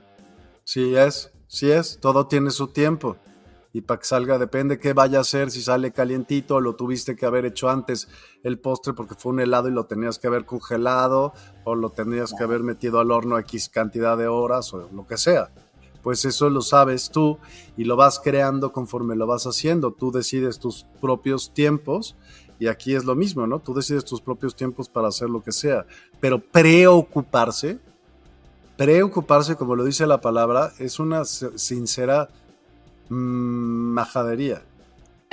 Sí 0.65 0.95
es, 0.95 1.33
sí 1.49 1.71
es, 1.71 1.99
todo 2.01 2.27
tiene 2.27 2.51
su 2.51 2.69
tiempo. 2.69 3.17
Y 3.73 3.81
para 3.81 3.99
que 3.99 4.07
salga, 4.07 4.39
depende 4.39 4.79
qué 4.79 4.93
vaya 4.93 5.19
a 5.19 5.25
ser, 5.25 5.51
si 5.51 5.61
sale 5.61 5.93
calientito, 5.93 6.61
lo 6.61 6.77
tuviste 6.77 7.17
que 7.17 7.27
haber 7.27 7.45
hecho 7.45 7.69
antes 7.69 8.09
el 8.45 8.61
postre 8.61 8.93
porque 8.93 9.17
fue 9.17 9.33
un 9.33 9.41
helado 9.41 9.69
y 9.69 9.73
lo 9.73 9.87
tenías 9.87 10.21
que 10.21 10.29
haber 10.29 10.45
congelado, 10.45 11.33
o 11.65 11.75
lo 11.75 11.91
tenías 11.91 12.33
que 12.39 12.45
haber 12.45 12.61
metido 12.61 13.01
al 13.01 13.11
horno 13.11 13.37
X 13.41 13.69
cantidad 13.69 14.17
de 14.17 14.29
horas, 14.29 14.73
o 14.73 14.89
lo 14.93 15.07
que 15.07 15.17
sea. 15.17 15.51
Pues 16.05 16.27
eso 16.27 16.51
lo 16.51 16.61
sabes 16.61 17.09
tú 17.09 17.39
y 17.79 17.85
lo 17.85 17.97
vas 17.97 18.21
creando 18.21 18.73
conforme 18.73 19.17
lo 19.17 19.27
vas 19.27 19.47
haciendo. 19.47 19.91
Tú 19.91 20.13
decides 20.13 20.59
tus 20.59 20.85
propios 21.01 21.55
tiempos 21.55 22.15
y 22.59 22.67
aquí 22.67 22.95
es 22.95 23.07
lo 23.07 23.15
mismo, 23.15 23.47
¿no? 23.47 23.59
Tú 23.59 23.73
decides 23.73 24.05
tus 24.05 24.21
propios 24.21 24.55
tiempos 24.55 24.91
para 24.91 25.09
hacer 25.09 25.31
lo 25.31 25.43
que 25.43 25.51
sea. 25.51 25.87
Pero 26.21 26.39
preocuparse, 26.39 27.79
preocuparse, 28.77 29.57
como 29.57 29.77
lo 29.77 29.83
dice 29.83 30.07
la 30.07 30.21
palabra, 30.21 30.75
es 30.79 30.99
una 30.99 31.25
sincera 31.25 32.29
mm, 33.09 33.15
majadería. 33.15 34.63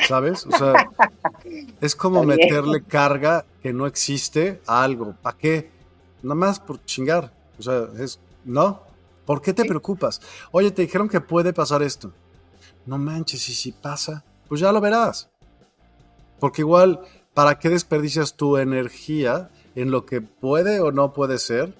¿Sabes? 0.07 0.47
O 0.47 0.57
sea, 0.57 0.89
es 1.81 1.97
como 1.97 2.23
meterle 2.23 2.81
carga 2.81 3.43
que 3.61 3.73
no 3.73 3.87
existe 3.87 4.61
a 4.65 4.83
algo. 4.83 5.15
¿Para 5.21 5.37
qué? 5.37 5.69
Nada 6.23 6.35
más 6.35 6.61
por 6.61 6.81
chingar. 6.85 7.33
O 7.59 7.61
sea, 7.61 7.89
es. 7.99 8.21
¿No? 8.45 8.89
¿Por 9.31 9.41
qué 9.41 9.53
te 9.53 9.63
preocupas? 9.63 10.19
Oye, 10.51 10.71
te 10.71 10.81
dijeron 10.81 11.07
que 11.07 11.21
puede 11.21 11.53
pasar 11.53 11.81
esto. 11.81 12.11
No 12.85 12.97
manches, 12.97 13.47
y 13.47 13.53
si 13.53 13.71
pasa, 13.71 14.25
pues 14.49 14.59
ya 14.59 14.73
lo 14.73 14.81
verás. 14.81 15.29
Porque 16.37 16.63
igual, 16.63 16.99
¿para 17.33 17.57
qué 17.57 17.69
desperdicias 17.69 18.35
tu 18.35 18.57
energía 18.57 19.49
en 19.73 19.89
lo 19.89 20.05
que 20.05 20.19
puede 20.19 20.81
o 20.81 20.91
no 20.91 21.13
puede 21.13 21.37
ser? 21.37 21.73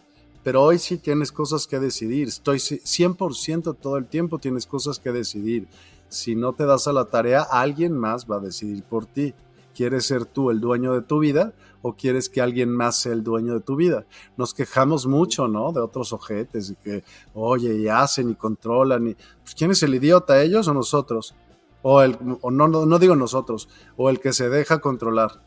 Pero 0.46 0.64
hoy 0.64 0.80
sí 0.80 0.98
tienes 0.98 1.34
cosas 1.34 1.68
que 1.68 1.82
decidir. 1.82 2.30
Estoy 2.30 2.60
100% 2.60 3.76
todo 3.76 3.98
el 3.98 4.06
tiempo 4.06 4.40
tienes 4.40 4.66
cosas 4.66 5.00
que 5.00 5.12
decidir. 5.12 5.68
Si 6.08 6.38
no 6.38 6.54
te 6.54 6.66
das 6.66 6.88
a 6.88 6.94
la 6.94 7.04
tarea, 7.04 7.42
alguien 7.42 7.98
más 7.98 8.32
va 8.32 8.38
a 8.38 8.40
decidir 8.40 8.82
por 8.84 9.08
ti. 9.08 9.34
¿Quieres 9.76 10.06
ser 10.06 10.24
tú 10.24 10.52
el 10.52 10.62
dueño 10.62 10.94
de 10.94 11.02
tu 11.02 11.20
vida 11.20 11.52
o 11.82 11.94
quieres 11.94 12.30
que 12.30 12.42
alguien 12.42 12.70
más 12.70 13.02
sea 13.02 13.14
el 13.14 13.24
dueño 13.24 13.54
de 13.54 13.62
tu 13.62 13.76
vida? 13.76 14.06
Nos 14.38 14.54
quejamos 14.54 15.08
mucho, 15.08 15.48
¿no? 15.48 15.72
De 15.72 15.82
otros 15.82 16.14
ojetes, 16.14 16.70
y 16.70 16.76
que, 16.76 17.04
oye, 17.34 17.76
y 17.76 17.88
hacen 17.88 18.30
y 18.30 18.36
controlan. 18.36 19.08
Y, 19.08 19.16
pues, 19.16 19.56
¿Quién 19.56 19.72
es 19.72 19.84
el 19.84 19.96
idiota, 19.96 20.42
ellos 20.42 20.68
o 20.68 20.74
nosotros? 20.74 21.36
o, 21.82 22.02
el, 22.02 22.18
o 22.42 22.52
no, 22.52 22.68
no, 22.68 23.00
digo 23.00 23.16
nosotros, 23.16 23.70
o 23.98 24.10
el 24.10 24.20
que 24.20 24.34
se 24.34 24.50
deja 24.50 24.80
controlar. 24.80 25.42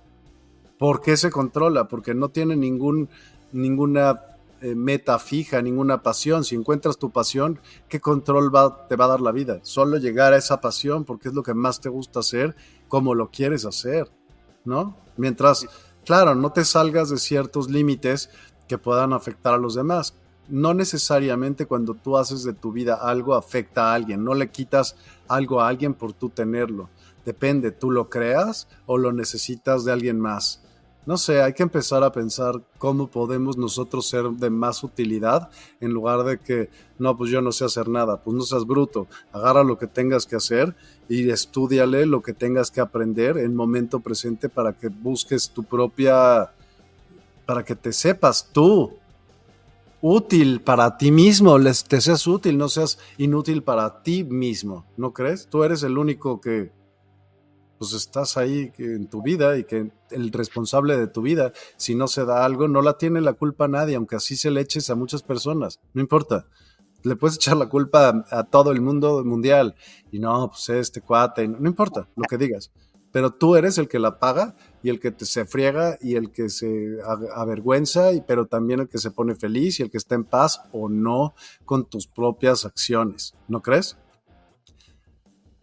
¿Por 0.79 1.01
qué 1.01 1.17
se 1.17 1.31
controla? 1.31 1.89
Porque 1.89 2.15
no 2.15 2.31
tiene 2.31 2.57
ningún, 2.57 3.09
ninguna 3.53 4.21
eh, 4.61 4.75
meta 4.75 5.19
fija, 5.19 5.63
ninguna 5.63 6.03
pasión. 6.03 6.45
Si 6.45 6.57
encuentras 6.57 6.99
tu 6.99 7.11
pasión, 7.11 7.61
¿qué 7.89 8.01
control 8.01 8.51
te 8.89 8.97
va 8.97 9.05
a 9.05 9.09
dar 9.09 9.21
la 9.21 9.33
vida? 9.33 9.61
Solo 9.63 9.99
llegar 9.99 10.33
a 10.33 10.37
esa 10.37 10.61
pasión 10.61 11.05
porque 11.05 11.29
es 11.29 11.35
lo 11.35 11.43
que 11.43 11.55
más 11.55 11.81
te 11.81 11.89
gusta 11.89 12.21
hacer, 12.21 12.57
como 12.89 13.15
lo 13.15 13.31
quieres 13.31 13.65
hacer, 13.65 14.11
¿no? 14.65 14.97
Mientras, 15.17 15.67
claro, 16.05 16.35
no 16.35 16.53
te 16.53 16.65
salgas 16.65 17.11
de 17.11 17.19
ciertos 17.19 17.71
límites 17.71 18.31
que 18.69 18.79
puedan 18.79 19.13
afectar 19.13 19.55
a 19.55 19.59
los 19.59 19.75
demás 19.75 20.15
no 20.49 20.75
necesariamente 20.75 21.67
cuando 21.67 21.95
tú 21.95 22.17
haces 22.17 22.45
de 22.45 22.53
tu 22.53 22.73
vida 22.73 22.95
algo 22.95 23.35
afecta 23.35 23.91
a 23.91 23.95
alguien, 23.95 24.25
no 24.25 24.35
le 24.35 24.51
quitas 24.51 24.97
algo 25.29 25.61
a 25.61 25.69
alguien 25.69 25.95
por 25.95 26.13
tú 26.13 26.29
tenerlo. 26.29 26.91
Depende, 27.25 27.71
tú 27.71 27.91
lo 27.91 28.11
creas 28.11 28.69
o 28.87 28.99
lo 28.99 29.13
necesitas 29.13 29.85
de 29.85 29.93
alguien 29.93 30.21
más. 30.21 30.61
No 31.07 31.19
sé, 31.19 31.43
hay 31.43 31.53
que 31.53 31.63
empezar 31.63 32.03
a 32.03 32.13
pensar 32.13 32.63
cómo 32.79 33.09
podemos 33.09 33.59
nosotros 33.59 34.09
ser 34.09 34.31
de 34.31 34.49
más 34.49 34.83
utilidad 34.83 35.51
en 35.81 35.93
lugar 35.93 36.25
de 36.25 36.39
que, 36.39 36.71
no, 36.99 37.15
pues 37.17 37.31
yo 37.31 37.43
no 37.43 37.53
sé 37.53 37.67
hacer 37.67 37.89
nada, 37.89 38.23
pues 38.23 38.35
no 38.35 38.43
seas 38.43 38.65
bruto, 38.65 39.07
agarra 39.33 39.65
lo 39.65 39.77
que 39.77 39.87
tengas 39.87 40.25
que 40.25 40.37
hacer 40.37 40.75
y 41.09 41.29
estudiale 41.29 42.07
lo 42.07 42.23
que 42.23 42.33
tengas 42.33 42.71
que 42.71 42.81
aprender 42.81 43.37
en 43.37 43.55
momento 43.55 44.01
presente 44.01 44.49
para 44.49 44.73
que 44.73 44.89
busques 44.89 45.51
tu 45.51 45.63
propia, 45.63 46.53
para 47.45 47.63
que 47.65 47.77
te 47.77 47.93
sepas 47.93 48.49
tú, 48.51 48.95
útil 50.01 50.63
para 50.63 50.97
ti 50.97 51.11
mismo, 51.11 51.59
les, 51.59 51.85
te 51.85 52.01
seas 52.01 52.27
útil, 52.27 52.57
no 52.57 52.69
seas 52.69 52.99
inútil 53.19 53.63
para 53.63 54.03
ti 54.03 54.25
mismo, 54.25 54.87
¿no 54.97 55.13
crees? 55.13 55.49
Tú 55.49 55.65
eres 55.65 55.83
el 55.83 55.99
único 55.99 56.41
que 56.41 56.73
pues 57.91 58.03
estás 58.03 58.37
ahí 58.37 58.73
en 58.79 59.09
tu 59.09 59.23
vida 59.23 59.59
y 59.59 59.65
que 59.65 59.91
el 60.11 60.33
responsable 60.33 60.97
de 60.97 61.07
tu 61.07 61.23
vida, 61.23 61.53
si 61.77 61.95
no 61.95 62.09
se 62.09 62.25
da 62.25 62.45
algo, 62.45 62.69
no 62.69 62.83
la 62.83 62.97
tiene 62.97 63.21
la 63.21 63.35
culpa 63.35 63.67
a 63.67 63.69
nadie, 63.69 63.97
aunque 63.97 64.17
así 64.17 64.37
se 64.37 64.51
le 64.51 64.61
eches 64.61 64.89
a 64.91 64.95
muchas 64.95 65.23
personas, 65.23 65.81
no 65.93 66.01
importa. 66.01 66.47
Le 67.03 67.17
puedes 67.17 67.37
echar 67.37 67.59
la 67.59 67.69
culpa 67.69 68.25
a, 68.31 68.45
todo 68.45 68.73
el 68.73 68.81
mundo 68.81 69.23
mundial 69.25 69.75
y 70.11 70.19
no, 70.19 70.49
pues 70.49 70.71
este 70.71 71.03
cuate, 71.03 71.47
no 71.47 71.69
importa 71.69 72.09
lo 72.17 72.25
que 72.25 72.39
digas 72.39 72.71
pero 73.13 73.33
tú 73.33 73.55
eres 73.55 73.79
el 73.79 73.87
que 73.87 74.01
la 74.01 74.19
paga 74.19 74.57
y 74.83 74.91
el 74.91 74.99
que 74.99 75.13
te, 75.13 75.25
se 75.25 75.45
friega 75.45 75.97
y 76.01 76.17
el 76.17 76.33
que 76.33 76.49
se 76.49 76.99
avergüenza, 77.33 78.13
y, 78.13 78.23
pero 78.23 78.47
también 78.47 78.81
el 78.81 78.89
que 78.89 78.99
se 78.99 79.13
pone 79.13 79.37
feliz 79.37 79.79
y 79.79 79.85
el 79.85 79.91
que 79.93 79.99
está 79.99 80.17
en 80.17 80.25
paz 80.25 80.63
o 80.73 80.89
no 80.89 81.37
con 81.65 81.89
tus 81.89 82.09
propias 82.09 82.65
acciones. 82.65 83.37
¿No 83.47 83.63
crees? 83.63 83.97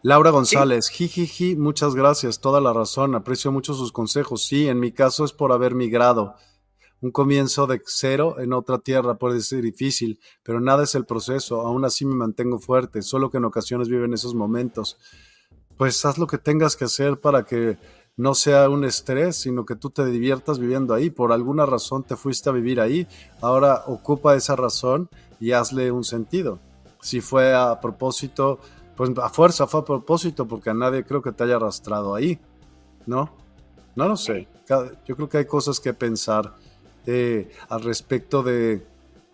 Laura 0.03 0.31
González, 0.31 0.89
jijiji, 0.89 1.55
muchas 1.55 1.93
gracias, 1.93 2.39
toda 2.39 2.59
la 2.59 2.73
razón, 2.73 3.13
aprecio 3.15 3.51
mucho 3.51 3.73
sus 3.73 3.91
consejos. 3.91 4.45
Sí, 4.45 4.67
en 4.67 4.79
mi 4.79 4.91
caso 4.91 5.23
es 5.25 5.31
por 5.31 5.51
haber 5.51 5.75
migrado. 5.75 6.35
Un 7.01 7.11
comienzo 7.11 7.67
de 7.67 7.81
cero 7.85 8.35
en 8.39 8.53
otra 8.53 8.79
tierra 8.79 9.17
puede 9.17 9.41
ser 9.41 9.61
difícil, 9.61 10.19
pero 10.43 10.59
nada 10.59 10.83
es 10.83 10.95
el 10.95 11.05
proceso, 11.05 11.61
aún 11.61 11.85
así 11.85 12.05
me 12.05 12.15
mantengo 12.15 12.59
fuerte, 12.59 13.01
solo 13.01 13.29
que 13.29 13.37
en 13.37 13.45
ocasiones 13.45 13.89
viven 13.89 14.13
esos 14.13 14.35
momentos 14.35 14.97
pues 15.81 16.05
haz 16.05 16.19
lo 16.19 16.27
que 16.27 16.37
tengas 16.37 16.75
que 16.75 16.85
hacer 16.85 17.19
para 17.19 17.41
que 17.41 17.75
no 18.15 18.35
sea 18.35 18.69
un 18.69 18.85
estrés, 18.85 19.37
sino 19.37 19.65
que 19.65 19.75
tú 19.75 19.89
te 19.89 20.05
diviertas 20.05 20.59
viviendo 20.59 20.93
ahí. 20.93 21.09
Por 21.09 21.31
alguna 21.31 21.65
razón 21.65 22.03
te 22.03 22.15
fuiste 22.15 22.49
a 22.49 22.53
vivir 22.53 22.79
ahí. 22.79 23.07
Ahora 23.41 23.85
ocupa 23.87 24.35
esa 24.35 24.55
razón 24.55 25.09
y 25.39 25.53
hazle 25.53 25.91
un 25.91 26.03
sentido. 26.03 26.59
Si 27.01 27.19
fue 27.19 27.55
a 27.55 27.81
propósito, 27.81 28.59
pues 29.01 29.17
a 29.17 29.29
fuerza 29.29 29.65
fue 29.65 29.79
a 29.79 29.83
propósito, 29.83 30.47
porque 30.47 30.69
a 30.69 30.75
nadie 30.75 31.03
creo 31.03 31.23
que 31.23 31.31
te 31.31 31.43
haya 31.43 31.55
arrastrado 31.55 32.13
ahí. 32.13 32.37
¿No? 33.07 33.33
No 33.95 34.07
lo 34.07 34.15
sé. 34.15 34.47
Yo 35.07 35.15
creo 35.15 35.27
que 35.27 35.39
hay 35.39 35.45
cosas 35.45 35.79
que 35.79 35.91
pensar 35.91 36.53
eh, 37.07 37.49
al 37.69 37.81
respecto 37.81 38.43
de 38.43 38.85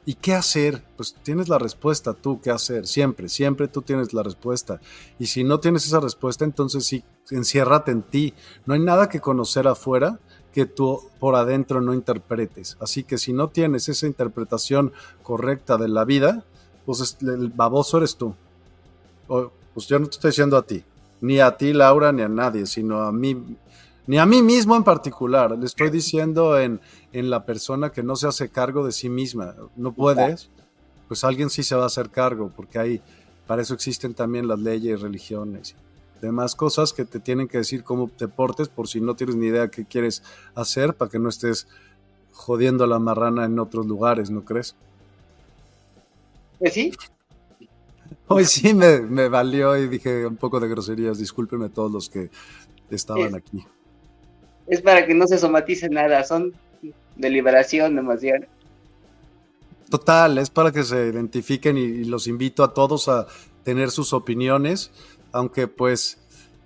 ¿Y 0.06 0.14
qué 0.14 0.34
hacer? 0.36 0.82
Pues 0.96 1.16
tienes 1.22 1.50
la 1.50 1.60
respuesta 1.60 2.14
tú, 2.14 2.40
¿qué 2.40 2.50
hacer? 2.50 2.88
Siempre, 2.88 3.28
siempre 3.28 3.68
tú 3.68 3.82
tienes 3.82 4.14
la 4.14 4.24
respuesta. 4.24 4.80
Y 5.20 5.26
si 5.26 5.44
no 5.44 5.60
tienes 5.60 5.86
esa 5.86 6.00
respuesta, 6.00 6.46
entonces 6.46 6.86
sí, 6.86 7.04
enciérrate 7.30 7.92
en 7.92 8.04
ti. 8.04 8.34
No 8.66 8.74
hay 8.74 8.80
nada 8.80 9.10
que 9.10 9.20
conocer 9.20 9.68
afuera 9.68 10.18
que 10.54 10.66
tú 10.66 11.02
por 11.20 11.36
adentro 11.36 11.82
no 11.82 11.94
interpretes. 11.94 12.78
Así 12.80 13.04
que 13.04 13.18
si 13.18 13.34
no 13.34 13.50
tienes 13.50 13.90
esa 13.90 14.08
interpretación 14.08 14.94
correcta 15.24 15.76
de 15.76 15.90
la 15.90 16.06
vida, 16.06 16.46
pues 16.86 17.18
el 17.20 17.50
baboso 17.50 17.98
eres 17.98 18.16
tú. 18.16 18.34
Pues 19.78 19.86
yo 19.86 20.00
no 20.00 20.08
te 20.08 20.16
estoy 20.16 20.32
diciendo 20.32 20.58
a 20.58 20.64
ti, 20.64 20.84
ni 21.22 21.40
a 21.40 21.56
ti, 21.56 21.72
Laura, 21.72 22.12
ni 22.12 22.24
a 22.24 22.28
nadie, 22.28 22.66
sino 22.66 23.02
a 23.02 23.12
mí, 23.12 23.38
ni 24.08 24.18
a 24.18 24.26
mí 24.26 24.42
mismo 24.42 24.76
en 24.76 24.84
particular. 24.84 25.56
Le 25.56 25.68
estoy 25.68 25.92
diciendo 25.92 26.60
en, 26.60 26.82
en 27.14 27.30
la 27.30 27.46
persona 27.46 27.92
que 27.92 28.02
no 28.02 28.16
se 28.16 28.26
hace 28.26 28.50
cargo 28.50 28.84
de 28.84 28.92
sí 28.92 29.08
misma. 29.08 29.54
No 29.76 29.92
puedes, 29.92 30.50
pues 31.08 31.24
alguien 31.24 31.52
sí 31.52 31.62
se 31.62 31.76
va 31.76 31.84
a 31.84 31.86
hacer 31.86 32.10
cargo, 32.10 32.52
porque 32.56 32.80
hay, 32.80 33.02
para 33.46 33.62
eso 33.62 33.76
existen 33.76 34.16
también 34.16 34.48
las 34.48 34.58
leyes, 34.58 35.00
religiones, 35.00 35.76
demás 36.24 36.56
cosas 36.56 36.92
que 36.92 37.06
te 37.06 37.20
tienen 37.20 37.48
que 37.48 37.60
decir 37.60 37.84
cómo 37.84 38.08
te 38.10 38.28
portes 38.28 38.70
por 38.70 38.88
si 38.88 39.00
no 39.00 39.16
tienes 39.16 39.36
ni 39.36 39.46
idea 39.46 39.68
qué 39.68 39.86
quieres 39.86 40.24
hacer 40.56 40.96
para 40.96 41.12
que 41.12 41.20
no 41.20 41.30
estés 41.30 41.68
jodiendo 42.32 42.88
la 42.88 42.98
marrana 42.98 43.46
en 43.46 43.60
otros 43.60 43.86
lugares, 43.86 44.32
¿no 44.32 44.44
crees? 44.44 44.74
Pues 46.58 46.74
sí. 46.74 46.92
Hoy 48.28 48.46
sí 48.46 48.74
me, 48.74 49.02
me, 49.02 49.30
valió 49.30 49.78
y 49.78 49.88
dije 49.88 50.26
un 50.26 50.38
poco 50.38 50.60
de 50.60 50.68
groserías. 50.68 51.18
Discúlpenme 51.18 51.70
todos 51.70 51.92
los 51.92 52.10
que 52.10 52.30
estaban 52.90 53.36
aquí 53.36 53.66
es 54.68 54.82
para 54.82 55.06
que 55.08 55.14
no 55.14 55.26
se 55.28 55.38
somatice 55.38 55.90
nada, 55.90 56.24
son 56.24 56.54
de 57.16 57.30
liberación 57.30 57.96
demasiado. 57.96 58.46
Total, 59.90 60.38
es 60.38 60.50
para 60.50 60.72
que 60.72 60.84
se 60.84 61.08
identifiquen 61.08 61.78
y, 61.78 62.04
los 62.04 62.28
invito 62.28 62.64
a 62.64 62.74
todos 62.74 63.08
a 63.08 63.26
tener 63.64 63.90
sus 63.90 64.14
opiniones, 64.14 64.92
aunque 65.32 65.68
pues 65.68 66.18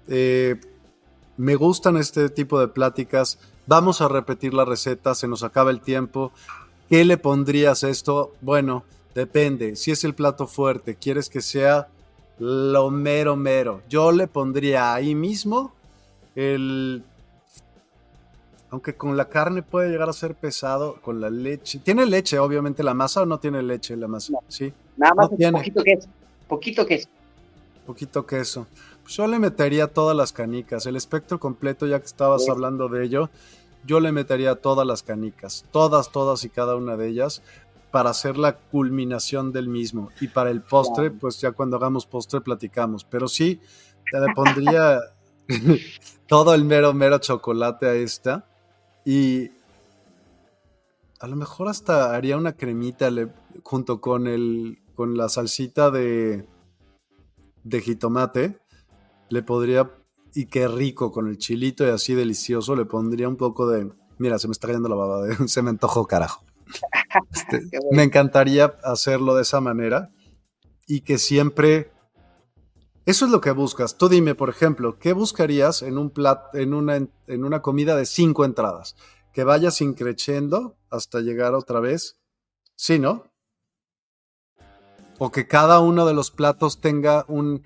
eh, 0.07 0.59
me 1.37 1.55
gustan 1.55 1.97
este 1.97 2.29
tipo 2.29 2.59
de 2.59 2.67
pláticas. 2.67 3.39
Vamos 3.67 4.01
a 4.01 4.07
repetir 4.07 4.55
la 4.55 4.65
receta, 4.65 5.13
se 5.13 5.27
nos 5.27 5.43
acaba 5.43 5.69
el 5.69 5.81
tiempo. 5.81 6.31
¿Qué 6.89 7.05
le 7.05 7.17
pondrías 7.17 7.83
a 7.83 7.89
esto? 7.89 8.33
Bueno, 8.41 8.83
depende. 9.13 9.75
Si 9.75 9.91
es 9.91 10.03
el 10.03 10.13
plato 10.13 10.47
fuerte, 10.47 10.95
quieres 10.95 11.29
que 11.29 11.41
sea 11.41 11.87
lo 12.39 12.89
mero 12.89 13.35
mero. 13.35 13.81
Yo 13.87 14.11
le 14.11 14.27
pondría 14.27 14.95
ahí 14.95 15.13
mismo 15.13 15.73
el 16.35 17.03
Aunque 18.71 18.95
con 18.95 19.15
la 19.15 19.25
carne 19.25 19.61
puede 19.61 19.89
llegar 19.89 20.09
a 20.09 20.13
ser 20.13 20.33
pesado, 20.33 20.95
con 21.01 21.21
la 21.21 21.29
leche. 21.29 21.79
¿Tiene 21.79 22.05
leche, 22.05 22.39
obviamente, 22.39 22.83
la 22.83 22.93
masa 22.93 23.21
o 23.21 23.25
no 23.25 23.39
tiene 23.39 23.61
leche 23.61 23.95
la 23.95 24.07
masa? 24.07 24.33
Sí. 24.47 24.73
Nada 24.97 25.13
más 25.13 25.29
un 25.29 25.51
poquito 25.51 25.83
queso. 25.83 26.07
Poquito 26.47 26.85
queso. 26.85 27.09
Poquito 27.85 28.25
queso. 28.25 28.67
Pues 29.03 29.15
yo 29.15 29.27
le 29.27 29.39
metería 29.39 29.87
todas 29.87 30.15
las 30.15 30.31
canicas. 30.31 30.85
El 30.85 30.95
espectro 30.95 31.39
completo, 31.39 31.85
ya 31.85 31.99
que 31.99 32.05
estabas 32.05 32.47
hablando 32.49 32.87
de 32.87 33.03
ello, 33.03 33.29
yo 33.85 33.99
le 33.99 34.11
metería 34.11 34.55
todas 34.55 34.87
las 34.87 35.03
canicas. 35.03 35.65
Todas, 35.71 36.11
todas 36.11 36.43
y 36.43 36.49
cada 36.49 36.75
una 36.75 36.97
de 36.97 37.07
ellas 37.07 37.41
para 37.91 38.09
hacer 38.09 38.37
la 38.37 38.57
culminación 38.57 39.51
del 39.51 39.67
mismo. 39.67 40.09
Y 40.21 40.27
para 40.27 40.49
el 40.49 40.61
postre, 40.61 41.11
pues 41.11 41.39
ya 41.39 41.51
cuando 41.51 41.77
hagamos 41.77 42.05
postre 42.05 42.41
platicamos. 42.41 43.03
Pero 43.03 43.27
sí, 43.27 43.59
le 44.11 44.33
pondría 44.33 44.99
todo 46.27 46.53
el 46.53 46.65
mero, 46.65 46.93
mero 46.93 47.19
chocolate 47.19 47.85
a 47.87 47.93
esta 47.93 48.47
y 49.05 49.51
a 51.19 51.27
lo 51.27 51.35
mejor 51.35 51.67
hasta 51.67 52.15
haría 52.15 52.37
una 52.37 52.53
cremita 52.53 53.09
junto 53.63 54.01
con 54.01 54.27
el 54.27 54.79
con 54.95 55.17
la 55.17 55.29
salsita 55.29 55.91
de 55.91 56.47
de 57.63 57.81
jitomate. 57.81 58.59
Le 59.29 59.43
podría 59.43 59.89
y 60.33 60.45
qué 60.45 60.67
rico 60.67 61.11
con 61.11 61.27
el 61.27 61.37
chilito 61.37 61.85
y 61.85 61.89
así 61.89 62.13
delicioso. 62.13 62.75
Le 62.75 62.85
pondría 62.85 63.27
un 63.27 63.37
poco 63.37 63.69
de 63.69 63.91
mira, 64.17 64.37
se 64.39 64.47
me 64.47 64.51
está 64.51 64.67
cayendo 64.67 64.89
la 64.89 64.95
baba, 64.95 65.23
de, 65.23 65.35
se 65.47 65.61
me 65.61 65.69
antojó 65.69 66.05
carajo. 66.05 66.43
Este, 67.31 67.61
me 67.91 68.03
encantaría 68.03 68.75
hacerlo 68.83 69.35
de 69.35 69.41
esa 69.41 69.59
manera 69.61 70.11
y 70.87 71.01
que 71.01 71.17
siempre 71.17 71.91
eso 73.05 73.25
es 73.25 73.31
lo 73.31 73.41
que 73.41 73.51
buscas. 73.51 73.97
Tú 73.97 74.09
dime, 74.09 74.35
por 74.35 74.49
ejemplo, 74.49 74.99
¿qué 74.99 75.13
buscarías 75.13 75.81
en, 75.81 75.97
un 75.97 76.11
plat, 76.11 76.53
en, 76.55 76.73
una, 76.73 76.95
en 76.95 77.43
una 77.43 77.61
comida 77.61 77.95
de 77.95 78.05
cinco 78.05 78.45
entradas? 78.45 78.95
Que 79.33 79.43
vayas 79.43 79.81
increciendo 79.81 80.77
hasta 80.89 81.19
llegar 81.19 81.55
otra 81.55 81.79
vez. 81.79 82.19
Sí, 82.75 82.99
¿no? 82.99 83.23
O 85.17 85.31
que 85.31 85.47
cada 85.47 85.79
uno 85.79 86.05
de 86.05 86.13
los 86.13 86.31
platos 86.31 86.79
tenga 86.79 87.25
un... 87.27 87.63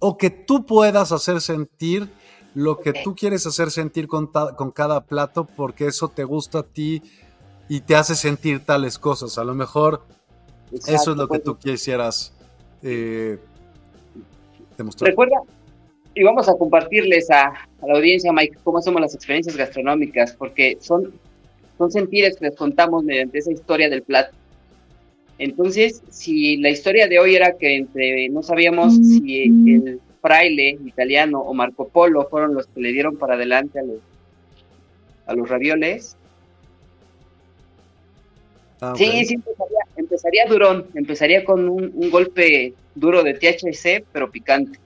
O 0.00 0.16
que 0.16 0.30
tú 0.30 0.64
puedas 0.64 1.10
hacer 1.10 1.40
sentir 1.40 2.12
lo 2.54 2.78
que 2.78 2.92
tú 2.92 3.16
quieres 3.16 3.46
hacer 3.46 3.70
sentir 3.70 4.06
con, 4.06 4.28
con 4.28 4.70
cada 4.70 5.06
plato 5.06 5.44
porque 5.44 5.86
eso 5.88 6.08
te 6.08 6.22
gusta 6.22 6.60
a 6.60 6.62
ti 6.62 7.02
y 7.68 7.80
te 7.80 7.94
hace 7.94 8.14
sentir 8.14 8.64
tales 8.64 8.98
cosas. 8.98 9.38
A 9.38 9.44
lo 9.44 9.54
mejor 9.54 10.02
eso 10.72 11.12
es 11.12 11.16
lo 11.16 11.28
que 11.28 11.40
pues. 11.40 11.42
tú 11.42 11.56
quisieras 11.56 12.32
eh, 12.82 13.38
Recuerda, 15.00 15.36
y 16.14 16.22
vamos 16.22 16.48
a 16.48 16.54
compartirles 16.54 17.30
a, 17.30 17.52
la 17.86 17.94
audiencia, 17.94 18.32
Mike, 18.32 18.58
cómo 18.62 18.80
somos 18.80 19.00
las 19.00 19.14
experiencias 19.14 19.56
gastronómicas, 19.56 20.34
porque 20.34 20.78
son, 20.80 21.12
son 21.76 21.90
sentires 21.90 22.36
que 22.36 22.46
les 22.46 22.56
contamos 22.56 23.04
mediante 23.04 23.38
esa 23.38 23.52
historia 23.52 23.88
del 23.88 24.02
plato. 24.02 24.36
Entonces, 25.38 26.02
si 26.10 26.56
la 26.58 26.70
historia 26.70 27.08
de 27.08 27.18
hoy 27.18 27.36
era 27.36 27.56
que 27.56 27.76
entre 27.76 28.28
no 28.28 28.42
sabíamos 28.42 28.96
si 28.96 29.44
el 29.44 30.00
fraile 30.20 30.78
italiano 30.84 31.40
o 31.40 31.54
Marco 31.54 31.88
Polo 31.88 32.26
fueron 32.28 32.54
los 32.54 32.66
que 32.66 32.80
le 32.80 32.92
dieron 32.92 33.16
para 33.16 33.34
adelante 33.34 33.78
a 33.78 33.82
los, 33.82 33.98
a 35.26 35.34
los 35.34 35.48
ravioles. 35.48 36.16
Ah, 38.80 38.94
sí, 38.96 39.24
sí, 39.24 39.34
empezaría, 39.34 39.78
empezaría 39.96 40.46
durón, 40.46 40.86
empezaría 40.94 41.44
con 41.44 41.68
un 41.68 42.10
golpe 42.10 42.74
duro 42.94 43.22
de 43.22 43.34
THC, 43.34 44.04
pero 44.12 44.30
picante. 44.30 44.78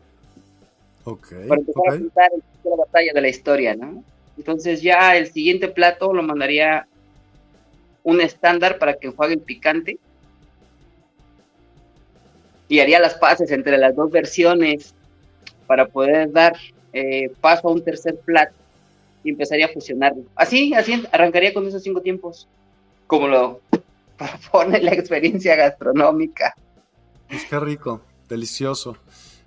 Ok. 1.04 1.32
Para 1.48 1.60
empezar 1.60 1.82
a 1.88 1.96
pintar 1.96 2.30
la 2.64 2.76
batalla 2.76 3.12
de 3.12 3.20
la 3.20 3.28
historia, 3.28 3.74
¿no? 3.74 4.04
Entonces 4.36 4.82
ya 4.82 5.16
el 5.16 5.30
siguiente 5.32 5.68
plato 5.68 6.12
lo 6.12 6.22
mandaría 6.22 6.86
un 8.04 8.20
estándar 8.20 8.78
para 8.78 8.94
que 8.94 9.10
juegue 9.10 9.34
el 9.34 9.40
picante. 9.40 9.98
Y 12.68 12.80
haría 12.80 13.00
las 13.00 13.14
paces 13.14 13.50
entre 13.50 13.76
las 13.76 13.94
dos 13.94 14.10
versiones 14.10 14.94
para 15.66 15.86
poder 15.86 16.32
dar 16.32 16.56
eh, 16.92 17.30
paso 17.40 17.68
a 17.68 17.72
un 17.72 17.84
tercer 17.84 18.16
plato 18.16 18.54
y 19.24 19.30
empezaría 19.30 19.66
a 19.66 19.68
fusionarlo. 19.68 20.22
Así, 20.34 20.72
así 20.74 21.02
arrancaría 21.12 21.52
con 21.52 21.66
esos 21.66 21.82
cinco 21.82 22.00
tiempos, 22.00 22.48
como 23.06 23.28
lo 23.28 23.60
propone 24.30 24.80
la 24.80 24.92
experiencia 24.92 25.56
gastronómica. 25.56 26.54
Pues 27.28 27.44
qué 27.46 27.58
rico, 27.60 28.02
delicioso. 28.28 28.96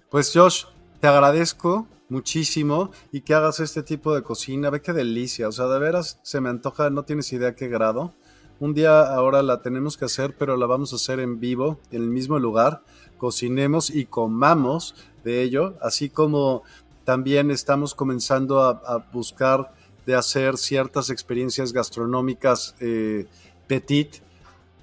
Pues 0.10 0.32
Josh, 0.34 0.66
te 1.00 1.08
agradezco 1.08 1.88
muchísimo 2.10 2.92
y 3.12 3.22
que 3.22 3.34
hagas 3.34 3.60
este 3.60 3.84
tipo 3.84 4.16
de 4.16 4.24
cocina. 4.24 4.70
Ve 4.70 4.82
qué 4.82 4.94
delicia, 4.94 5.48
o 5.48 5.52
sea, 5.52 5.68
de 5.68 5.80
veras 5.80 6.20
se 6.24 6.42
me 6.42 6.50
antoja, 6.50 6.90
no 6.90 7.04
tienes 7.04 7.32
idea 7.34 7.56
qué 7.56 7.68
grado. 7.68 8.14
Un 8.60 8.74
día 8.74 9.02
ahora 9.02 9.44
la 9.44 9.62
tenemos 9.62 9.98
que 9.98 10.06
hacer, 10.06 10.36
pero 10.38 10.56
la 10.56 10.66
vamos 10.66 10.94
a 10.94 10.96
hacer 10.96 11.20
en 11.20 11.40
vivo, 11.40 11.80
en 11.92 12.04
el 12.04 12.10
mismo 12.10 12.40
lugar. 12.40 12.84
Cocinemos 13.18 13.90
y 13.90 14.06
comamos 14.06 14.96
de 15.24 15.42
ello, 15.42 15.76
así 15.82 16.10
como 16.10 16.64
también 17.04 17.52
estamos 17.52 17.94
comenzando 17.94 18.62
a, 18.62 19.06
buscar 19.12 19.74
de 20.06 20.16
hacer 20.16 20.58
ciertas 20.58 21.10
experiencias 21.10 21.74
gastronómicas 21.74 22.76
eh, 22.80 23.26
petit 23.68 24.22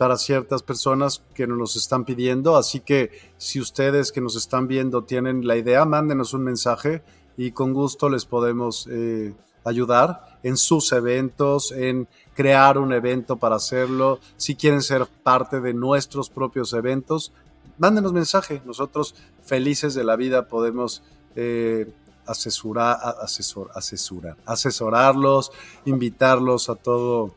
para 0.02 0.18
ciertas 0.18 0.64
personas 0.64 1.22
que 1.32 1.46
nos 1.46 1.76
están 1.76 2.04
pidiendo. 2.04 2.56
Así 2.56 2.80
que 2.80 3.12
si 3.38 3.60
ustedes 3.60 4.10
que 4.10 4.20
nos 4.20 4.34
están 4.34 4.66
viendo 4.66 5.04
tienen 5.04 5.46
la 5.46 5.56
idea, 5.56 5.84
mándenos 5.84 6.34
un 6.34 6.42
mensaje 6.42 7.04
y 7.36 7.52
con 7.52 7.72
gusto 7.72 8.08
les 8.08 8.24
podemos 8.24 8.88
eh, 8.90 9.32
ayudar 9.62 10.40
en 10.42 10.56
sus 10.56 10.90
eventos, 10.90 11.70
en 11.70 12.08
crear 12.34 12.78
un 12.78 12.92
evento 12.92 13.36
para 13.36 13.54
hacerlo. 13.54 14.18
Si 14.36 14.56
quieren 14.56 14.82
ser 14.82 15.06
parte 15.06 15.60
de 15.60 15.72
nuestros 15.72 16.30
propios 16.30 16.72
eventos, 16.72 17.30
mándenos 17.78 18.12
mensaje. 18.12 18.60
Nosotros 18.66 19.14
felices 19.44 19.94
de 19.94 20.02
la 20.02 20.16
vida 20.16 20.48
podemos 20.48 21.04
eh, 21.36 21.92
asesorar, 22.26 22.98
asesor, 23.22 23.70
asesorar, 23.72 24.36
asesorarlos, 24.46 25.52
invitarlos 25.84 26.68
a 26.70 26.74
todo 26.74 27.36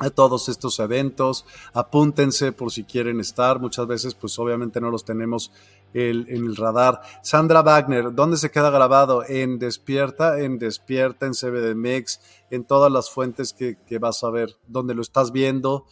a 0.00 0.10
todos 0.10 0.48
estos 0.48 0.80
eventos. 0.80 1.46
Apúntense 1.72 2.52
por 2.52 2.72
si 2.72 2.84
quieren 2.84 3.20
estar. 3.20 3.60
Muchas 3.60 3.86
veces, 3.86 4.14
pues 4.14 4.38
obviamente 4.38 4.80
no 4.80 4.90
los 4.90 5.04
tenemos 5.04 5.52
en 5.94 6.26
el 6.28 6.56
radar. 6.56 7.00
Sandra 7.22 7.62
Wagner, 7.62 8.12
¿dónde 8.14 8.36
se 8.36 8.50
queda 8.50 8.70
grabado? 8.70 9.24
En 9.28 9.58
Despierta, 9.58 10.40
en 10.40 10.58
Despierta, 10.58 11.26
en 11.26 11.32
CBDMX, 11.32 12.20
en 12.50 12.64
todas 12.64 12.90
las 12.90 13.10
fuentes 13.10 13.52
que, 13.52 13.76
que 13.86 13.98
vas 13.98 14.24
a 14.24 14.30
ver. 14.30 14.56
Donde 14.66 14.94
lo 14.94 15.02
estás 15.02 15.30
viendo, 15.32 15.86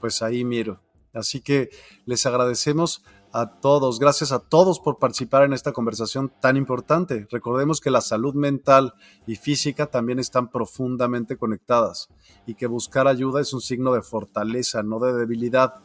pues 0.00 0.20
ahí 0.22 0.44
miro. 0.44 0.80
Así 1.14 1.40
que 1.40 1.70
les 2.04 2.26
agradecemos 2.26 3.04
a 3.32 3.60
todos, 3.60 3.98
gracias 3.98 4.30
a 4.30 4.40
todos 4.40 4.78
por 4.78 4.98
participar 4.98 5.44
en 5.44 5.54
esta 5.54 5.72
conversación 5.72 6.32
tan 6.40 6.56
importante. 6.56 7.26
Recordemos 7.30 7.80
que 7.80 7.90
la 7.90 8.02
salud 8.02 8.34
mental 8.34 8.94
y 9.26 9.36
física 9.36 9.86
también 9.86 10.18
están 10.18 10.50
profundamente 10.50 11.36
conectadas 11.36 12.08
y 12.46 12.54
que 12.54 12.66
buscar 12.66 13.08
ayuda 13.08 13.40
es 13.40 13.54
un 13.54 13.62
signo 13.62 13.92
de 13.94 14.02
fortaleza, 14.02 14.82
no 14.82 14.98
de 14.98 15.14
debilidad. 15.14 15.76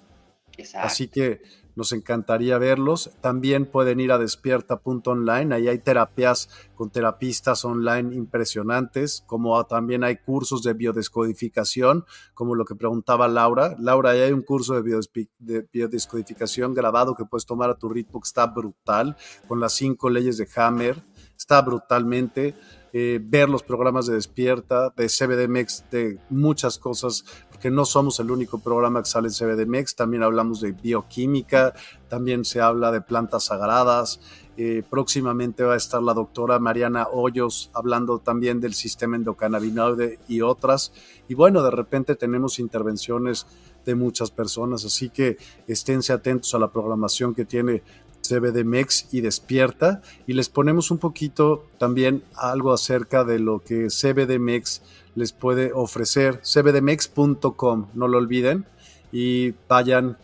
Así 0.75 1.07
que 1.07 1.41
nos 1.77 1.91
encantaría 1.91 2.57
verlos. 2.57 3.11
También 3.21 3.67
pueden 3.67 3.99
ir 3.99 4.11
a 4.11 4.17
despierta.online, 4.17 5.55
ahí 5.55 5.67
hay 5.67 5.77
terapias 5.77 6.49
con 6.75 6.89
terapistas 6.89 7.63
online 7.63 8.15
impresionantes, 8.15 9.23
como 9.27 9.63
también 9.65 10.03
hay 10.03 10.17
cursos 10.17 10.63
de 10.63 10.73
biodescodificación, 10.73 12.05
como 12.33 12.55
lo 12.55 12.65
que 12.65 12.75
preguntaba 12.75 13.27
Laura. 13.27 13.75
Laura, 13.79 14.09
ahí 14.09 14.21
hay 14.21 14.31
un 14.31 14.41
curso 14.41 14.81
de, 14.81 15.67
biodescodificación 15.71 16.73
grabado 16.73 17.15
que 17.15 17.25
puedes 17.25 17.45
tomar 17.45 17.69
a 17.69 17.77
tu 17.77 17.89
ritmo, 17.89 18.19
está 18.23 18.47
brutal, 18.47 19.15
con 19.47 19.59
las 19.59 19.73
cinco 19.73 20.09
leyes 20.09 20.37
de 20.37 20.47
Hammer, 20.55 21.03
está 21.37 21.61
brutalmente. 21.61 22.55
Eh, 22.99 23.19
ver 23.21 23.47
los 23.47 23.61
programas 23.61 24.07
de 24.07 24.15
Despierta, 24.15 24.91
de 24.97 25.07
CBDMX, 25.07 25.83
de 25.91 26.17
muchas 26.31 26.79
cosas 26.79 27.25
que 27.61 27.69
no 27.69 27.85
somos 27.85 28.19
el 28.19 28.31
único 28.31 28.57
programa 28.57 29.03
que 29.03 29.09
sale 29.09 29.27
en 29.27 29.35
CBDMX, 29.35 29.95
también 29.95 30.23
hablamos 30.23 30.61
de 30.61 30.71
bioquímica, 30.71 31.75
también 32.09 32.43
se 32.43 32.59
habla 32.59 32.91
de 32.91 33.01
plantas 33.01 33.43
sagradas. 33.45 34.19
Eh, 34.57 34.81
próximamente 34.89 35.63
va 35.63 35.75
a 35.75 35.77
estar 35.77 36.01
la 36.01 36.15
doctora 36.15 36.57
Mariana 36.57 37.07
Hoyos 37.11 37.69
hablando 37.75 38.17
también 38.17 38.59
del 38.59 38.73
sistema 38.73 39.15
endocannabinoide 39.15 40.17
y 40.27 40.41
otras. 40.41 40.91
Y 41.27 41.35
bueno, 41.35 41.61
de 41.61 41.69
repente 41.69 42.15
tenemos 42.15 42.57
intervenciones 42.57 43.45
de 43.85 43.93
muchas 43.93 44.31
personas, 44.31 44.83
así 44.83 45.09
que 45.09 45.37
esténse 45.67 46.13
atentos 46.13 46.55
a 46.55 46.59
la 46.59 46.71
programación 46.71 47.35
que 47.35 47.45
tiene 47.45 47.83
CBDMEX 48.27 49.13
y 49.13 49.21
Despierta 49.21 50.01
y 50.25 50.33
les 50.33 50.49
ponemos 50.49 50.91
un 50.91 50.97
poquito 50.97 51.65
también 51.77 52.23
algo 52.35 52.73
acerca 52.73 53.23
de 53.23 53.39
lo 53.39 53.63
que 53.63 53.87
CBDMEX 53.87 54.81
les 55.15 55.31
puede 55.33 55.71
ofrecer 55.73 56.41
cbdmex.com, 56.43 57.87
no 57.95 58.07
lo 58.07 58.17
olviden, 58.19 58.65
y 59.11 59.55
vayan 59.67 60.17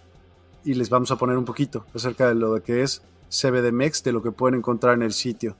y 0.63 0.75
les 0.75 0.89
vamos 0.89 1.11
a 1.11 1.15
poner 1.15 1.37
un 1.37 1.45
poquito 1.45 1.85
acerca 1.93 2.27
de 2.27 2.35
lo 2.35 2.61
que 2.61 2.83
es 2.83 3.01
CBDMEX, 3.29 4.03
de 4.03 4.11
lo 4.11 4.21
que 4.21 4.31
pueden 4.31 4.59
encontrar 4.59 4.93
en 4.93 5.01
el 5.01 5.13
sitio. 5.13 5.55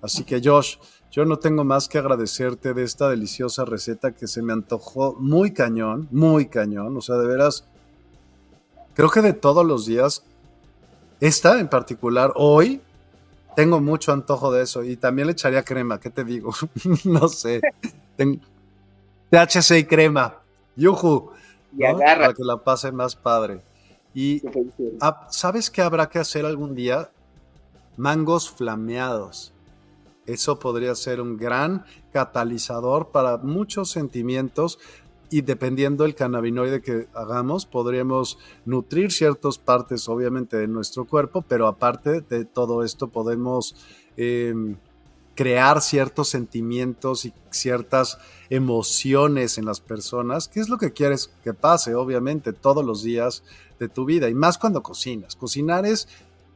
Así 0.00 0.24
que 0.24 0.40
Josh, 0.42 0.76
yo 1.10 1.24
no 1.24 1.38
tengo 1.38 1.64
más 1.64 1.88
que 1.88 1.98
agradecerte 1.98 2.74
de 2.74 2.84
esta 2.84 3.08
deliciosa 3.08 3.64
receta 3.64 4.12
que 4.12 4.26
se 4.26 4.42
me 4.42 4.52
antojó 4.52 5.14
muy 5.18 5.52
cañón, 5.52 6.08
muy 6.10 6.46
cañón. 6.46 6.96
O 6.96 7.00
sea, 7.00 7.16
de 7.16 7.26
veras, 7.26 7.66
creo 8.94 9.10
que 9.10 9.22
de 9.22 9.32
todos 9.32 9.66
los 9.66 9.86
días, 9.86 10.24
esta 11.20 11.58
en 11.58 11.68
particular, 11.68 12.32
hoy, 12.36 12.80
tengo 13.56 13.80
mucho 13.80 14.12
antojo 14.12 14.52
de 14.52 14.62
eso. 14.62 14.84
Y 14.84 14.96
también 14.96 15.26
le 15.26 15.32
echaría 15.32 15.64
crema, 15.64 15.98
¿qué 15.98 16.10
te 16.10 16.24
digo? 16.24 16.52
no 17.04 17.28
sé. 17.28 17.60
THC 19.30 19.78
y 19.78 19.84
crema. 19.84 20.36
Yuju. 20.76 21.32
Para 21.78 22.32
que 22.34 22.44
la 22.44 22.56
pase 22.56 22.92
más 22.92 23.16
padre. 23.16 23.60
Y 24.14 24.42
¿sabes 25.30 25.70
qué 25.70 25.82
habrá 25.82 26.08
que 26.08 26.18
hacer 26.18 26.46
algún 26.46 26.74
día? 26.74 27.10
Mangos 27.96 28.50
flameados. 28.50 29.52
Eso 30.26 30.58
podría 30.58 30.94
ser 30.94 31.20
un 31.20 31.36
gran 31.36 31.84
catalizador 32.12 33.08
para 33.08 33.38
muchos 33.38 33.90
sentimientos 33.90 34.78
y 35.30 35.42
dependiendo 35.42 36.04
del 36.04 36.14
cannabinoide 36.14 36.80
que 36.80 37.08
hagamos, 37.14 37.66
podríamos 37.66 38.38
nutrir 38.64 39.12
ciertas 39.12 39.58
partes, 39.58 40.08
obviamente, 40.08 40.56
de 40.56 40.68
nuestro 40.68 41.06
cuerpo, 41.06 41.42
pero 41.46 41.66
aparte 41.66 42.22
de 42.22 42.44
todo 42.44 42.82
esto, 42.82 43.08
podemos 43.08 43.74
em, 44.16 44.76
crear 45.34 45.80
ciertos 45.82 46.28
sentimientos 46.28 47.24
y 47.24 47.32
ciertas 47.50 48.18
emociones 48.50 49.58
en 49.58 49.66
las 49.66 49.80
personas, 49.80 50.48
que 50.48 50.60
es 50.60 50.68
lo 50.68 50.78
que 50.78 50.92
quieres 50.92 51.30
que 51.44 51.54
pase, 51.54 51.94
obviamente, 51.94 52.52
todos 52.52 52.84
los 52.84 53.02
días 53.02 53.44
de 53.78 53.88
tu 53.88 54.04
vida, 54.04 54.28
y 54.28 54.34
más 54.34 54.58
cuando 54.58 54.82
cocinas. 54.82 55.36
Cocinar 55.36 55.86
es 55.86 56.08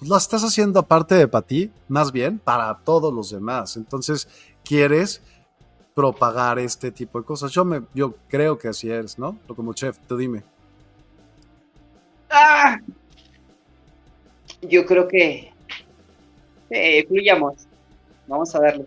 pues 0.03 0.11
lo 0.11 0.16
estás 0.16 0.43
haciendo 0.43 0.81
aparte 0.81 1.14
de 1.14 1.29
para 1.29 1.47
ti, 1.47 1.70
más 1.87 2.11
bien 2.11 2.41
para 2.41 2.77
todos 2.79 3.14
los 3.14 3.31
demás. 3.31 3.77
Entonces, 3.77 4.27
quieres 4.64 5.23
propagar 5.95 6.59
este 6.59 6.90
tipo 6.90 7.18
de 7.20 7.24
cosas. 7.24 7.53
Yo, 7.53 7.64
me, 7.64 7.82
yo 7.95 8.14
creo 8.28 8.59
que 8.59 8.68
así 8.68 8.90
eres, 8.90 9.18
¿no? 9.18 9.38
Como 9.55 9.74
chef, 9.74 9.99
tú 10.07 10.16
dime. 10.16 10.43
Ah, 12.30 12.78
yo 14.62 14.86
creo 14.86 15.07
que 15.09 15.53
eh, 16.70 17.07
fluyamos. 17.07 17.55
Vamos 18.26 18.55
a 18.55 18.61
darle. 18.61 18.86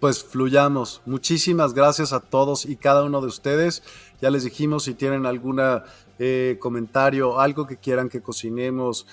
Pues 0.00 0.22
fluyamos. 0.22 1.02
Muchísimas 1.06 1.74
gracias 1.74 2.12
a 2.12 2.20
todos 2.20 2.64
y 2.66 2.76
cada 2.76 3.04
uno 3.04 3.20
de 3.20 3.26
ustedes. 3.26 3.82
Ya 4.20 4.30
les 4.30 4.44
dijimos 4.44 4.84
si 4.84 4.94
tienen 4.94 5.26
alguna 5.26 5.84
eh, 6.18 6.56
comentario, 6.60 7.40
algo 7.40 7.66
que 7.66 7.76
quieran 7.76 8.08
que 8.08 8.22
cocinemos, 8.22 9.06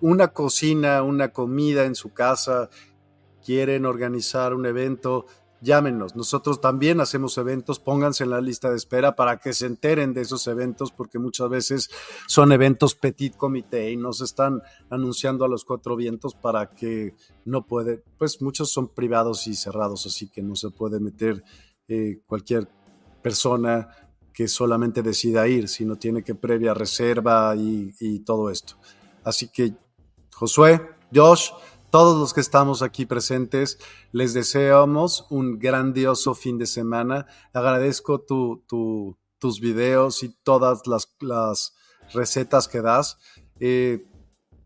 una 0.00 0.28
cocina, 0.28 1.02
una 1.02 1.28
comida 1.28 1.84
en 1.84 1.94
su 1.94 2.12
casa, 2.12 2.70
quieren 3.44 3.86
organizar 3.86 4.54
un 4.54 4.66
evento, 4.66 5.26
llámenos. 5.60 6.16
Nosotros 6.16 6.60
también 6.60 7.00
hacemos 7.00 7.36
eventos, 7.38 7.78
pónganse 7.78 8.24
en 8.24 8.30
la 8.30 8.40
lista 8.40 8.70
de 8.70 8.76
espera 8.76 9.16
para 9.16 9.38
que 9.38 9.52
se 9.52 9.66
enteren 9.66 10.14
de 10.14 10.22
esos 10.22 10.46
eventos, 10.46 10.92
porque 10.92 11.18
muchas 11.18 11.48
veces 11.48 11.90
son 12.26 12.52
eventos 12.52 12.94
petit 12.94 13.36
comité 13.36 13.90
y 13.90 13.96
nos 13.96 14.20
están 14.20 14.62
anunciando 14.88 15.44
a 15.44 15.48
los 15.48 15.64
cuatro 15.64 15.96
vientos 15.96 16.34
para 16.34 16.70
que 16.70 17.14
no 17.44 17.66
puede, 17.66 18.02
pues 18.18 18.40
muchos 18.42 18.72
son 18.72 18.88
privados 18.88 19.46
y 19.46 19.54
cerrados, 19.54 20.06
así 20.06 20.28
que 20.28 20.42
no 20.42 20.56
se 20.56 20.70
puede 20.70 21.00
meter 21.00 21.42
eh, 21.88 22.20
cualquier 22.26 22.68
persona 23.22 23.88
que 24.32 24.48
solamente 24.48 25.02
decida 25.02 25.48
ir, 25.48 25.68
sino 25.68 25.96
tiene 25.96 26.22
que 26.22 26.34
previa 26.34 26.72
reserva 26.72 27.54
y, 27.56 28.20
todo 28.20 28.50
esto. 28.50 28.76
Así 29.24 29.48
que, 29.48 29.74
Josué, 30.32 30.80
Josh, 31.14 31.50
todos 31.90 32.18
los 32.18 32.32
que 32.32 32.40
estamos 32.40 32.82
aquí 32.82 33.04
presentes, 33.04 33.78
les 34.12 34.32
deseamos 34.32 35.26
un 35.30 35.58
grandioso 35.58 36.34
fin 36.34 36.58
de 36.58 36.66
semana. 36.66 37.26
Agradezco 37.52 38.20
tus 38.20 39.60
videos 39.60 40.22
y 40.22 40.28
todas 40.42 40.82
las, 40.86 41.74
recetas 42.12 42.66
que 42.66 42.80
das. 42.80 43.18
Eh, 43.60 44.04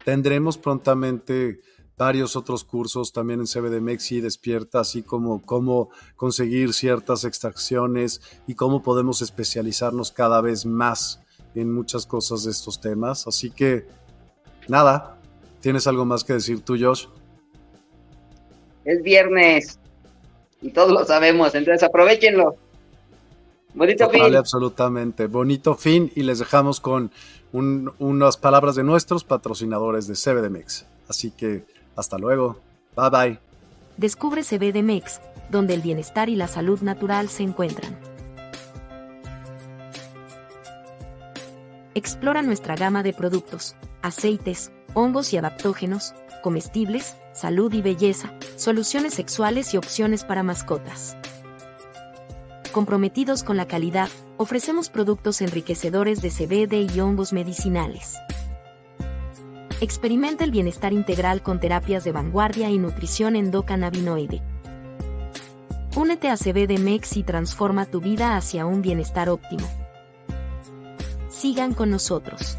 tendremos 0.05 0.57
prontamente 0.57 1.61
varios 1.97 2.37
otros 2.37 2.65
cursos 2.65 3.13
también 3.13 3.41
en 3.41 3.47
CBDMEX 3.47 4.13
y 4.13 4.21
Despierta, 4.21 4.81
así 4.81 5.03
como 5.03 5.43
cómo 5.43 5.91
conseguir 6.17 6.73
ciertas 6.73 7.25
extracciones 7.25 8.21
y 8.47 8.55
cómo 8.55 8.83
podemos 8.83 9.21
especializarnos 9.23 10.11
cada 10.11 10.41
vez 10.41 10.65
más 10.65 11.21
en 11.55 11.73
muchas 11.73 12.07
cosas 12.07 12.45
de 12.45 12.51
estos 12.51 12.81
temas. 12.81 13.27
Así 13.27 13.51
que, 13.51 13.87
nada, 14.69 15.21
¿tienes 15.65 15.87
algo 15.87 16.05
más 16.05 16.25
que 16.25 16.35
decir 16.35 16.61
tú, 16.61 16.77
Josh? 16.79 17.07
Es 18.85 19.03
viernes 19.03 19.81
y 20.61 20.69
todos 20.69 20.93
lo 20.93 21.07
sabemos, 21.07 21.55
entonces 21.55 21.83
aprovechenlo. 21.83 22.57
Bonito 23.73 24.11
fin. 24.11 24.21
Vale, 24.21 24.37
absolutamente. 24.37 25.27
Bonito 25.27 25.75
fin 25.75 26.13
y 26.15 26.23
les 26.23 26.39
dejamos 26.39 26.81
con 26.81 27.11
unas 27.51 28.37
palabras 28.37 28.75
de 28.75 28.85
nuestros 28.85 29.25
patrocinadores 29.25 30.07
de 30.07 30.15
CBDMX. 30.17 30.85
Así 31.09 31.31
que 31.31 31.65
hasta 31.97 32.19
luego. 32.19 32.61
Bye 32.95 33.11
bye. 33.11 33.39
Descubre 33.97 34.43
CBDMEX, 34.43 35.23
donde 35.49 35.73
el 35.73 35.81
bienestar 35.81 36.29
y 36.29 36.37
la 36.37 36.47
salud 36.47 36.83
natural 36.83 37.31
se 37.31 37.43
encuentran. 37.43 37.99
Explora 41.95 42.43
nuestra 42.43 42.77
gama 42.77 43.03
de 43.03 43.15
productos, 43.15 43.77
aceites, 44.03 44.71
hongos 44.95 45.33
y 45.33 45.37
adaptógenos, 45.37 46.15
comestibles, 46.43 47.17
salud 47.33 47.73
y 47.75 47.83
belleza, 47.83 48.33
soluciones 48.57 49.15
sexuales 49.15 49.75
y 49.75 49.77
opciones 49.77 50.25
para 50.25 50.43
mascotas. 50.43 51.17
Comprometidos 52.73 53.45
con 53.45 53.57
la 53.57 53.67
calidad, 53.67 54.09
ofrecemos 54.37 54.89
productos 54.89 55.41
enriquecedores 55.41 56.23
de 56.23 56.31
CBD 56.31 56.93
y 56.95 57.01
hongos 57.01 57.33
medicinales. 57.33 58.17
Experimenta 59.81 60.45
el 60.45 60.51
bienestar 60.51 60.93
integral 60.93 61.43
con 61.43 61.61
terapias 61.61 62.05
de 62.05 62.13
vanguardia 62.13 62.71
y 62.71 62.79
nutrición 62.79 63.37
endocannabinoide. 63.37 64.43
Únete 65.97 66.29
a 66.29 66.37
CBD 66.37 66.79
y 67.15 67.23
transforma 67.23 67.87
tu 67.87 68.01
vida 68.01 68.37
hacia 68.37 68.67
un 68.67 68.83
bienestar 68.83 69.29
óptimo. 69.29 69.69
Sigan 71.29 71.75
con 71.75 71.91
nosotros. 71.91 72.59